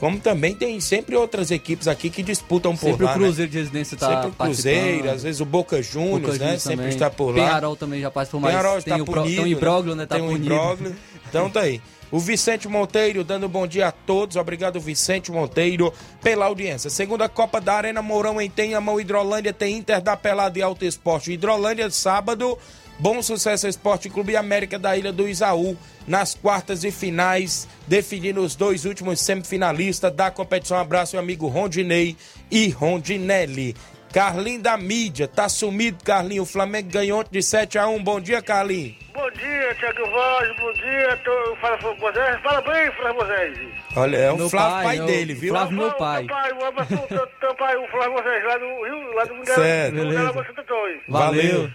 Como 0.00 0.18
também 0.18 0.54
tem 0.54 0.80
sempre 0.80 1.14
outras 1.14 1.50
equipes 1.50 1.86
aqui 1.86 2.08
que 2.08 2.22
disputam 2.22 2.74
por 2.74 2.86
Sempre 2.90 3.04
lá. 3.04 3.10
o 3.10 3.18
né? 3.18 3.20
Cruzeiro 3.26 3.50
de 3.52 3.58
Residência 3.58 3.98
tá 3.98 4.08
Sempre 4.08 4.28
o 4.28 4.32
Cruzeiro, 4.32 5.10
às 5.10 5.22
vezes 5.22 5.40
o 5.42 5.44
Boca 5.44 5.82
Juniors, 5.82 6.38
né? 6.38 6.58
Sempre 6.58 6.88
está 6.88 7.10
por 7.10 7.36
lá. 7.36 7.44
Penharol 7.44 7.76
também 7.76 8.00
já 8.00 8.10
participou, 8.10 8.40
mas 8.40 8.50
Penharol 8.50 8.82
tem, 8.82 8.92
está 8.94 8.96
o, 8.96 9.04
pro- 9.04 9.22
punido, 9.22 9.42
tem 9.42 9.52
o 9.52 9.56
imbróglio, 9.56 9.94
né? 9.94 10.06
Tá 10.06 10.14
tem 10.16 10.24
um 10.24 10.28
punido. 10.28 10.46
imbróglio. 10.46 10.96
Então 11.28 11.50
tá 11.50 11.60
aí. 11.60 11.82
O 12.10 12.18
Vicente 12.18 12.66
Monteiro 12.66 13.22
dando 13.22 13.48
bom 13.48 13.66
dia 13.66 13.88
a 13.88 13.92
todos. 13.92 14.36
Obrigado, 14.36 14.80
Vicente 14.80 15.30
Monteiro, 15.30 15.92
pela 16.22 16.46
audiência. 16.46 16.88
Segunda 16.90 17.28
Copa 17.28 17.60
da 17.60 17.74
Arena 17.74 18.00
Mourão 18.02 18.40
em 18.40 18.50
Tenhamão, 18.50 18.98
Hidrolândia, 18.98 19.52
tem 19.52 19.76
Inter 19.76 20.00
da 20.00 20.16
Pelada 20.16 20.58
e 20.58 20.62
Alto 20.62 20.84
Esporte. 20.84 21.30
Hidrolândia, 21.30 21.88
sábado, 21.90 22.58
Bom 23.00 23.22
Sucesso 23.22 23.66
Esporte 23.66 24.10
Clube 24.10 24.36
América 24.36 24.78
da 24.78 24.94
Ilha 24.94 25.10
do 25.10 25.26
Isaú, 25.26 25.74
nas 26.06 26.34
quartas 26.34 26.84
e 26.84 26.90
finais, 26.90 27.66
definindo 27.88 28.42
os 28.42 28.54
dois 28.54 28.84
últimos 28.84 29.22
semifinalistas 29.22 30.12
da 30.12 30.30
competição. 30.30 30.76
Um 30.76 30.80
abraço, 30.80 31.16
meu 31.16 31.22
amigo 31.22 31.46
Rondinei 31.48 32.14
e 32.50 32.68
Rondinelli. 32.68 33.74
Carlinho 34.12 34.60
da 34.60 34.76
mídia, 34.76 35.26
tá 35.26 35.48
sumido, 35.48 36.04
Carlinho. 36.04 36.42
O 36.42 36.46
Flamengo 36.46 36.90
ganhou 36.90 37.20
ontem 37.20 37.30
de 37.38 37.42
7 37.42 37.78
a 37.78 37.88
1 37.88 38.02
Bom 38.04 38.20
dia, 38.20 38.42
Carlinho. 38.42 38.94
Bom 39.14 39.30
dia, 39.30 39.74
Tiago 39.76 40.10
Voz, 40.10 40.56
bom 40.58 40.72
dia. 40.74 41.16
Tô, 41.24 41.56
fala, 41.56 41.96
Moisés. 41.96 42.40
Fala 42.42 42.60
bem, 42.60 42.92
Flávio 42.92 43.14
Moisés. 43.14 43.58
Olha, 43.96 44.16
é 44.18 44.30
o 44.30 44.36
Meu 44.36 44.50
Flávio 44.50 44.72
pai, 44.72 44.84
pai, 44.84 44.98
é 44.98 45.02
o 45.02 45.06
dele, 45.06 45.34
viu? 45.34 45.54
Flávio 45.54 45.78
meu 45.78 45.92
pai. 45.92 46.26
Teu 46.26 46.36
pai, 46.36 46.52
um 46.52 47.06
teu, 47.06 47.26
teu 47.40 47.54
pai, 47.54 47.76
o 47.76 47.88
Flávio 47.88 48.12
Moisés, 48.12 48.44
lá 48.44 48.58
do 48.58 48.66
Rio, 48.66 49.14
lá 49.14 49.24
do 49.24 49.34
Mundial. 49.36 49.56
Certo. 49.56 49.94
Beleza. 49.94 50.28
Antônio. 50.28 51.00
Valeu. 51.08 51.70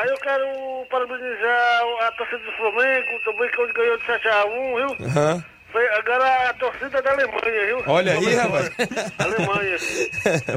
Aí 0.00 0.08
eu 0.08 0.16
quero 0.16 0.46
parabenizar 0.90 1.82
a 2.06 2.12
torcida 2.12 2.38
do 2.38 2.52
Flamengo, 2.52 3.20
também 3.22 3.50
que 3.50 3.60
hoje 3.60 3.72
ganhou 3.74 3.98
de 3.98 4.06
7 4.06 4.28
a 4.28 4.44
1 4.46 4.74
viu? 4.76 5.06
Aham. 5.06 5.44
Foi 5.70 5.88
agora 5.88 6.48
a 6.48 6.54
torcida 6.54 7.02
da 7.02 7.10
Alemanha, 7.10 7.66
viu? 7.66 7.82
Olha 7.86 8.12
aí, 8.14 8.34
rapaz. 8.34 8.70
Alemanha. 9.18 9.76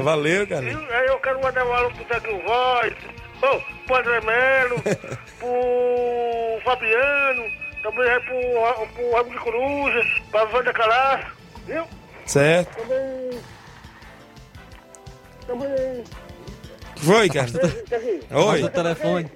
Valeu, 0.02 0.46
Carlinho. 0.46 0.78
Viu? 0.78 0.96
Aí 0.96 1.06
eu 1.08 1.18
quero 1.18 1.42
mandar 1.42 1.66
um 1.66 1.72
alô 1.74 1.90
pro 1.90 2.04
Tiago 2.06 2.42
Voz, 2.42 2.94
oh, 3.42 3.86
pro 3.86 3.96
André 3.96 4.20
Melo, 4.22 4.82
pro 5.38 6.60
Fabiano, 6.64 7.44
também 7.82 8.08
aí 8.08 8.20
pro, 8.20 8.86
pro 8.94 9.12
Ramo 9.12 9.30
de 9.30 9.38
Coruja, 9.40 10.02
pra 10.30 10.44
Wanda 10.44 10.72
Calaço, 10.72 11.26
viu? 11.66 11.86
Certo. 12.24 12.74
Também. 12.76 13.40
Também. 15.46 16.04
Foi, 17.04 17.28
cara. 17.28 17.46
Oi. 18.30 18.44
Passa 18.52 18.66
o 18.66 18.70
telefone. 18.70 19.30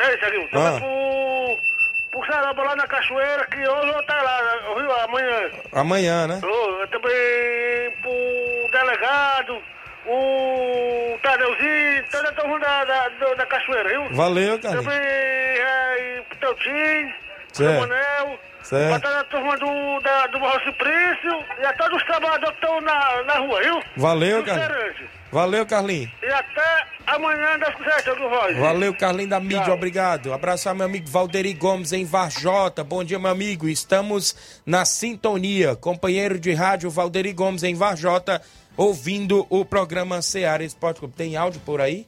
Ei, 0.00 0.16
Tiaguinho, 0.18 0.50
também 0.50 0.66
Ah. 0.76 0.80
pro. 0.80 2.20
pro 2.20 2.26
Saraba 2.32 2.62
lá 2.62 2.76
na 2.76 2.86
Cachoeira, 2.86 3.46
que 3.46 3.56
hoje 3.58 3.68
eu 3.86 3.92
vou 3.92 4.00
estar 4.00 4.22
lá, 4.22 4.40
viu? 4.76 4.92
Amanhã. 4.92 5.50
Amanhã, 5.72 6.26
né? 6.26 6.40
Oh, 6.42 6.86
também 6.88 7.90
pro 8.02 8.70
delegado, 8.72 9.62
o 10.06 11.18
Tadeuzinho, 11.22 12.04
toda 12.10 12.28
a 12.28 12.32
turma 12.32 12.58
da, 12.60 12.84
da, 12.84 13.08
da, 13.08 13.34
da 13.34 13.46
Cachoeira, 13.46 13.88
viu? 13.88 14.14
Valeu, 14.16 14.58
Carlinho. 14.58 14.82
Também 14.84 14.98
é, 15.00 16.22
pro 16.28 16.38
teu 16.38 16.54
time, 16.56 17.14
pro. 17.56 17.64
Manel, 17.80 18.38
Certo. 18.62 18.88
pra 18.90 19.00
toda 19.00 19.20
a 19.20 19.24
turma 19.24 19.56
do, 19.58 20.00
da, 20.00 20.26
do 20.28 20.38
Barro 20.40 20.60
Ciprício 20.64 21.44
e 21.60 21.64
a 21.66 21.72
todos 21.74 21.96
os 21.98 22.04
trabalhadores 22.04 22.48
que 22.58 22.64
estão 22.64 22.80
na, 22.80 23.22
na 23.24 23.34
rua, 23.34 23.60
viu? 23.62 23.82
Valeu, 23.96 24.42
feirantes. 24.44 25.06
Valeu, 25.34 25.66
Carlinhos. 25.66 26.12
E 26.22 26.26
até 26.26 26.86
amanhã 27.08 27.58
das 27.58 27.74
quiser, 27.74 28.04
Tiago 28.04 28.28
Voz. 28.28 28.56
Valeu, 28.56 28.94
Carlinhos 28.94 29.30
da 29.30 29.40
mídia, 29.40 29.64
Tchau. 29.64 29.74
obrigado. 29.74 30.32
Abraçar 30.32 30.76
meu 30.76 30.86
amigo 30.86 31.10
Valderi 31.10 31.52
Gomes 31.52 31.92
em 31.92 32.04
Varjota. 32.04 32.84
Bom 32.84 33.02
dia, 33.02 33.18
meu 33.18 33.32
amigo. 33.32 33.68
Estamos 33.68 34.36
na 34.64 34.84
sintonia. 34.84 35.74
Companheiro 35.74 36.38
de 36.38 36.52
rádio 36.52 36.88
Valderi 36.88 37.32
Gomes 37.32 37.64
em 37.64 37.74
Varjota, 37.74 38.40
ouvindo 38.76 39.44
o 39.50 39.64
programa 39.64 40.22
Seara 40.22 40.62
Esporte 40.62 41.00
Clube. 41.00 41.14
Tem 41.16 41.34
áudio 41.34 41.60
por 41.66 41.80
aí? 41.80 42.06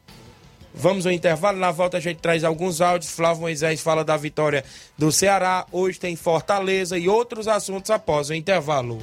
Vamos 0.72 1.04
ao 1.04 1.10
intervalo. 1.10 1.58
Na 1.58 1.72
volta 1.72 1.96
a 1.96 2.00
gente 2.00 2.18
traz 2.20 2.44
alguns 2.44 2.80
áudios. 2.80 3.10
Flávio 3.10 3.40
Moisés 3.40 3.80
fala 3.80 4.04
da 4.04 4.16
vitória 4.16 4.62
do 4.96 5.10
Ceará. 5.10 5.66
Hoje 5.72 5.98
tem 5.98 6.14
Fortaleza 6.14 6.96
e 6.96 7.08
outros 7.08 7.48
assuntos 7.48 7.90
após 7.90 8.30
o 8.30 8.34
intervalo. 8.34 9.02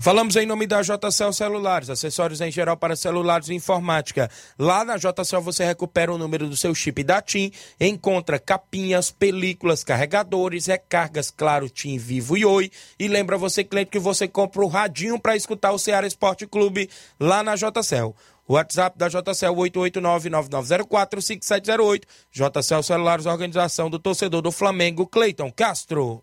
Falamos 0.00 0.36
em 0.36 0.46
nome 0.46 0.66
da 0.66 0.82
JCL 0.82 1.32
Celulares, 1.32 1.90
acessórios 1.90 2.40
em 2.40 2.50
geral 2.50 2.76
para 2.76 2.94
celulares 2.94 3.48
e 3.48 3.54
informática. 3.54 4.30
Lá 4.58 4.84
na 4.84 4.96
JCL 4.96 5.42
você 5.42 5.64
recupera 5.64 6.12
o 6.12 6.18
número 6.18 6.48
do 6.48 6.56
seu 6.56 6.74
chip 6.74 7.02
da 7.02 7.20
TIM, 7.20 7.50
encontra 7.80 8.38
capinhas, 8.38 9.10
películas, 9.10 9.82
carregadores, 9.82 10.66
recargas, 10.66 11.30
claro, 11.30 11.68
TIM, 11.68 11.98
Vivo 11.98 12.36
e 12.36 12.44
Oi. 12.44 12.70
E 12.98 13.08
lembra 13.08 13.36
você, 13.36 13.64
cliente, 13.64 13.90
que 13.90 13.98
você 13.98 14.28
compra 14.28 14.62
o 14.62 14.68
radinho 14.68 15.18
para 15.18 15.34
escutar 15.34 15.72
o 15.72 15.78
Ceará 15.78 16.06
Esporte 16.06 16.46
Clube 16.46 16.88
lá 17.18 17.42
na 17.42 17.56
JCL. 17.56 18.14
WhatsApp 18.48 18.96
da 18.96 19.08
JCL 19.08 19.54
889-9904-5708. 19.54 22.02
JCL 22.30 22.82
Celulares, 22.82 23.26
organização 23.26 23.90
do 23.90 23.98
torcedor 23.98 24.40
do 24.40 24.52
Flamengo, 24.52 25.04
Cleiton 25.06 25.50
Castro. 25.50 26.22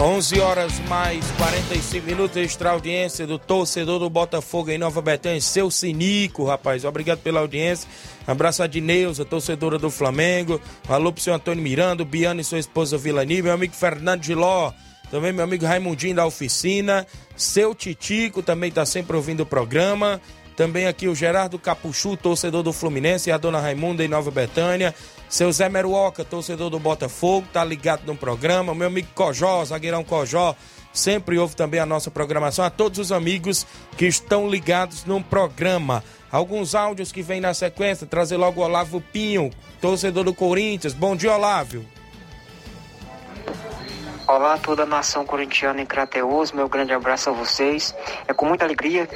Onze 0.00 0.38
horas 0.38 0.78
mais 0.88 1.28
45 1.32 2.06
minutos, 2.06 2.36
extra 2.36 2.70
audiência 2.70 3.26
do 3.26 3.36
torcedor 3.36 3.98
do 3.98 4.08
Botafogo 4.08 4.70
em 4.70 4.78
Nova 4.78 5.02
Betânia, 5.02 5.40
seu 5.40 5.72
Sinico, 5.72 6.44
rapaz. 6.44 6.84
Obrigado 6.84 7.18
pela 7.18 7.40
audiência. 7.40 7.88
Abraço 8.24 8.62
a 8.62 8.68
Dineuza, 8.68 9.24
torcedora 9.24 9.76
do 9.76 9.90
Flamengo. 9.90 10.60
Alô 10.88 11.12
pro 11.12 11.20
seu 11.20 11.34
Antônio 11.34 11.60
Miranda, 11.60 12.04
Biana 12.04 12.40
e 12.40 12.44
sua 12.44 12.60
esposa 12.60 12.96
Vilani, 12.96 13.42
meu 13.42 13.52
amigo 13.52 13.74
Fernando 13.74 14.22
Giló. 14.22 14.72
Também 15.10 15.32
meu 15.32 15.42
amigo 15.42 15.66
Raimundinho 15.66 16.14
da 16.14 16.24
oficina. 16.24 17.04
Seu 17.34 17.74
Titico 17.74 18.40
também 18.40 18.70
tá 18.70 18.86
sempre 18.86 19.16
ouvindo 19.16 19.40
o 19.40 19.46
programa. 19.46 20.20
Também 20.56 20.86
aqui 20.86 21.08
o 21.08 21.14
Gerardo 21.14 21.58
Capuchu, 21.58 22.16
torcedor 22.16 22.62
do 22.62 22.72
Fluminense, 22.72 23.30
e 23.30 23.32
a 23.32 23.38
dona 23.38 23.60
Raimunda 23.60 24.04
em 24.04 24.08
Nova 24.08 24.30
Betânia. 24.30 24.94
Seu 25.28 25.52
Zé 25.52 25.68
Meruoca, 25.68 26.24
torcedor 26.24 26.70
do 26.70 26.78
Botafogo, 26.78 27.46
tá 27.52 27.62
ligado 27.62 28.02
no 28.06 28.16
programa. 28.16 28.74
Meu 28.74 28.86
amigo 28.86 29.08
Cojó, 29.14 29.62
zagueirão 29.64 30.02
Cojó, 30.02 30.56
sempre 30.92 31.38
ouve 31.38 31.54
também 31.54 31.78
a 31.78 31.86
nossa 31.86 32.10
programação. 32.10 32.64
A 32.64 32.70
todos 32.70 32.98
os 32.98 33.12
amigos 33.12 33.66
que 33.96 34.06
estão 34.06 34.48
ligados 34.48 35.04
no 35.04 35.22
programa. 35.22 36.02
Alguns 36.32 36.74
áudios 36.74 37.12
que 37.12 37.22
vem 37.22 37.40
na 37.40 37.52
sequência, 37.52 38.06
trazer 38.06 38.36
logo 38.36 38.60
o 38.60 38.64
Olavo 38.64 39.00
Pinho, 39.00 39.50
torcedor 39.80 40.24
do 40.24 40.34
Corinthians. 40.34 40.94
Bom 40.94 41.14
dia, 41.14 41.34
Olávio. 41.34 41.86
Olá 44.26 44.54
a 44.54 44.58
toda 44.58 44.82
a 44.82 44.86
nação 44.86 45.24
corintiana 45.24 45.80
em 45.80 45.86
Crateus, 45.86 46.52
meu 46.52 46.68
grande 46.68 46.92
abraço 46.92 47.30
a 47.30 47.32
vocês. 47.32 47.94
É 48.26 48.34
com 48.34 48.44
muita 48.44 48.64
alegria 48.64 49.06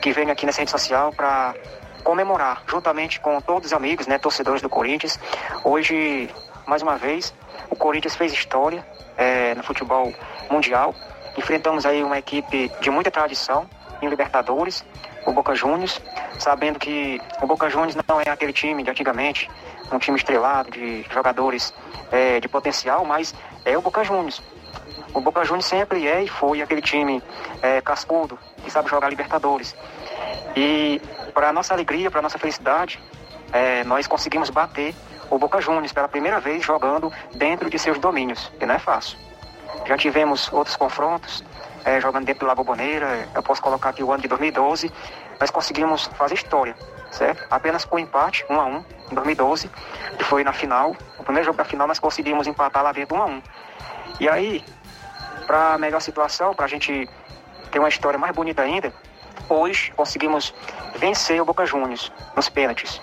que 0.00 0.12
venho 0.12 0.30
aqui 0.30 0.46
nessa 0.46 0.60
rede 0.60 0.70
social 0.70 1.12
para 1.12 1.54
comemorar, 2.02 2.62
juntamente 2.66 3.20
com 3.20 3.40
todos 3.40 3.66
os 3.68 3.72
amigos, 3.72 4.06
né, 4.06 4.18
torcedores 4.18 4.60
do 4.60 4.68
Corinthians. 4.68 5.18
Hoje, 5.64 6.28
mais 6.66 6.82
uma 6.82 6.96
vez, 6.96 7.34
o 7.70 7.76
Corinthians 7.76 8.14
fez 8.14 8.32
história 8.32 8.84
é, 9.16 9.54
no 9.54 9.62
futebol 9.62 10.12
mundial. 10.50 10.94
Enfrentamos 11.36 11.86
aí 11.86 12.02
uma 12.02 12.18
equipe 12.18 12.70
de 12.80 12.90
muita 12.90 13.10
tradição 13.10 13.68
em 14.02 14.08
Libertadores, 14.08 14.84
o 15.24 15.32
Boca 15.32 15.54
Juniors, 15.54 16.00
sabendo 16.38 16.78
que 16.78 17.20
o 17.40 17.46
Boca 17.46 17.70
Juniors 17.70 17.96
não 18.08 18.20
é 18.20 18.28
aquele 18.28 18.52
time 18.52 18.82
de 18.82 18.90
antigamente, 18.90 19.48
um 19.92 19.98
time 19.98 20.16
estrelado, 20.16 20.70
de 20.70 21.02
jogadores 21.10 21.72
é, 22.10 22.40
de 22.40 22.48
potencial, 22.48 23.04
mas 23.04 23.34
é 23.64 23.78
o 23.78 23.82
Boca 23.82 24.02
Juniors. 24.02 24.42
O 25.14 25.20
Boca 25.20 25.44
Juniors 25.44 25.66
sempre 25.66 26.08
é 26.08 26.22
e 26.22 26.28
foi 26.28 26.62
aquele 26.62 26.82
time 26.82 27.22
é, 27.60 27.80
cascudo, 27.80 28.38
que 28.64 28.70
sabe 28.70 28.88
jogar 28.88 29.08
Libertadores. 29.10 29.76
E 30.56 31.00
para 31.32 31.52
nossa 31.52 31.74
alegria, 31.74 32.10
para 32.10 32.22
nossa 32.22 32.38
felicidade, 32.38 33.02
é, 33.52 33.84
nós 33.84 34.06
conseguimos 34.06 34.50
bater 34.50 34.94
o 35.30 35.38
Boca 35.38 35.60
Juniors 35.60 35.92
pela 35.92 36.08
primeira 36.08 36.40
vez 36.40 36.64
jogando 36.64 37.12
dentro 37.34 37.68
de 37.70 37.78
seus 37.78 37.98
domínios, 37.98 38.52
que 38.58 38.66
não 38.66 38.74
é 38.74 38.78
fácil. 38.78 39.18
Já 39.86 39.96
tivemos 39.96 40.52
outros 40.52 40.76
confrontos, 40.76 41.44
é, 41.84 42.00
jogando 42.00 42.26
dentro 42.26 42.46
da 42.46 42.54
Boboneira, 42.54 43.28
eu 43.34 43.42
posso 43.42 43.60
colocar 43.60 43.90
aqui 43.90 44.02
o 44.02 44.12
ano 44.12 44.22
de 44.22 44.28
2012, 44.28 44.92
nós 45.40 45.50
conseguimos 45.50 46.06
fazer 46.18 46.34
história, 46.34 46.76
certo? 47.10 47.44
Apenas 47.50 47.84
por 47.84 47.98
empate, 47.98 48.44
1 48.48 48.60
a 48.60 48.64
1 48.64 48.84
em 49.10 49.14
2012, 49.14 49.70
que 50.16 50.24
foi 50.24 50.44
na 50.44 50.52
final, 50.52 50.94
o 51.18 51.24
primeiro 51.24 51.46
jogo 51.46 51.58
da 51.58 51.64
final 51.64 51.86
nós 51.86 51.98
conseguimos 51.98 52.46
empatar 52.46 52.82
lá 52.82 52.92
dentro 52.92 53.16
1 53.16 53.22
a 53.22 53.26
1 53.26 53.42
E 54.20 54.28
aí, 54.28 54.64
para 55.46 55.78
melhor 55.78 56.00
situação, 56.00 56.54
para 56.54 56.66
a 56.66 56.68
gente 56.68 57.08
ter 57.70 57.78
uma 57.78 57.88
história 57.88 58.18
mais 58.18 58.34
bonita 58.34 58.62
ainda, 58.62 58.92
hoje 59.52 59.92
conseguimos 59.96 60.54
vencer 60.96 61.40
o 61.40 61.44
Boca 61.44 61.64
Juniors 61.66 62.12
nos 62.34 62.48
pênaltis. 62.48 63.00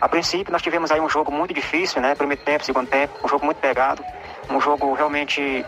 A 0.00 0.08
princípio, 0.08 0.52
nós 0.52 0.62
tivemos 0.62 0.90
aí 0.90 1.00
um 1.00 1.08
jogo 1.08 1.32
muito 1.32 1.54
difícil, 1.54 2.02
né? 2.02 2.14
Primeiro 2.14 2.42
tempo, 2.42 2.64
segundo 2.64 2.88
tempo, 2.88 3.14
um 3.24 3.28
jogo 3.28 3.44
muito 3.44 3.58
pegado, 3.58 4.04
um 4.50 4.60
jogo 4.60 4.92
realmente, 4.92 5.64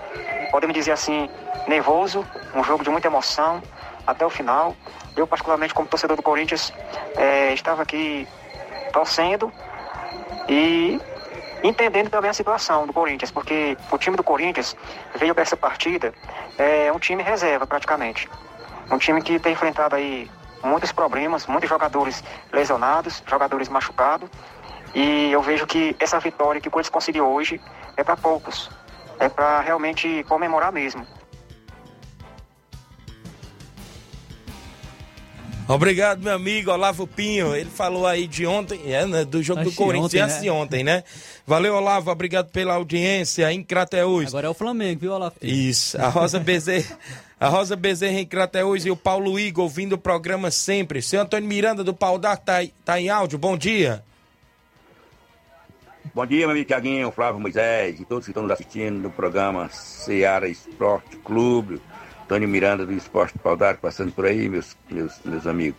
podemos 0.51 0.75
dizer 0.75 0.93
assim, 0.93 1.31
nervoso, 1.67 2.25
um 2.55 2.63
jogo 2.63 2.85
de 2.85 2.91
muita 2.91 3.09
emoção 3.09 3.63
até 4.07 4.27
o 4.27 4.31
final. 4.31 4.77
Eu, 5.17 5.27
particularmente, 5.27 5.73
como 5.73 5.89
torcedor 5.89 6.17
do 6.17 6.23
Corinthians, 6.23 6.73
é, 7.17 7.53
estava 7.55 7.83
aqui 7.83 8.29
torcendo 8.93 9.53
e 10.49 11.01
entendendo 11.63 12.11
também 12.11 12.31
a 12.31 12.35
situação 12.35 12.87
do 12.87 12.93
Corinthians, 12.93 13.31
porque 13.31 13.77
o 13.91 13.99
time 13.99 14.17
do 14.17 14.23
Corinthians 14.23 14.77
veio 15.17 15.35
para 15.35 15.43
essa 15.43 15.57
partida 15.57 16.13
é 16.57 16.93
um 16.93 16.99
time 16.99 17.23
reserva 17.23 17.67
praticamente. 17.67 18.29
Um 18.91 18.99
time 18.99 19.23
que 19.23 19.39
tem 19.39 19.53
enfrentado 19.53 19.97
aí 19.97 20.31
muitos 20.63 20.93
problemas, 20.93 21.47
muitos 21.47 21.69
jogadores 21.69 22.23
lesionados, 22.53 23.23
jogadores 23.27 23.69
machucados. 23.69 24.29
E 24.95 25.31
eu 25.31 25.43
vejo 25.43 25.67
que 25.67 25.95
essa 25.99 26.19
vitória 26.19 26.61
que 26.61 26.69
o 26.69 26.71
Corinthians 26.71 26.93
conseguiu 26.93 27.27
hoje 27.27 27.61
é 27.97 28.03
para 28.03 28.17
poucos. 28.17 28.71
É 29.19 29.29
para 29.29 29.61
realmente 29.61 30.25
comemorar 30.29 30.73
mesmo. 30.73 31.07
Obrigado, 35.69 36.23
meu 36.23 36.33
amigo 36.33 36.71
Olavo 36.71 37.07
Pinho. 37.07 37.55
Ele 37.55 37.69
falou 37.69 38.07
aí 38.07 38.27
de 38.27 38.47
ontem, 38.47 38.81
é, 38.87 39.05
né, 39.05 39.23
do 39.23 39.43
jogo 39.43 39.61
Antes 39.61 39.75
do 39.75 39.77
Corinthians, 39.77 40.33
ontem, 40.33 40.37
né? 40.37 40.41
de 40.41 40.51
ontem, 40.51 40.85
né? 40.85 41.05
Valeu, 41.47 41.75
Olavo. 41.75 42.11
Obrigado 42.11 42.51
pela 42.51 42.75
audiência 42.75 43.53
em 43.53 43.63
Crateús. 43.63 44.29
Agora 44.29 44.47
é 44.47 44.51
o 44.51 44.55
Flamengo, 44.55 45.01
viu, 45.01 45.13
Olavo? 45.13 45.37
Isso. 45.43 46.01
A 46.01 46.09
Rosa 46.09 46.41
Bezerra, 46.41 46.99
a 47.41 47.49
Rosa 47.49 47.77
Bezerra 47.77 48.19
em 48.21 48.27
Crateús 48.27 48.85
e 48.85 48.91
o 48.91 48.97
Paulo 48.97 49.39
Igor 49.39 49.65
ouvindo 49.65 49.95
o 49.95 49.99
programa 49.99 50.51
sempre. 50.51 51.01
Seu 51.01 51.21
Antônio 51.21 51.49
Miranda 51.49 51.85
do 51.85 51.95
Pau 51.95 52.19
d'Arco 52.19 52.45
tá, 52.45 52.57
aí- 52.57 52.73
tá 52.85 53.01
em 53.01 53.09
áudio. 53.09 53.39
Bom 53.39 53.57
dia. 53.57 54.03
Bom 56.15 56.27
dia, 56.27 56.41
meu 56.41 56.51
amigo 56.51 56.67
Tiaguinho, 56.67 57.13
Flávio 57.13 57.41
Moisés 57.41 58.01
e 58.01 58.05
todos 58.05 58.25
que 58.25 58.31
estão 58.31 58.43
nos 58.43 58.53
assistindo 58.53 58.99
no 58.99 59.11
programa 59.11 59.69
Seara 59.69 60.49
Esporte 60.49 61.17
Clube. 61.19 61.81
Tony 62.27 62.47
Miranda 62.47 62.85
do 62.85 62.93
Esporte 62.93 63.39
Pau 63.39 63.57
d'Arco 63.57 63.81
passando 63.83 64.13
por 64.13 64.27
aí, 64.27 64.49
meus, 64.49 64.77
meus, 64.91 65.19
meus 65.25 65.47
amigos, 65.47 65.79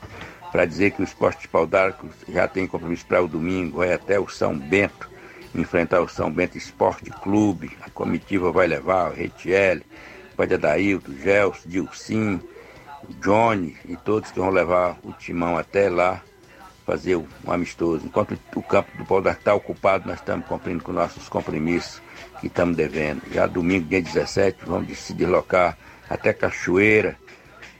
para 0.51 0.65
dizer 0.65 0.91
que 0.91 1.01
o 1.01 1.03
Esporte 1.03 1.47
Pau 1.47 1.67
d'Arco 1.67 2.07
já 2.27 2.47
tem 2.47 2.65
compromisso 2.65 3.05
para 3.05 3.21
o 3.21 3.27
domingo, 3.27 3.79
vai 3.79 3.93
até 3.93 4.19
o 4.19 4.27
São 4.27 4.57
Bento, 4.57 5.07
enfrentar 5.53 6.01
o 6.01 6.07
São 6.07 6.31
Bento 6.31 6.57
Esporte 6.57 7.11
Clube. 7.11 7.71
A 7.81 7.89
comitiva 7.91 8.51
vai 8.51 8.65
levar 8.65 9.11
o 9.11 9.13
Retiel, 9.13 9.81
o 10.39 10.43
Pai 10.47 10.47
de 10.47 10.53
Adailton, 10.53 11.11
o 11.11 11.17
Gelson, 11.21 11.61
Dilcim, 11.65 12.41
Johnny 13.21 13.75
e 13.85 13.97
todos 13.97 14.31
que 14.31 14.39
vão 14.39 14.49
levar 14.49 14.97
o 15.03 15.11
timão 15.11 15.57
até 15.57 15.89
lá 15.89 16.21
fazer 16.85 17.17
um 17.17 17.27
amistoso. 17.51 18.05
Enquanto 18.05 18.39
o 18.55 18.63
campo 18.63 18.89
do 18.97 19.05
Pau 19.05 19.19
está 19.19 19.53
ocupado, 19.53 20.07
nós 20.07 20.19
estamos 20.19 20.45
cumprindo 20.47 20.81
com 20.81 20.93
nossos 20.93 21.27
compromissos 21.27 22.01
que 22.39 22.47
estamos 22.47 22.77
devendo. 22.77 23.21
Já 23.33 23.47
domingo, 23.47 23.89
dia 23.89 24.01
17, 24.01 24.59
vamos 24.65 24.97
se 24.97 25.13
deslocar 25.13 25.77
até 26.09 26.31
Cachoeira, 26.31 27.17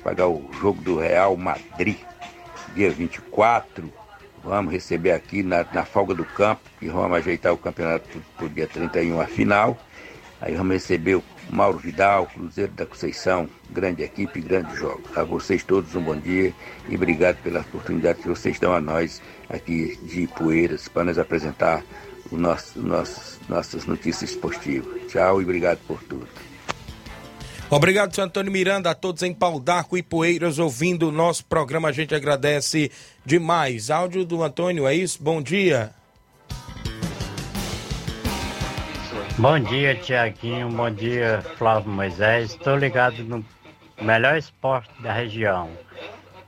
pagar 0.04 0.28
o 0.28 0.50
jogo 0.60 0.82
do 0.82 1.00
Real 1.00 1.38
Madrid, 1.38 1.98
dia 2.76 2.92
24. 2.92 3.90
Vamos 4.44 4.74
receber 4.74 5.12
aqui 5.12 5.44
na, 5.44 5.66
na 5.74 5.86
folga 5.86 6.14
do 6.14 6.26
campo, 6.26 6.62
que 6.78 6.90
vamos 6.90 7.18
ajeitar 7.20 7.54
o 7.54 7.58
campeonato 7.58 8.22
para 8.38 8.48
dia 8.50 8.68
31, 8.68 9.22
a 9.22 9.28
final. 9.28 9.78
Aí 10.42 10.56
vamos 10.56 10.74
receber 10.74 11.16
o 11.16 11.22
Mauro 11.50 11.80
Vidal, 11.80 12.28
Cruzeiro 12.28 12.72
da 12.74 12.86
Conceição, 12.86 13.50
grande 13.70 14.04
equipe, 14.04 14.40
grande 14.40 14.76
jogo. 14.76 15.02
A 15.16 15.24
vocês 15.24 15.64
todos 15.64 15.96
um 15.96 16.02
bom 16.02 16.16
dia 16.16 16.54
e 16.88 16.96
obrigado 16.96 17.38
pela 17.42 17.62
oportunidade 17.62 18.22
que 18.22 18.28
vocês 18.28 18.60
dão 18.60 18.74
a 18.74 18.80
nós 18.80 19.22
aqui 19.50 19.98
de 20.04 20.28
Poeiras 20.28 20.88
para 20.88 21.06
nos 21.06 21.18
apresentar 21.18 21.84
o 22.32 22.38
nosso, 22.38 22.80
nosso, 22.80 23.40
nossas 23.50 23.86
notícias 23.86 24.32
esportivas. 24.32 25.12
Tchau 25.12 25.42
e 25.42 25.44
obrigado 25.44 25.80
por 25.88 26.02
tudo. 26.04 26.28
Obrigado, 27.72 28.16
seu 28.16 28.24
Antônio 28.24 28.52
Miranda, 28.52 28.90
a 28.90 28.96
todos 28.96 29.22
em 29.22 29.34
Pau 29.34 29.60
d'Arco 29.60 29.96
e 29.96 30.02
Poeiras 30.02 30.58
ouvindo 30.58 31.10
o 31.10 31.12
nosso 31.12 31.46
programa. 31.46 31.90
A 31.90 31.92
gente 31.92 32.16
agradece 32.16 32.92
demais. 33.24 33.92
Áudio 33.92 34.26
do 34.26 34.42
Antônio, 34.44 34.88
é 34.88 34.96
isso? 34.96 35.22
Bom 35.22 35.40
dia. 35.40 35.94
Bom 39.40 39.58
dia, 39.58 39.96
Tiaguinho. 39.96 40.70
Bom 40.70 40.92
dia, 40.92 41.42
Flávio 41.58 41.90
Moisés. 41.90 42.52
Estou 42.52 42.76
ligado 42.76 43.24
no 43.24 43.46
melhor 44.02 44.38
esporte 44.38 44.90
da 45.02 45.14
região. 45.14 45.70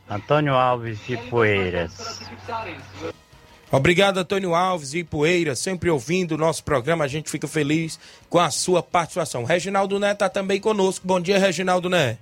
Antônio 0.10 0.54
Alves 0.54 1.00
de 1.08 1.16
Poeiras. 1.16 2.20
Obrigado, 3.72 4.18
Antônio 4.18 4.54
Alves 4.54 4.94
e 4.94 5.06
Poeira, 5.06 5.56
sempre 5.56 5.89
ouvindo 5.89 6.34
o 6.34 6.38
nosso 6.38 6.66
programa. 6.66 7.06
A 7.06 7.08
gente 7.08 7.32
fica 7.32 7.48
feliz 7.48 7.98
com 8.30 8.39
a 8.39 8.52
sua 8.52 8.84
participação. 8.84 9.46
Reginaldo 9.46 9.98
Né 9.98 10.12
está 10.12 10.28
também 10.28 10.60
conosco. 10.60 11.08
Bom 11.08 11.22
dia, 11.22 11.39
Reginaldo 11.39 11.89
Né. 11.89 12.18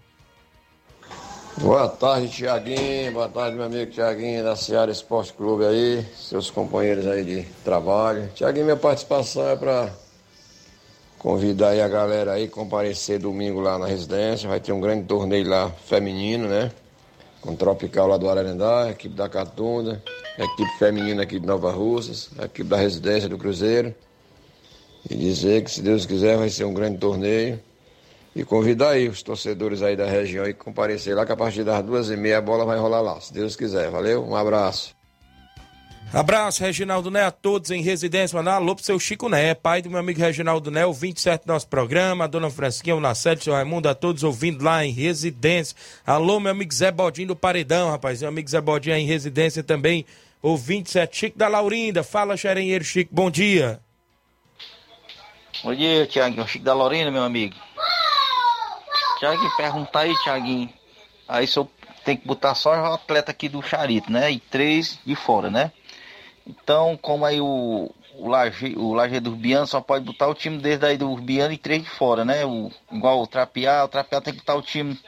Boa 1.57 1.87
tarde, 1.89 2.29
Tiaguinho. 2.29 3.11
Boa 3.13 3.27
tarde, 3.27 3.55
meu 3.55 3.65
amigo 3.65 3.89
Tiaguinho 3.89 4.43
da 4.43 4.55
Seara 4.55 4.91
Esporte 4.91 5.33
Clube 5.33 5.65
aí, 5.65 6.05
seus 6.15 6.51
companheiros 6.51 7.07
aí 7.07 7.25
de 7.25 7.41
trabalho. 7.65 8.29
Tiaguinho, 8.35 8.65
minha 8.65 8.77
participação 8.77 9.49
é 9.49 9.55
para 9.55 9.91
convidar 11.19 11.69
aí 11.69 11.81
a 11.81 11.87
galera 11.87 12.31
aí 12.31 12.47
comparecer 12.47 13.19
domingo 13.19 13.59
lá 13.59 13.77
na 13.77 13.85
residência. 13.85 14.49
Vai 14.49 14.59
ter 14.59 14.71
um 14.71 14.79
grande 14.79 15.05
torneio 15.05 15.47
lá 15.47 15.69
feminino, 15.69 16.47
né? 16.47 16.71
Com 17.41 17.51
o 17.51 17.55
Tropical 17.55 18.07
lá 18.07 18.17
do 18.17 18.29
Ararendá, 18.29 18.89
equipe 18.89 19.15
da 19.15 19.29
Catunda, 19.29 20.01
equipe 20.37 20.77
feminina 20.77 21.23
aqui 21.23 21.39
de 21.39 21.45
Nova 21.45 21.71
Russas, 21.71 22.29
equipe 22.41 22.67
da 22.67 22.77
residência 22.77 23.29
do 23.29 23.37
Cruzeiro. 23.37 23.93
E 25.09 25.15
dizer 25.15 25.63
que, 25.63 25.71
se 25.71 25.81
Deus 25.81 26.05
quiser, 26.05 26.37
vai 26.37 26.49
ser 26.49 26.65
um 26.65 26.73
grande 26.73 26.97
torneio. 26.97 27.59
E 28.35 28.43
convidar 28.43 28.91
aí 28.91 29.07
os 29.07 29.23
torcedores 29.23 29.81
aí 29.81 29.95
da 29.95 30.05
região 30.05 30.45
que 30.45 30.53
comparecer 30.53 31.15
lá, 31.15 31.25
que 31.25 31.31
a 31.31 31.37
partir 31.37 31.63
das 31.63 31.83
duas 31.83 32.09
e 32.09 32.17
meia 32.17 32.37
a 32.37 32.41
bola 32.41 32.65
vai 32.65 32.77
rolar 32.77 33.01
lá, 33.01 33.19
se 33.19 33.33
Deus 33.33 33.55
quiser. 33.55 33.89
Valeu? 33.89 34.23
Um 34.23 34.35
abraço. 34.35 34.98
Abraço, 36.11 36.63
Reginaldo 36.63 37.11
Né, 37.11 37.23
a 37.23 37.29
todos 37.29 37.69
em 37.69 37.83
residência. 37.83 38.35
Mandar 38.35 38.55
alô 38.55 38.75
pro 38.75 38.83
seu 38.83 38.99
Chico 38.99 39.29
Né, 39.29 39.53
pai 39.53 39.81
do 39.81 39.89
meu 39.91 39.99
amigo 39.99 40.19
Reginaldo 40.19 40.71
Né, 40.71 40.85
o 40.85 40.91
27 40.91 41.45
do 41.45 41.53
nosso 41.53 41.67
programa, 41.67 42.23
a 42.23 42.27
dona 42.27 42.49
Fresquinha, 42.49 42.95
o 42.95 42.99
Nacete, 42.99 43.41
o 43.41 43.43
seu 43.43 43.53
Raimundo, 43.53 43.87
a 43.87 43.93
todos 43.93 44.23
ouvindo 44.23 44.63
lá 44.63 44.83
em 44.83 44.91
residência. 44.91 45.75
Alô, 46.05 46.39
meu 46.39 46.51
amigo 46.51 46.73
Zé 46.73 46.91
Bodinho 46.91 47.27
do 47.27 47.35
Paredão, 47.35 47.91
rapaz. 47.91 48.21
Meu 48.21 48.29
amigo 48.29 48.49
Zé 48.49 48.59
Bodinho 48.59 48.95
aí 48.95 49.03
em 49.03 49.05
residência 49.05 49.63
também, 49.63 50.03
o 50.41 50.57
27. 50.57 51.15
Chico 51.15 51.37
da 51.37 51.47
Laurinda, 51.47 52.01
fala, 52.03 52.35
xerenheiro 52.35 52.83
Chico, 52.83 53.13
bom 53.13 53.29
dia. 53.29 53.79
Bom 55.63 55.75
dia, 55.75 56.07
Tiaguinho. 56.07 56.47
Chico 56.47 56.65
da 56.65 56.73
Lorena, 56.73 57.11
meu 57.11 57.23
amigo. 57.23 57.55
Tiaguinho, 59.19 59.51
perguntar 59.57 60.01
aí, 60.01 60.15
Tiaguinho. 60.23 60.69
Aí 61.27 61.45
só 61.45 61.67
tem 62.03 62.17
que 62.17 62.25
botar 62.25 62.55
só 62.55 62.71
o 62.71 62.93
atleta 62.93 63.29
aqui 63.29 63.47
do 63.47 63.61
Charito, 63.61 64.11
né? 64.11 64.31
E 64.31 64.39
três 64.39 64.97
de 65.05 65.15
fora, 65.15 65.51
né? 65.51 65.71
Então, 66.49 66.97
como 66.99 67.25
aí 67.25 67.39
o, 67.39 67.93
o 68.15 68.27
Laje, 68.27 68.73
o 68.75 68.93
Laje 68.93 69.19
do 69.19 69.29
Urbiano 69.29 69.67
só 69.67 69.79
pode 69.79 70.03
botar 70.03 70.27
o 70.27 70.33
time 70.33 70.57
desde 70.57 70.83
aí 70.83 70.97
do 70.97 71.09
Urbiano 71.09 71.53
e 71.53 71.57
três 71.57 71.83
de 71.83 71.89
fora, 71.89 72.25
né? 72.25 72.43
O, 72.43 72.71
igual 72.91 73.21
o 73.21 73.27
Trapear, 73.27 73.85
o 73.85 73.87
Trapear 73.87 74.21
tem 74.23 74.33
que 74.33 74.39
botar 74.39 74.55
o 74.55 74.61
time 74.63 74.99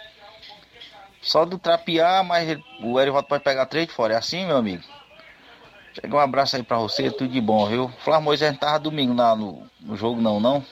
só 1.20 1.44
do 1.44 1.58
Trapear, 1.58 2.24
mas 2.24 2.60
o 2.80 3.00
Erivaldo 3.00 3.28
pode 3.28 3.44
pegar 3.44 3.66
três 3.66 3.88
de 3.88 3.94
fora. 3.94 4.14
É 4.14 4.18
assim, 4.18 4.46
meu 4.46 4.58
amigo? 4.58 4.84
Chega 5.94 6.16
um 6.16 6.20
abraço 6.20 6.56
aí 6.56 6.64
pra 6.64 6.78
você, 6.78 7.10
tudo 7.10 7.34
de 7.34 7.42
bom, 7.42 7.66
viu? 7.68 7.92
Flávio 8.04 8.26
Moisés 8.26 8.52
não 8.52 8.60
tava 8.60 8.80
domingo 8.80 9.16
lá 9.16 9.36
no, 9.36 9.64
no 9.80 9.98
jogo, 9.98 10.22
não, 10.22 10.40
não. 10.40 10.64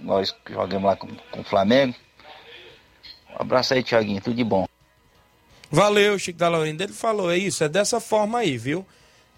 Nós 0.00 0.34
jogamos 0.48 0.84
lá 0.84 0.96
com, 0.96 1.08
com 1.30 1.40
o 1.40 1.44
Flamengo. 1.44 1.94
Um 3.30 3.42
abraço 3.42 3.74
aí, 3.74 3.82
Tiaguinho, 3.82 4.22
tudo 4.22 4.34
de 4.34 4.44
bom. 4.44 4.66
Valeu, 5.70 6.18
Chico 6.18 6.38
da 6.38 6.48
Laurinda. 6.48 6.84
Ele 6.84 6.94
falou, 6.94 7.30
é 7.30 7.36
isso, 7.36 7.62
é 7.62 7.68
dessa 7.68 8.00
forma 8.00 8.38
aí, 8.38 8.56
viu? 8.56 8.86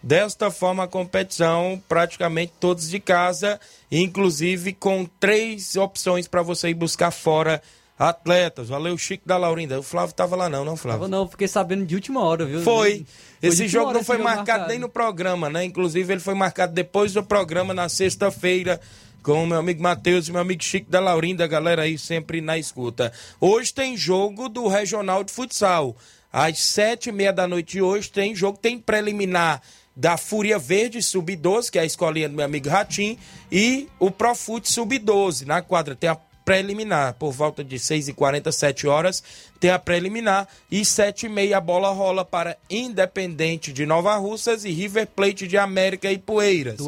Desta 0.02 0.50
forma, 0.50 0.84
a 0.84 0.88
competição 0.88 1.82
praticamente 1.88 2.52
todos 2.58 2.88
de 2.88 2.98
casa, 2.98 3.60
inclusive 3.90 4.72
com 4.72 5.04
três 5.18 5.76
opções 5.76 6.26
para 6.26 6.42
você 6.42 6.70
ir 6.70 6.74
buscar 6.74 7.10
fora 7.10 7.62
atletas. 7.98 8.70
Valeu, 8.70 8.96
Chico 8.96 9.28
da 9.28 9.36
Laurinda. 9.36 9.78
O 9.78 9.82
Flávio 9.82 10.14
tava 10.14 10.34
lá 10.34 10.48
não, 10.48 10.64
não, 10.64 10.74
Flávio? 10.74 11.00
Tava 11.00 11.08
não, 11.08 11.28
fiquei 11.28 11.46
sabendo 11.46 11.84
de 11.84 11.94
última 11.94 12.24
hora, 12.24 12.46
viu? 12.46 12.62
Foi. 12.62 13.04
Esse 13.42 13.64
de 13.64 13.68
jogo 13.68 13.92
não 13.92 14.02
foi 14.02 14.16
esse 14.16 14.24
jogo 14.24 14.36
marcado, 14.36 14.68
nem 14.68 14.78
no 14.78 14.88
programa, 14.88 15.50
né? 15.50 15.64
Inclusive, 15.64 16.14
ele 16.14 16.20
foi 16.20 16.34
marcado 16.34 16.72
depois 16.72 17.12
do 17.12 17.22
programa, 17.22 17.74
na 17.74 17.90
sexta-feira, 17.90 18.80
com 19.22 19.44
o 19.44 19.46
meu 19.46 19.58
amigo 19.58 19.82
Matheus 19.82 20.28
e 20.28 20.32
meu 20.32 20.40
amigo 20.40 20.64
Chico 20.64 20.90
da 20.90 20.98
Laurinda, 20.98 21.46
galera 21.46 21.82
aí 21.82 21.98
sempre 21.98 22.40
na 22.40 22.56
escuta. 22.56 23.12
Hoje 23.38 23.72
tem 23.74 23.98
jogo 23.98 24.48
do 24.48 24.66
Regional 24.66 25.22
de 25.22 25.30
Futsal. 25.30 25.94
Às 26.32 26.58
sete 26.60 27.08
e 27.10 27.12
meia 27.12 27.32
da 27.32 27.46
noite 27.46 27.72
de 27.72 27.82
hoje 27.82 28.10
tem 28.10 28.34
jogo, 28.34 28.56
tem 28.56 28.78
preliminar 28.78 29.60
da 29.94 30.16
Fúria 30.16 30.58
Verde 30.58 31.02
Sub-12, 31.02 31.70
que 31.70 31.78
é 31.78 31.82
a 31.82 31.86
escolinha 31.86 32.28
do 32.28 32.34
meu 32.34 32.44
amigo 32.44 32.68
Ratim, 32.68 33.18
e 33.50 33.88
o 33.98 34.10
Profut 34.10 34.70
Sub-12. 34.70 35.46
Na 35.46 35.62
quadra 35.62 35.94
tem 35.94 36.08
a 36.08 36.16
preliminar, 36.44 37.14
por 37.14 37.32
volta 37.32 37.62
de 37.62 37.76
6h40, 37.76 38.50
7 38.50 38.86
horas, 38.88 39.22
tem 39.60 39.70
a 39.70 39.78
preliminar 39.78 40.48
e 40.68 40.80
7h30 40.80 41.52
a 41.52 41.60
bola 41.60 41.90
rola 41.90 42.24
para 42.24 42.56
Independente 42.68 43.72
de 43.72 43.86
Nova 43.86 44.16
Russas 44.16 44.64
e 44.64 44.70
River 44.70 45.06
Plate 45.06 45.46
de 45.46 45.56
América 45.56 46.10
e 46.10 46.18
Poeiras. 46.18 46.78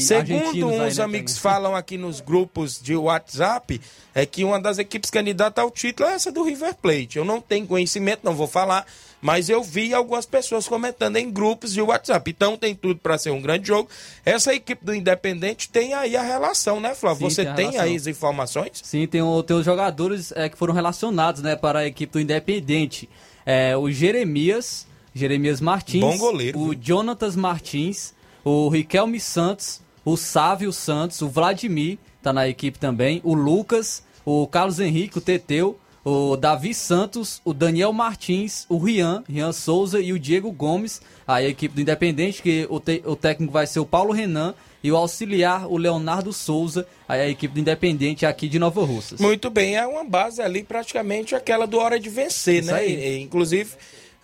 Segundo 0.00 0.32
argentinos 0.36 0.80
aí, 0.80 0.88
uns 0.88 0.96
né, 0.98 1.04
amigos 1.04 1.36
falam 1.36 1.76
aqui 1.76 1.98
nos 1.98 2.20
grupos 2.20 2.80
de 2.80 2.96
WhatsApp, 2.96 3.80
é 4.14 4.24
que 4.24 4.44
uma 4.44 4.60
das 4.60 4.78
equipes 4.78 5.10
candidatas 5.10 5.62
ao 5.62 5.70
título 5.70 6.08
é 6.08 6.14
essa 6.14 6.32
do 6.32 6.42
River 6.44 6.74
Plate. 6.76 7.18
Eu 7.18 7.24
não 7.24 7.38
tenho 7.38 7.66
conhecimento, 7.66 8.20
não 8.22 8.34
vou 8.34 8.46
falar, 8.46 8.86
mas 9.22 9.48
eu 9.48 9.62
vi 9.62 9.94
algumas 9.94 10.26
pessoas 10.26 10.66
comentando 10.68 11.16
em 11.16 11.30
grupos 11.30 11.72
de 11.72 11.80
WhatsApp. 11.80 12.28
Então 12.30 12.56
tem 12.58 12.74
tudo 12.74 12.98
para 12.98 13.16
ser 13.16 13.30
um 13.30 13.40
grande 13.40 13.68
jogo. 13.68 13.88
Essa 14.24 14.52
equipe 14.52 14.84
do 14.84 14.92
Independente 14.94 15.68
tem 15.70 15.94
aí 15.94 16.16
a 16.16 16.22
relação, 16.22 16.80
né, 16.80 16.94
Flávio? 16.94 17.30
Sim, 17.30 17.34
Você 17.36 17.44
tem 17.54 17.70
tem, 17.70 17.78
aí 17.78 17.94
as 17.96 18.06
informações? 18.08 18.72
Sim, 18.82 19.06
tem, 19.06 19.22
o- 19.22 19.42
tem 19.42 19.56
os 19.56 19.64
jogadores 19.64 20.32
é, 20.32 20.48
que 20.48 20.58
foram 20.58 20.74
relacionados 20.74 21.40
né, 21.40 21.54
para 21.54 21.78
a 21.78 21.86
equipe 21.86 22.12
do 22.12 22.20
Independente. 22.20 23.08
É, 23.46 23.76
o 23.76 23.88
Jeremias, 23.90 24.86
Jeremias 25.14 25.60
Martins. 25.60 26.00
Bom 26.00 26.18
goleiro, 26.18 26.58
O 26.58 26.74
Jonatas 26.78 27.36
Martins, 27.36 28.12
o 28.44 28.68
Riquelme 28.68 29.20
Santos, 29.20 29.80
o 30.04 30.16
Sávio 30.16 30.72
Santos, 30.72 31.22
o 31.22 31.28
Vladimir, 31.28 31.96
tá 32.20 32.32
na 32.32 32.48
equipe 32.48 32.76
também, 32.78 33.20
o 33.22 33.34
Lucas, 33.34 34.02
o 34.24 34.46
Carlos 34.48 34.80
Henrique, 34.80 35.18
o 35.18 35.20
Teteu, 35.20 35.78
o 36.04 36.36
Davi 36.36 36.74
Santos, 36.74 37.40
o 37.44 37.54
Daniel 37.54 37.92
Martins, 37.92 38.66
o 38.68 38.76
Rian, 38.78 39.22
Rian 39.28 39.52
Souza 39.52 40.00
e 40.00 40.12
o 40.12 40.18
Diego 40.18 40.50
Gomes, 40.50 41.00
aí 41.26 41.46
a 41.46 41.48
equipe 41.48 41.74
do 41.74 41.80
Independente, 41.80 42.42
que 42.42 42.66
o, 42.68 42.80
te- 42.80 43.02
o 43.04 43.14
técnico 43.14 43.52
vai 43.52 43.66
ser 43.66 43.78
o 43.80 43.86
Paulo 43.86 44.12
Renan 44.12 44.54
e 44.82 44.90
o 44.90 44.96
auxiliar, 44.96 45.66
o 45.70 45.76
Leonardo 45.76 46.32
Souza, 46.32 46.84
aí 47.08 47.20
a 47.20 47.28
equipe 47.28 47.54
do 47.54 47.60
Independente 47.60 48.26
aqui 48.26 48.48
de 48.48 48.58
Nova 48.58 48.84
Russas. 48.84 49.20
Muito 49.20 49.48
bem, 49.48 49.76
é 49.76 49.86
uma 49.86 50.02
base 50.02 50.42
ali 50.42 50.64
praticamente 50.64 51.36
aquela 51.36 51.66
do 51.66 51.78
Hora 51.78 52.00
de 52.00 52.08
Vencer, 52.08 52.62
Isso 52.64 52.72
né? 52.72 52.84
E- 52.88 53.20
inclusive, 53.20 53.70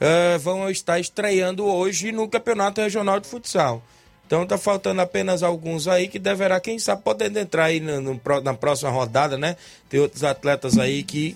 eh, 0.01 0.37
vão 0.39 0.69
estar 0.69 0.99
estreando 0.99 1.65
hoje 1.65 2.11
no 2.11 2.27
Campeonato 2.29 2.81
Regional 2.81 3.21
de 3.21 3.29
Futsal. 3.29 3.81
Então 4.27 4.45
tá 4.47 4.59
faltando 4.59 5.01
apenas 5.01 5.43
alguns 5.43 5.89
aí 5.89 6.07
que 6.09 6.19
deverá, 6.19 6.61
quem 6.61 6.79
sabe, 6.79 7.03
podendo 7.03 7.39
entrar 7.39 7.65
aí 7.67 7.81
no, 7.81 8.01
no 8.01 8.21
na 8.43 8.53
próxima 8.53 8.91
rodada, 8.91 9.39
né? 9.39 9.57
Tem 9.89 9.99
outros 10.01 10.23
atletas 10.23 10.77
aí 10.77 11.03
que 11.03 11.35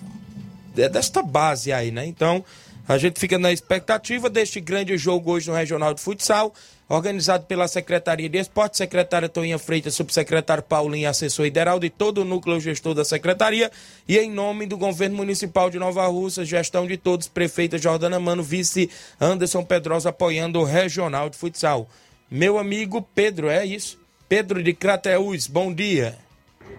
é 0.77 0.89
desta 0.89 1.21
base 1.21 1.71
aí, 1.71 1.91
né? 1.91 2.05
Então, 2.05 2.43
a 2.87 2.97
gente 2.97 3.19
fica 3.19 3.39
na 3.39 3.51
expectativa 3.51 4.29
deste 4.29 4.59
grande 4.59 4.97
jogo 4.97 5.31
hoje 5.31 5.49
no 5.49 5.55
Regional 5.55 5.93
de 5.93 6.01
Futsal, 6.01 6.53
organizado 6.89 7.45
pela 7.45 7.67
Secretaria 7.67 8.27
de 8.27 8.37
Esporte, 8.37 8.77
secretária 8.77 9.29
Toinha 9.29 9.57
Freitas, 9.57 9.95
subsecretário 9.95 10.61
Paulinho, 10.61 11.09
assessor 11.09 11.45
Ideraldo 11.45 11.85
e 11.85 11.89
todo 11.89 12.19
o 12.19 12.25
núcleo 12.25 12.59
gestor 12.59 12.93
da 12.93 13.05
secretaria, 13.05 13.71
e 14.07 14.17
em 14.17 14.29
nome 14.29 14.65
do 14.65 14.77
governo 14.77 15.15
municipal 15.15 15.69
de 15.69 15.79
Nova 15.79 16.05
Russa, 16.07 16.43
gestão 16.43 16.85
de 16.85 16.97
todos, 16.97 17.27
prefeita 17.27 17.77
Jordana 17.77 18.19
Mano, 18.19 18.43
vice 18.43 18.89
Anderson 19.19 19.63
Pedrosa 19.63 20.09
apoiando 20.09 20.59
o 20.59 20.65
Regional 20.65 21.29
de 21.29 21.37
Futsal. 21.37 21.87
Meu 22.29 22.57
amigo 22.57 23.01
Pedro, 23.15 23.49
é 23.49 23.65
isso? 23.65 23.97
Pedro 24.27 24.61
de 24.61 24.73
Crateús, 24.73 25.47
bom 25.47 25.73
dia. 25.73 26.17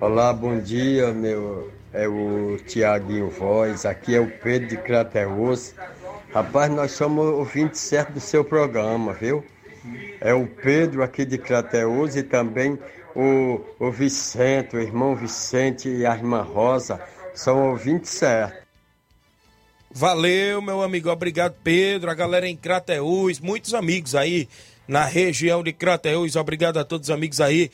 Olá, 0.00 0.32
bom 0.32 0.60
dia, 0.60 1.12
meu. 1.12 1.72
É 1.94 2.08
o 2.08 2.58
Tiaguinho 2.66 3.30
Voz, 3.30 3.86
aqui 3.86 4.16
é 4.16 4.20
o 4.20 4.28
Pedro 4.28 4.68
de 4.68 4.76
Crateus. 4.76 5.72
Rapaz, 6.32 6.68
nós 6.70 6.90
somos 6.90 7.24
ouvintes 7.24 7.80
certo 7.80 8.14
do 8.14 8.20
seu 8.20 8.44
programa, 8.44 9.12
viu? 9.12 9.44
É 10.20 10.34
o 10.34 10.44
Pedro 10.44 11.04
aqui 11.04 11.24
de 11.24 11.38
Crateus 11.38 12.16
e 12.16 12.24
também 12.24 12.76
o, 13.14 13.60
o 13.78 13.92
Vicente, 13.92 14.74
o 14.74 14.80
irmão 14.80 15.14
Vicente 15.14 15.88
e 15.88 16.04
a 16.04 16.14
irmã 16.16 16.42
Rosa 16.42 17.00
são 17.32 17.70
ouvintes 17.70 18.10
certos. 18.10 18.64
Valeu, 19.88 20.60
meu 20.60 20.82
amigo. 20.82 21.08
Obrigado, 21.08 21.54
Pedro. 21.62 22.10
A 22.10 22.14
galera 22.14 22.48
em 22.48 22.56
Crateús, 22.56 23.38
muitos 23.38 23.72
amigos 23.72 24.16
aí 24.16 24.48
na 24.88 25.04
região 25.04 25.62
de 25.62 25.72
Crateús. 25.72 26.34
Obrigado 26.34 26.78
a 26.78 26.84
todos 26.84 27.08
os 27.08 27.14
amigos 27.14 27.40
aí 27.40 27.70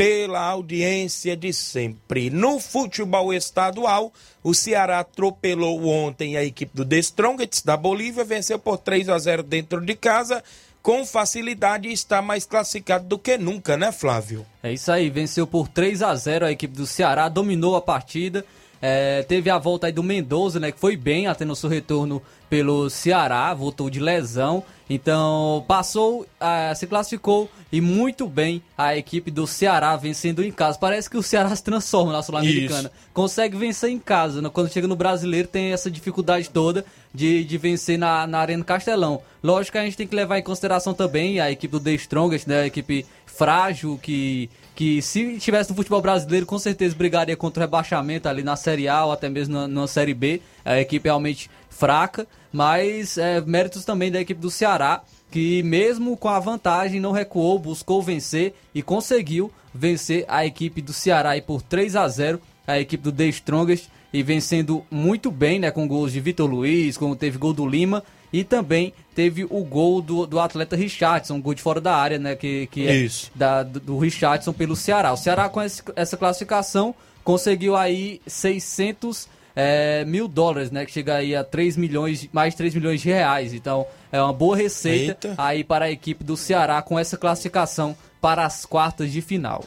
pela 0.00 0.40
audiência 0.40 1.36
de 1.36 1.52
sempre. 1.52 2.30
No 2.30 2.58
futebol 2.58 3.34
estadual, 3.34 4.10
o 4.42 4.54
Ceará 4.54 5.00
atropelou 5.00 5.86
ontem 5.86 6.38
a 6.38 6.42
equipe 6.42 6.74
do 6.74 6.86
The 6.86 6.96
Strongest 7.00 7.66
da 7.66 7.76
Bolívia, 7.76 8.24
venceu 8.24 8.58
por 8.58 8.78
3 8.78 9.10
a 9.10 9.18
0 9.18 9.42
dentro 9.42 9.78
de 9.78 9.94
casa. 9.94 10.42
Com 10.80 11.04
facilidade 11.04 11.86
e 11.86 11.92
está 11.92 12.22
mais 12.22 12.46
classificado 12.46 13.06
do 13.06 13.18
que 13.18 13.36
nunca, 13.36 13.76
né, 13.76 13.92
Flávio? 13.92 14.46
É 14.62 14.72
isso 14.72 14.90
aí, 14.90 15.10
venceu 15.10 15.46
por 15.46 15.68
3 15.68 16.02
a 16.02 16.14
0 16.14 16.46
a 16.46 16.50
equipe 16.50 16.74
do 16.74 16.86
Ceará, 16.86 17.28
dominou 17.28 17.76
a 17.76 17.82
partida. 17.82 18.42
É, 18.80 19.22
teve 19.24 19.50
a 19.50 19.58
volta 19.58 19.86
aí 19.86 19.92
do 19.92 20.02
Mendoza, 20.02 20.58
né? 20.58 20.72
Que 20.72 20.80
foi 20.80 20.96
bem 20.96 21.26
até 21.26 21.44
no 21.44 21.54
seu 21.54 21.68
retorno 21.68 22.22
pelo 22.50 22.90
Ceará, 22.90 23.54
voltou 23.54 23.88
de 23.88 24.00
lesão. 24.00 24.64
Então 24.92 25.64
passou, 25.68 26.26
ah, 26.40 26.74
se 26.74 26.84
classificou 26.84 27.48
e 27.70 27.80
muito 27.80 28.26
bem 28.26 28.60
a 28.76 28.96
equipe 28.96 29.30
do 29.30 29.46
Ceará 29.46 29.96
vencendo 29.96 30.42
em 30.42 30.50
casa. 30.50 30.76
Parece 30.76 31.08
que 31.08 31.16
o 31.16 31.22
Ceará 31.22 31.54
se 31.54 31.62
transforma 31.62 32.12
na 32.12 32.22
Sul-Americana. 32.22 32.90
Consegue 33.14 33.56
vencer 33.56 33.90
em 33.90 34.00
casa. 34.00 34.42
né? 34.42 34.50
Quando 34.52 34.68
chega 34.68 34.88
no 34.88 34.96
brasileiro 34.96 35.46
tem 35.46 35.72
essa 35.72 35.88
dificuldade 35.88 36.50
toda 36.50 36.84
de, 37.14 37.44
de 37.44 37.56
vencer 37.56 37.96
na, 37.96 38.26
na 38.26 38.40
Arena 38.40 38.64
Castelão. 38.64 39.22
Lógico 39.42 39.72
que 39.72 39.78
a 39.78 39.84
gente 39.84 39.96
tem 39.96 40.08
que 40.08 40.16
levar 40.16 40.38
em 40.38 40.42
consideração 40.42 40.92
também 40.92 41.38
a 41.38 41.52
equipe 41.52 41.70
do 41.70 41.80
The 41.80 41.92
Strongest, 41.92 42.48
né? 42.48 42.62
A 42.62 42.66
equipe 42.66 43.06
frágil 43.24 43.96
que 44.02 44.50
que 44.80 45.02
se 45.02 45.34
estivesse 45.34 45.68
no 45.68 45.76
futebol 45.76 46.00
brasileiro, 46.00 46.46
com 46.46 46.58
certeza 46.58 46.94
brigaria 46.94 47.36
contra 47.36 47.60
o 47.60 47.66
rebaixamento 47.66 48.26
ali 48.26 48.42
na 48.42 48.56
Série 48.56 48.88
A 48.88 49.04
ou 49.04 49.12
até 49.12 49.28
mesmo 49.28 49.52
na, 49.52 49.68
na 49.68 49.86
Série 49.86 50.14
B. 50.14 50.40
A 50.64 50.80
equipe 50.80 51.06
é 51.06 51.10
realmente 51.10 51.50
fraca, 51.68 52.26
mas 52.50 53.18
é, 53.18 53.42
méritos 53.42 53.84
também 53.84 54.10
da 54.10 54.18
equipe 54.22 54.40
do 54.40 54.50
Ceará, 54.50 55.02
que 55.30 55.62
mesmo 55.64 56.16
com 56.16 56.30
a 56.30 56.40
vantagem 56.40 56.98
não 56.98 57.12
recuou, 57.12 57.58
buscou 57.58 58.00
vencer 58.00 58.54
e 58.74 58.80
conseguiu 58.80 59.52
vencer 59.74 60.24
a 60.26 60.46
equipe 60.46 60.80
do 60.80 60.94
Ceará 60.94 61.32
aí 61.32 61.42
por 61.42 61.60
3 61.60 61.94
a 61.96 62.08
0 62.08 62.40
a 62.66 62.80
equipe 62.80 63.04
do 63.04 63.12
The 63.12 63.26
Strongest 63.26 63.88
e 64.10 64.22
vencendo 64.22 64.82
muito 64.90 65.30
bem, 65.30 65.58
né, 65.58 65.70
com 65.70 65.86
gols 65.86 66.10
de 66.10 66.20
Vitor 66.20 66.48
Luiz, 66.48 66.96
como 66.96 67.14
teve 67.14 67.36
gol 67.36 67.52
do 67.52 67.66
Lima 67.66 68.02
e 68.32 68.44
também 68.44 68.92
teve 69.14 69.44
o 69.44 69.64
gol 69.64 70.00
do, 70.00 70.26
do 70.26 70.38
atleta 70.40 70.76
Richardson, 70.76 71.34
um 71.34 71.42
gol 71.42 71.54
de 71.54 71.62
fora 71.62 71.80
da 71.80 71.94
área, 71.96 72.18
né, 72.18 72.36
que, 72.36 72.66
que 72.68 72.86
é 72.86 72.94
Isso. 72.94 73.30
da, 73.34 73.62
do 73.62 73.98
Richardson 73.98 74.52
pelo 74.52 74.76
Ceará. 74.76 75.12
O 75.12 75.16
Ceará 75.16 75.48
com 75.48 75.60
esse- 75.60 75.82
essa 75.96 76.16
classificação 76.16 76.94
conseguiu 77.24 77.76
aí 77.76 78.20
600 78.26 79.28
é, 79.56 80.04
mil 80.04 80.28
dólares, 80.28 80.70
né, 80.70 80.86
que 80.86 80.92
chega 80.92 81.16
aí 81.16 81.34
a 81.34 81.42
3 81.42 81.76
milhões, 81.76 82.28
mais 82.32 82.54
3 82.54 82.74
milhões 82.74 83.00
de 83.00 83.08
reais. 83.08 83.52
Então 83.52 83.84
é 84.12 84.20
uma 84.22 84.32
boa 84.32 84.56
receita 84.56 85.28
Eita. 85.28 85.34
aí 85.36 85.64
para 85.64 85.86
a 85.86 85.90
equipe 85.90 86.22
do 86.24 86.36
Ceará 86.36 86.80
com 86.82 86.98
essa 86.98 87.16
classificação 87.18 87.96
para 88.20 88.44
as 88.44 88.64
quartas 88.66 89.10
de 89.10 89.20
final. 89.22 89.64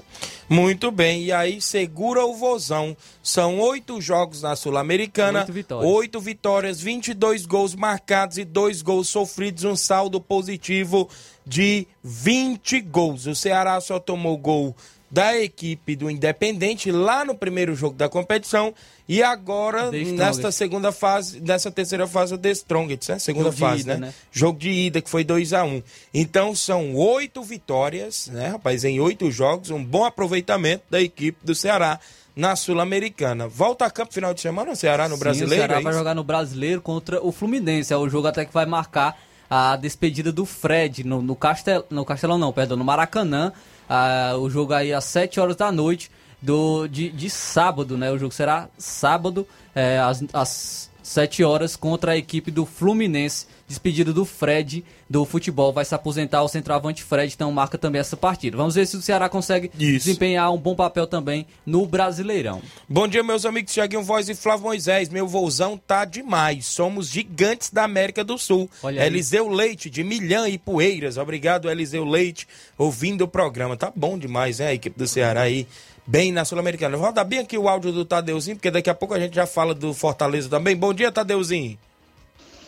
Muito 0.47 0.91
bem, 0.91 1.23
e 1.23 1.31
aí 1.31 1.59
segura 1.61 2.25
o 2.25 2.35
vozão. 2.35 2.95
São 3.21 3.59
oito 3.59 3.99
jogos 3.99 4.41
na 4.41 4.55
Sul-Americana, 4.55 5.39
Oito 5.39 5.53
vitórias. 5.53 5.91
oito 5.91 6.19
vitórias, 6.19 6.81
22 6.81 7.45
gols 7.45 7.75
marcados 7.75 8.37
e 8.37 8.45
dois 8.45 8.81
gols 8.81 9.09
sofridos, 9.09 9.63
um 9.63 9.75
saldo 9.75 10.21
positivo 10.21 11.09
de 11.45 11.87
20 12.03 12.81
gols. 12.81 13.25
O 13.25 13.35
Ceará 13.35 13.79
só 13.81 13.99
tomou 13.99 14.37
gol 14.37 14.75
da 15.13 15.39
equipe 15.39 15.95
do 15.95 16.09
Independente 16.09 16.91
lá 16.91 17.23
no 17.23 17.35
primeiro 17.35 17.75
jogo 17.75 17.95
da 17.95 18.09
competição 18.09 18.73
e 19.07 19.21
agora 19.21 19.91
nesta 19.91 20.51
segunda 20.51 20.91
fase, 20.91 21.39
nessa 21.39 21.69
terceira 21.69 22.07
fase 22.07 22.33
o 22.33 22.37
The 22.37 22.49
Strongest, 22.49 23.09
né? 23.09 23.19
Segunda 23.19 23.51
Jogo 23.51 23.57
fase, 23.57 23.81
ida, 23.81 23.93
né? 23.93 24.07
né? 24.07 24.13
Jogo 24.31 24.57
de 24.57 24.71
ida 24.71 25.01
que 25.01 25.09
foi 25.09 25.23
2 25.23 25.53
a 25.53 25.63
1 25.63 25.83
Então 26.11 26.55
são 26.55 26.95
oito 26.95 27.43
vitórias, 27.43 28.27
né, 28.33 28.47
rapaz? 28.47 28.83
Em 28.83 28.99
oito 28.99 29.29
jogos, 29.29 29.69
um 29.69 29.83
bom 29.83 30.03
aproveitamento 30.03 30.85
da 30.89 30.99
equipe 30.99 31.37
do 31.45 31.53
Ceará 31.53 31.99
na 32.35 32.55
Sul-Americana. 32.55 33.47
Volta 33.47 33.85
a 33.85 33.91
campo 33.91 34.11
final 34.11 34.33
de 34.33 34.41
semana 34.41 34.71
o 34.71 34.75
Ceará 34.75 35.07
no 35.07 35.13
Sim, 35.13 35.19
Brasileiro. 35.19 35.53
o 35.53 35.57
Ceará 35.57 35.79
é 35.79 35.83
vai 35.83 35.93
jogar 35.93 36.15
no 36.15 36.23
Brasileiro 36.23 36.81
contra 36.81 37.23
o 37.23 37.31
Fluminense. 37.31 37.93
É 37.93 37.97
o 37.97 38.09
jogo 38.09 38.25
até 38.25 38.45
que 38.45 38.53
vai 38.53 38.65
marcar 38.65 39.15
a 39.47 39.75
despedida 39.75 40.31
do 40.31 40.43
Fred 40.43 41.03
no, 41.03 41.21
no, 41.21 41.35
Castel, 41.35 41.85
no 41.87 42.03
Castelão, 42.03 42.39
não, 42.39 42.51
perdão, 42.51 42.75
no 42.75 42.83
Maracanã. 42.83 43.53
Ah, 43.89 44.35
o 44.37 44.49
jogo 44.49 44.73
aí 44.73 44.93
às 44.93 45.03
7 45.05 45.39
horas 45.39 45.55
da 45.55 45.71
noite 45.71 46.09
do, 46.41 46.87
de, 46.87 47.09
de 47.09 47.29
sábado, 47.29 47.97
né? 47.97 48.11
O 48.11 48.17
jogo 48.17 48.33
será 48.33 48.67
sábado, 48.77 49.47
é, 49.73 49.99
às, 49.99 50.23
às 50.33 50.91
7 51.01 51.43
horas, 51.43 51.75
contra 51.75 52.11
a 52.11 52.17
equipe 52.17 52.51
do 52.51 52.65
Fluminense. 52.65 53.47
Despedida 53.67 54.11
do 54.11 54.25
Fred 54.25 54.83
do 55.09 55.25
futebol. 55.25 55.71
Vai 55.71 55.85
se 55.85 55.95
aposentar 55.95 56.43
o 56.43 56.47
centroavante 56.47 57.03
Fred, 57.03 57.33
então 57.33 57.51
marca 57.51 57.77
também 57.77 57.99
essa 58.01 58.17
partida. 58.17 58.57
Vamos 58.57 58.75
ver 58.75 58.85
se 58.85 58.97
o 58.97 59.01
Ceará 59.01 59.29
consegue 59.29 59.71
Isso. 59.79 60.05
desempenhar 60.05 60.51
um 60.51 60.57
bom 60.57 60.75
papel 60.75 61.07
também 61.07 61.47
no 61.65 61.85
Brasileirão. 61.85 62.61
Bom 62.87 63.07
dia, 63.07 63.23
meus 63.23 63.45
amigos 63.45 63.73
Tiaguinho 63.73 64.03
Voz 64.03 64.27
e 64.29 64.35
Flávio 64.35 64.65
Moisés. 64.65 65.09
Meu 65.09 65.27
vozão 65.27 65.77
tá 65.77 66.03
demais. 66.05 66.65
Somos 66.65 67.07
gigantes 67.07 67.69
da 67.69 67.83
América 67.83 68.23
do 68.23 68.37
Sul. 68.37 68.69
Olha 68.83 69.01
aí. 69.01 69.07
Eliseu 69.07 69.47
Leite, 69.47 69.89
de 69.89 70.03
Milhã 70.03 70.47
e 70.47 70.57
Poeiras. 70.57 71.17
Obrigado, 71.17 71.69
Eliseu 71.69 72.03
Leite, 72.03 72.47
ouvindo 72.77 73.23
o 73.23 73.27
programa. 73.27 73.77
Tá 73.77 73.91
bom 73.95 74.17
demais, 74.17 74.59
né? 74.59 74.67
A 74.67 74.73
equipe 74.73 74.97
do 74.97 75.07
Ceará 75.07 75.41
aí, 75.41 75.67
bem 76.05 76.31
na 76.31 76.43
Sul-Americana. 76.43 76.97
Vou 76.97 77.11
dar 77.11 77.23
bem 77.23 77.39
aqui 77.39 77.57
o 77.57 77.69
áudio 77.69 77.91
do 77.91 78.03
Tadeuzinho, 78.03 78.57
porque 78.57 78.71
daqui 78.71 78.89
a 78.89 78.93
pouco 78.93 79.13
a 79.13 79.19
gente 79.19 79.35
já 79.35 79.45
fala 79.45 79.73
do 79.73 79.93
Fortaleza 79.93 80.49
também. 80.49 80.75
Bom 80.75 80.93
dia, 80.93 81.11
Tadeuzinho. 81.11 81.77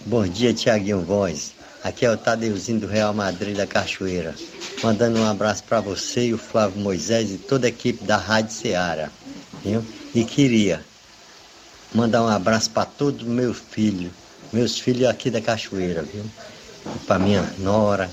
Bom 0.08 0.28
dia, 0.28 0.54
Tiaguinho 0.54 1.02
Voz. 1.02 1.54
Aqui 1.84 2.06
é 2.06 2.12
o 2.12 2.16
Tadeuzinho 2.16 2.82
do 2.82 2.86
Real 2.86 3.12
Madrid 3.12 3.58
da 3.58 3.66
Cachoeira. 3.66 4.36
Mandando 4.84 5.20
um 5.20 5.28
abraço 5.28 5.64
para 5.64 5.82
você 5.82 6.28
e 6.28 6.34
o 6.36 6.38
Flávio 6.38 6.80
Moisés 6.80 7.32
e 7.32 7.40
toda 7.40 7.66
a 7.66 7.70
equipe 7.70 8.04
da 8.04 8.16
Rádio 8.16 8.54
Ceará. 8.54 9.10
Viu? 9.64 9.84
E 10.14 10.24
queria 10.24 10.86
mandar 11.92 12.22
um 12.22 12.28
abraço 12.28 12.70
para 12.70 12.86
todos 12.86 13.24
os 13.24 13.28
meus 13.28 13.58
filhos, 13.58 14.12
meus 14.54 14.78
filhos 14.78 15.10
aqui 15.10 15.32
da 15.32 15.42
Cachoeira, 15.42 16.04
viu? 16.04 16.24
Para 17.08 17.18
minha 17.18 17.42
nora, 17.58 18.08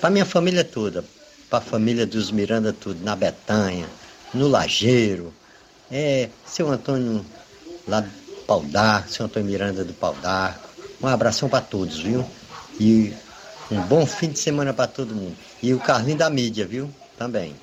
para 0.00 0.10
minha 0.10 0.26
família 0.26 0.64
toda, 0.64 1.04
para 1.48 1.60
a 1.60 1.62
família 1.62 2.04
dos 2.04 2.32
Miranda 2.32 2.72
tudo, 2.72 3.04
na 3.04 3.14
Betanha, 3.14 3.86
no 4.34 4.48
Lageiro, 4.48 5.32
é, 5.92 6.28
seu 6.44 6.68
Antônio 6.68 7.24
lá 7.86 8.00
do 8.00 8.10
Pau 8.48 8.64
d'Arco, 8.64 9.12
seu 9.12 9.26
Antônio 9.26 9.48
Miranda 9.48 9.84
do 9.84 9.94
Pau 9.94 10.12
d'Arco. 10.20 10.65
Um 11.02 11.06
abração 11.06 11.48
para 11.48 11.60
todos, 11.60 12.00
viu? 12.00 12.24
E 12.80 13.12
um 13.70 13.80
bom 13.82 14.06
fim 14.06 14.30
de 14.30 14.38
semana 14.38 14.72
para 14.72 14.86
todo 14.86 15.14
mundo. 15.14 15.36
E 15.62 15.72
o 15.74 15.78
Carlinho 15.78 16.18
da 16.18 16.30
mídia, 16.30 16.66
viu? 16.66 16.90
Também. 17.18 17.54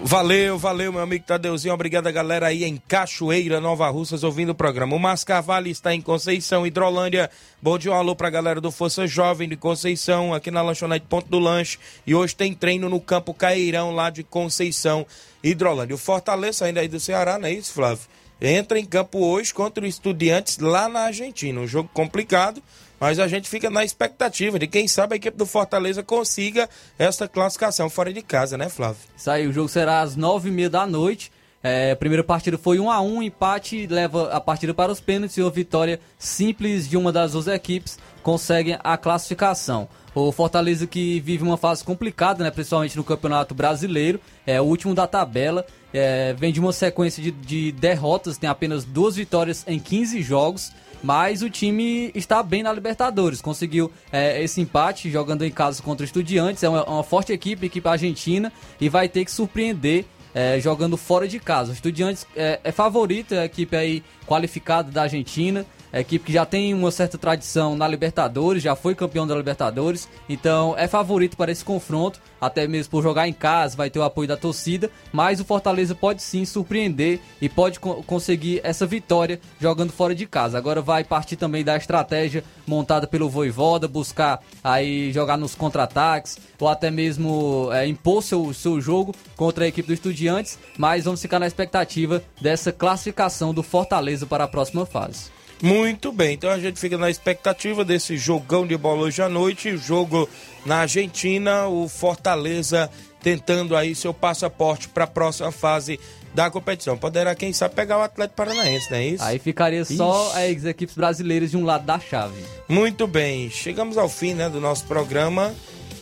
Valeu, 0.00 0.56
valeu, 0.56 0.92
meu 0.92 1.02
amigo 1.02 1.24
Tadeuzinho. 1.24 1.74
Obrigado 1.74 2.10
galera 2.12 2.46
aí 2.46 2.62
em 2.62 2.76
Cachoeira, 2.76 3.60
Nova 3.60 3.88
Russas, 3.90 4.22
ouvindo 4.22 4.50
o 4.50 4.54
programa. 4.54 4.94
O 4.94 4.98
Mascarvalho 4.98 5.66
está 5.66 5.92
em 5.92 6.00
Conceição, 6.00 6.64
Hidrolândia. 6.64 7.28
Bom 7.60 7.76
dia, 7.76 7.90
um 7.90 7.94
alô 7.96 8.14
pra 8.14 8.30
galera 8.30 8.60
do 8.60 8.70
Força 8.70 9.08
Jovem 9.08 9.48
de 9.48 9.56
Conceição, 9.56 10.32
aqui 10.32 10.52
na 10.52 10.62
lanchonete 10.62 11.04
Ponto 11.08 11.28
do 11.28 11.40
Lanche. 11.40 11.80
E 12.06 12.14
hoje 12.14 12.36
tem 12.36 12.54
treino 12.54 12.88
no 12.88 13.00
Campo 13.00 13.34
Cairão, 13.34 13.90
lá 13.92 14.08
de 14.08 14.22
Conceição, 14.22 15.04
Hidrolândia. 15.42 15.96
O 15.96 15.98
Fortaleza 15.98 16.64
ainda 16.64 16.80
aí 16.80 16.86
do 16.86 17.00
Ceará, 17.00 17.36
não 17.36 17.48
é 17.48 17.52
isso, 17.52 17.72
Flávio? 17.72 18.04
Entra 18.40 18.78
em 18.78 18.84
campo 18.84 19.18
hoje 19.18 19.52
contra 19.52 19.84
o 19.84 19.86
Estudiantes 19.86 20.58
lá 20.58 20.88
na 20.88 21.00
Argentina. 21.00 21.60
Um 21.60 21.66
jogo 21.66 21.90
complicado, 21.92 22.62
mas 23.00 23.18
a 23.18 23.26
gente 23.26 23.48
fica 23.48 23.68
na 23.68 23.84
expectativa 23.84 24.58
de 24.58 24.66
quem 24.66 24.86
sabe 24.86 25.14
a 25.14 25.16
equipe 25.16 25.36
do 25.36 25.46
Fortaleza 25.46 26.02
consiga 26.02 26.68
essa 26.98 27.26
classificação 27.26 27.90
fora 27.90 28.12
de 28.12 28.22
casa, 28.22 28.56
né, 28.56 28.68
Flávio? 28.68 29.02
Isso 29.16 29.30
aí, 29.30 29.46
o 29.46 29.52
jogo 29.52 29.68
será 29.68 30.00
às 30.00 30.14
nove 30.14 30.48
e 30.48 30.52
meia 30.52 30.70
da 30.70 30.86
noite. 30.86 31.32
É, 31.62 31.90
a 31.90 31.96
primeira 31.96 32.22
partida 32.22 32.56
foi 32.56 32.78
1 32.78 32.90
a 32.90 33.00
1 33.00 33.22
empate 33.22 33.86
leva 33.88 34.30
a 34.30 34.40
partida 34.40 34.72
para 34.72 34.92
os 34.92 35.00
pênaltis 35.00 35.36
e 35.36 35.42
a 35.42 35.48
vitória 35.48 36.00
simples 36.16 36.88
de 36.88 36.96
uma 36.96 37.10
das 37.10 37.32
duas 37.32 37.48
equipes 37.48 37.98
conseguem 38.22 38.78
a 38.82 38.96
classificação. 38.96 39.88
O 40.14 40.32
Fortaleza 40.32 40.86
que 40.86 41.20
vive 41.20 41.42
uma 41.42 41.56
fase 41.56 41.84
complicada, 41.84 42.42
né, 42.44 42.50
principalmente 42.50 42.96
no 42.96 43.04
Campeonato 43.04 43.54
Brasileiro, 43.54 44.20
é 44.46 44.60
o 44.60 44.64
último 44.64 44.94
da 44.94 45.06
tabela, 45.06 45.64
é, 45.92 46.32
vem 46.32 46.52
de 46.52 46.60
uma 46.60 46.72
sequência 46.72 47.22
de, 47.22 47.30
de 47.30 47.72
derrotas, 47.72 48.38
tem 48.38 48.48
apenas 48.48 48.84
duas 48.84 49.16
vitórias 49.16 49.64
em 49.66 49.78
15 49.78 50.22
jogos, 50.22 50.72
mas 51.02 51.42
o 51.42 51.50
time 51.50 52.10
está 52.14 52.42
bem 52.42 52.62
na 52.62 52.72
Libertadores. 52.72 53.40
Conseguiu 53.40 53.90
é, 54.12 54.42
esse 54.42 54.60
empate 54.60 55.10
jogando 55.10 55.44
em 55.44 55.50
casa 55.50 55.82
contra 55.82 56.02
o 56.02 56.04
Estudiantes. 56.04 56.62
É 56.62 56.68
uma, 56.68 56.84
uma 56.84 57.04
forte 57.04 57.32
equipe, 57.32 57.66
equipe 57.66 57.88
argentina, 57.88 58.52
e 58.80 58.88
vai 58.88 59.08
ter 59.08 59.24
que 59.24 59.30
surpreender 59.30 60.04
é, 60.34 60.60
jogando 60.60 60.96
fora 60.96 61.26
de 61.26 61.38
casa. 61.38 61.70
O 61.70 61.74
Estudiantes 61.74 62.26
é, 62.36 62.60
é 62.62 62.72
favorito, 62.72 63.34
é 63.34 63.40
a 63.40 63.44
equipe 63.44 63.76
aí 63.76 64.02
qualificada 64.26 64.90
da 64.90 65.02
Argentina. 65.02 65.64
É 65.92 65.98
a 65.98 66.00
equipe 66.00 66.26
que 66.26 66.32
já 66.32 66.44
tem 66.44 66.74
uma 66.74 66.90
certa 66.90 67.16
tradição 67.16 67.74
na 67.74 67.88
Libertadores, 67.88 68.62
já 68.62 68.76
foi 68.76 68.94
campeão 68.94 69.26
da 69.26 69.34
Libertadores, 69.34 70.06
então 70.28 70.74
é 70.76 70.86
favorito 70.86 71.36
para 71.36 71.50
esse 71.50 71.64
confronto, 71.64 72.20
até 72.40 72.66
mesmo 72.66 72.90
por 72.90 73.02
jogar 73.02 73.28
em 73.28 73.32
casa, 73.32 73.76
vai 73.76 73.90
ter 73.90 73.98
o 73.98 74.02
apoio 74.02 74.28
da 74.28 74.36
torcida, 74.36 74.90
mas 75.12 75.40
o 75.40 75.44
Fortaleza 75.44 75.94
pode 75.94 76.22
sim 76.22 76.44
surpreender 76.44 77.20
e 77.40 77.48
pode 77.48 77.80
co 77.80 78.02
conseguir 78.02 78.60
essa 78.62 78.86
vitória 78.86 79.40
jogando 79.60 79.92
fora 79.92 80.14
de 80.14 80.26
casa. 80.26 80.58
Agora 80.58 80.80
vai 80.80 81.04
partir 81.04 81.36
também 81.36 81.64
da 81.64 81.76
estratégia 81.76 82.44
montada 82.66 83.06
pelo 83.06 83.28
Voivoda, 83.28 83.88
buscar 83.88 84.40
aí 84.62 85.12
jogar 85.12 85.36
nos 85.36 85.54
contra-ataques, 85.54 86.38
ou 86.58 86.68
até 86.68 86.90
mesmo 86.90 87.68
é, 87.72 87.86
impor 87.86 88.22
seu, 88.22 88.52
seu 88.52 88.80
jogo 88.80 89.14
contra 89.36 89.64
a 89.64 89.68
equipe 89.68 89.88
do 89.88 89.94
Estudiantes, 89.94 90.58
mas 90.76 91.04
vamos 91.04 91.20
ficar 91.20 91.38
na 91.38 91.46
expectativa 91.46 92.22
dessa 92.40 92.72
classificação 92.72 93.52
do 93.52 93.62
Fortaleza 93.62 94.26
para 94.26 94.44
a 94.44 94.48
próxima 94.48 94.86
fase. 94.86 95.37
Muito 95.60 96.12
bem, 96.12 96.34
então 96.34 96.50
a 96.50 96.58
gente 96.58 96.78
fica 96.78 96.96
na 96.96 97.10
expectativa 97.10 97.84
desse 97.84 98.16
jogão 98.16 98.66
de 98.66 98.76
bola 98.76 99.02
hoje 99.02 99.20
à 99.20 99.28
noite, 99.28 99.76
jogo 99.76 100.28
na 100.64 100.78
Argentina, 100.78 101.66
o 101.66 101.88
Fortaleza 101.88 102.88
tentando 103.20 103.76
aí 103.76 103.94
seu 103.94 104.14
passaporte 104.14 104.88
para 104.88 105.04
a 105.04 105.06
próxima 105.08 105.50
fase 105.50 105.98
da 106.32 106.48
competição. 106.48 106.96
Poderá, 106.96 107.34
quem 107.34 107.52
sabe, 107.52 107.74
pegar 107.74 107.98
o 107.98 108.02
Atlético 108.02 108.36
Paranaense, 108.36 108.88
não 108.90 108.98
é 108.98 109.06
isso? 109.06 109.24
Aí 109.24 109.38
ficaria 109.40 109.84
só 109.84 110.32
as 110.36 110.64
equipes 110.64 110.94
brasileiras 110.94 111.50
de 111.50 111.56
um 111.56 111.64
lado 111.64 111.84
da 111.84 111.98
chave. 111.98 112.40
Muito 112.68 113.06
bem, 113.08 113.50
chegamos 113.50 113.98
ao 113.98 114.08
fim 114.08 114.34
né, 114.34 114.48
do 114.48 114.60
nosso 114.60 114.84
programa. 114.84 115.52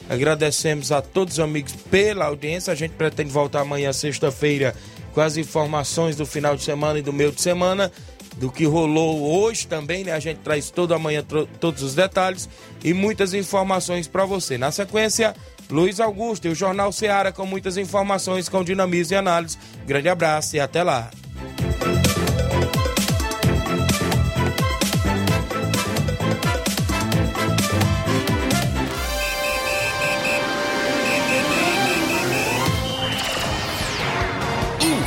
Agradecemos 0.09 0.93
a 0.93 1.01
todos 1.01 1.35
os 1.35 1.41
amigos 1.41 1.73
pela 1.91 2.27
audiência. 2.27 2.73
A 2.73 2.77
gente 2.77 2.93
pretende 2.93 3.31
voltar 3.31 3.63
amanhã, 3.63 3.93
sexta-feira, 3.93 4.75
com 5.13 5.21
as 5.21 5.37
informações 5.37 6.15
do 6.15 6.27
final 6.27 6.55
de 6.55 6.63
semana 6.63 6.99
e 6.99 7.03
do 7.03 7.13
meio 7.13 7.33
de 7.33 7.41
semana 7.41 7.91
do 8.37 8.51
que 8.51 8.65
rolou 8.65 9.43
hoje 9.43 9.67
também, 9.67 10.05
né? 10.05 10.13
A 10.13 10.21
gente 10.21 10.39
traz 10.39 10.71
toda 10.71 10.95
amanhã 10.95 11.25
todos 11.61 11.83
os 11.83 11.95
detalhes 11.95 12.49
e 12.85 12.93
muitas 12.93 13.35
informações 13.35 14.07
para 14.07 14.25
você. 14.25 14.59
Na 14.59 14.71
sequência, 14.71 15.35
Luiz 15.71 16.01
Augusto 16.01 16.47
e 16.47 16.51
o 16.51 16.55
Jornal 16.55 16.93
Ceará 16.93 17.33
com 17.33 17.47
muitas 17.47 17.77
informações 17.77 18.49
com 18.49 18.63
dinamismo 18.63 19.15
e 19.15 19.17
análise. 19.17 19.59
Grande 19.87 20.09
abraço 20.09 20.57
e 20.57 20.61
até 20.61 20.83
lá. 20.83 21.11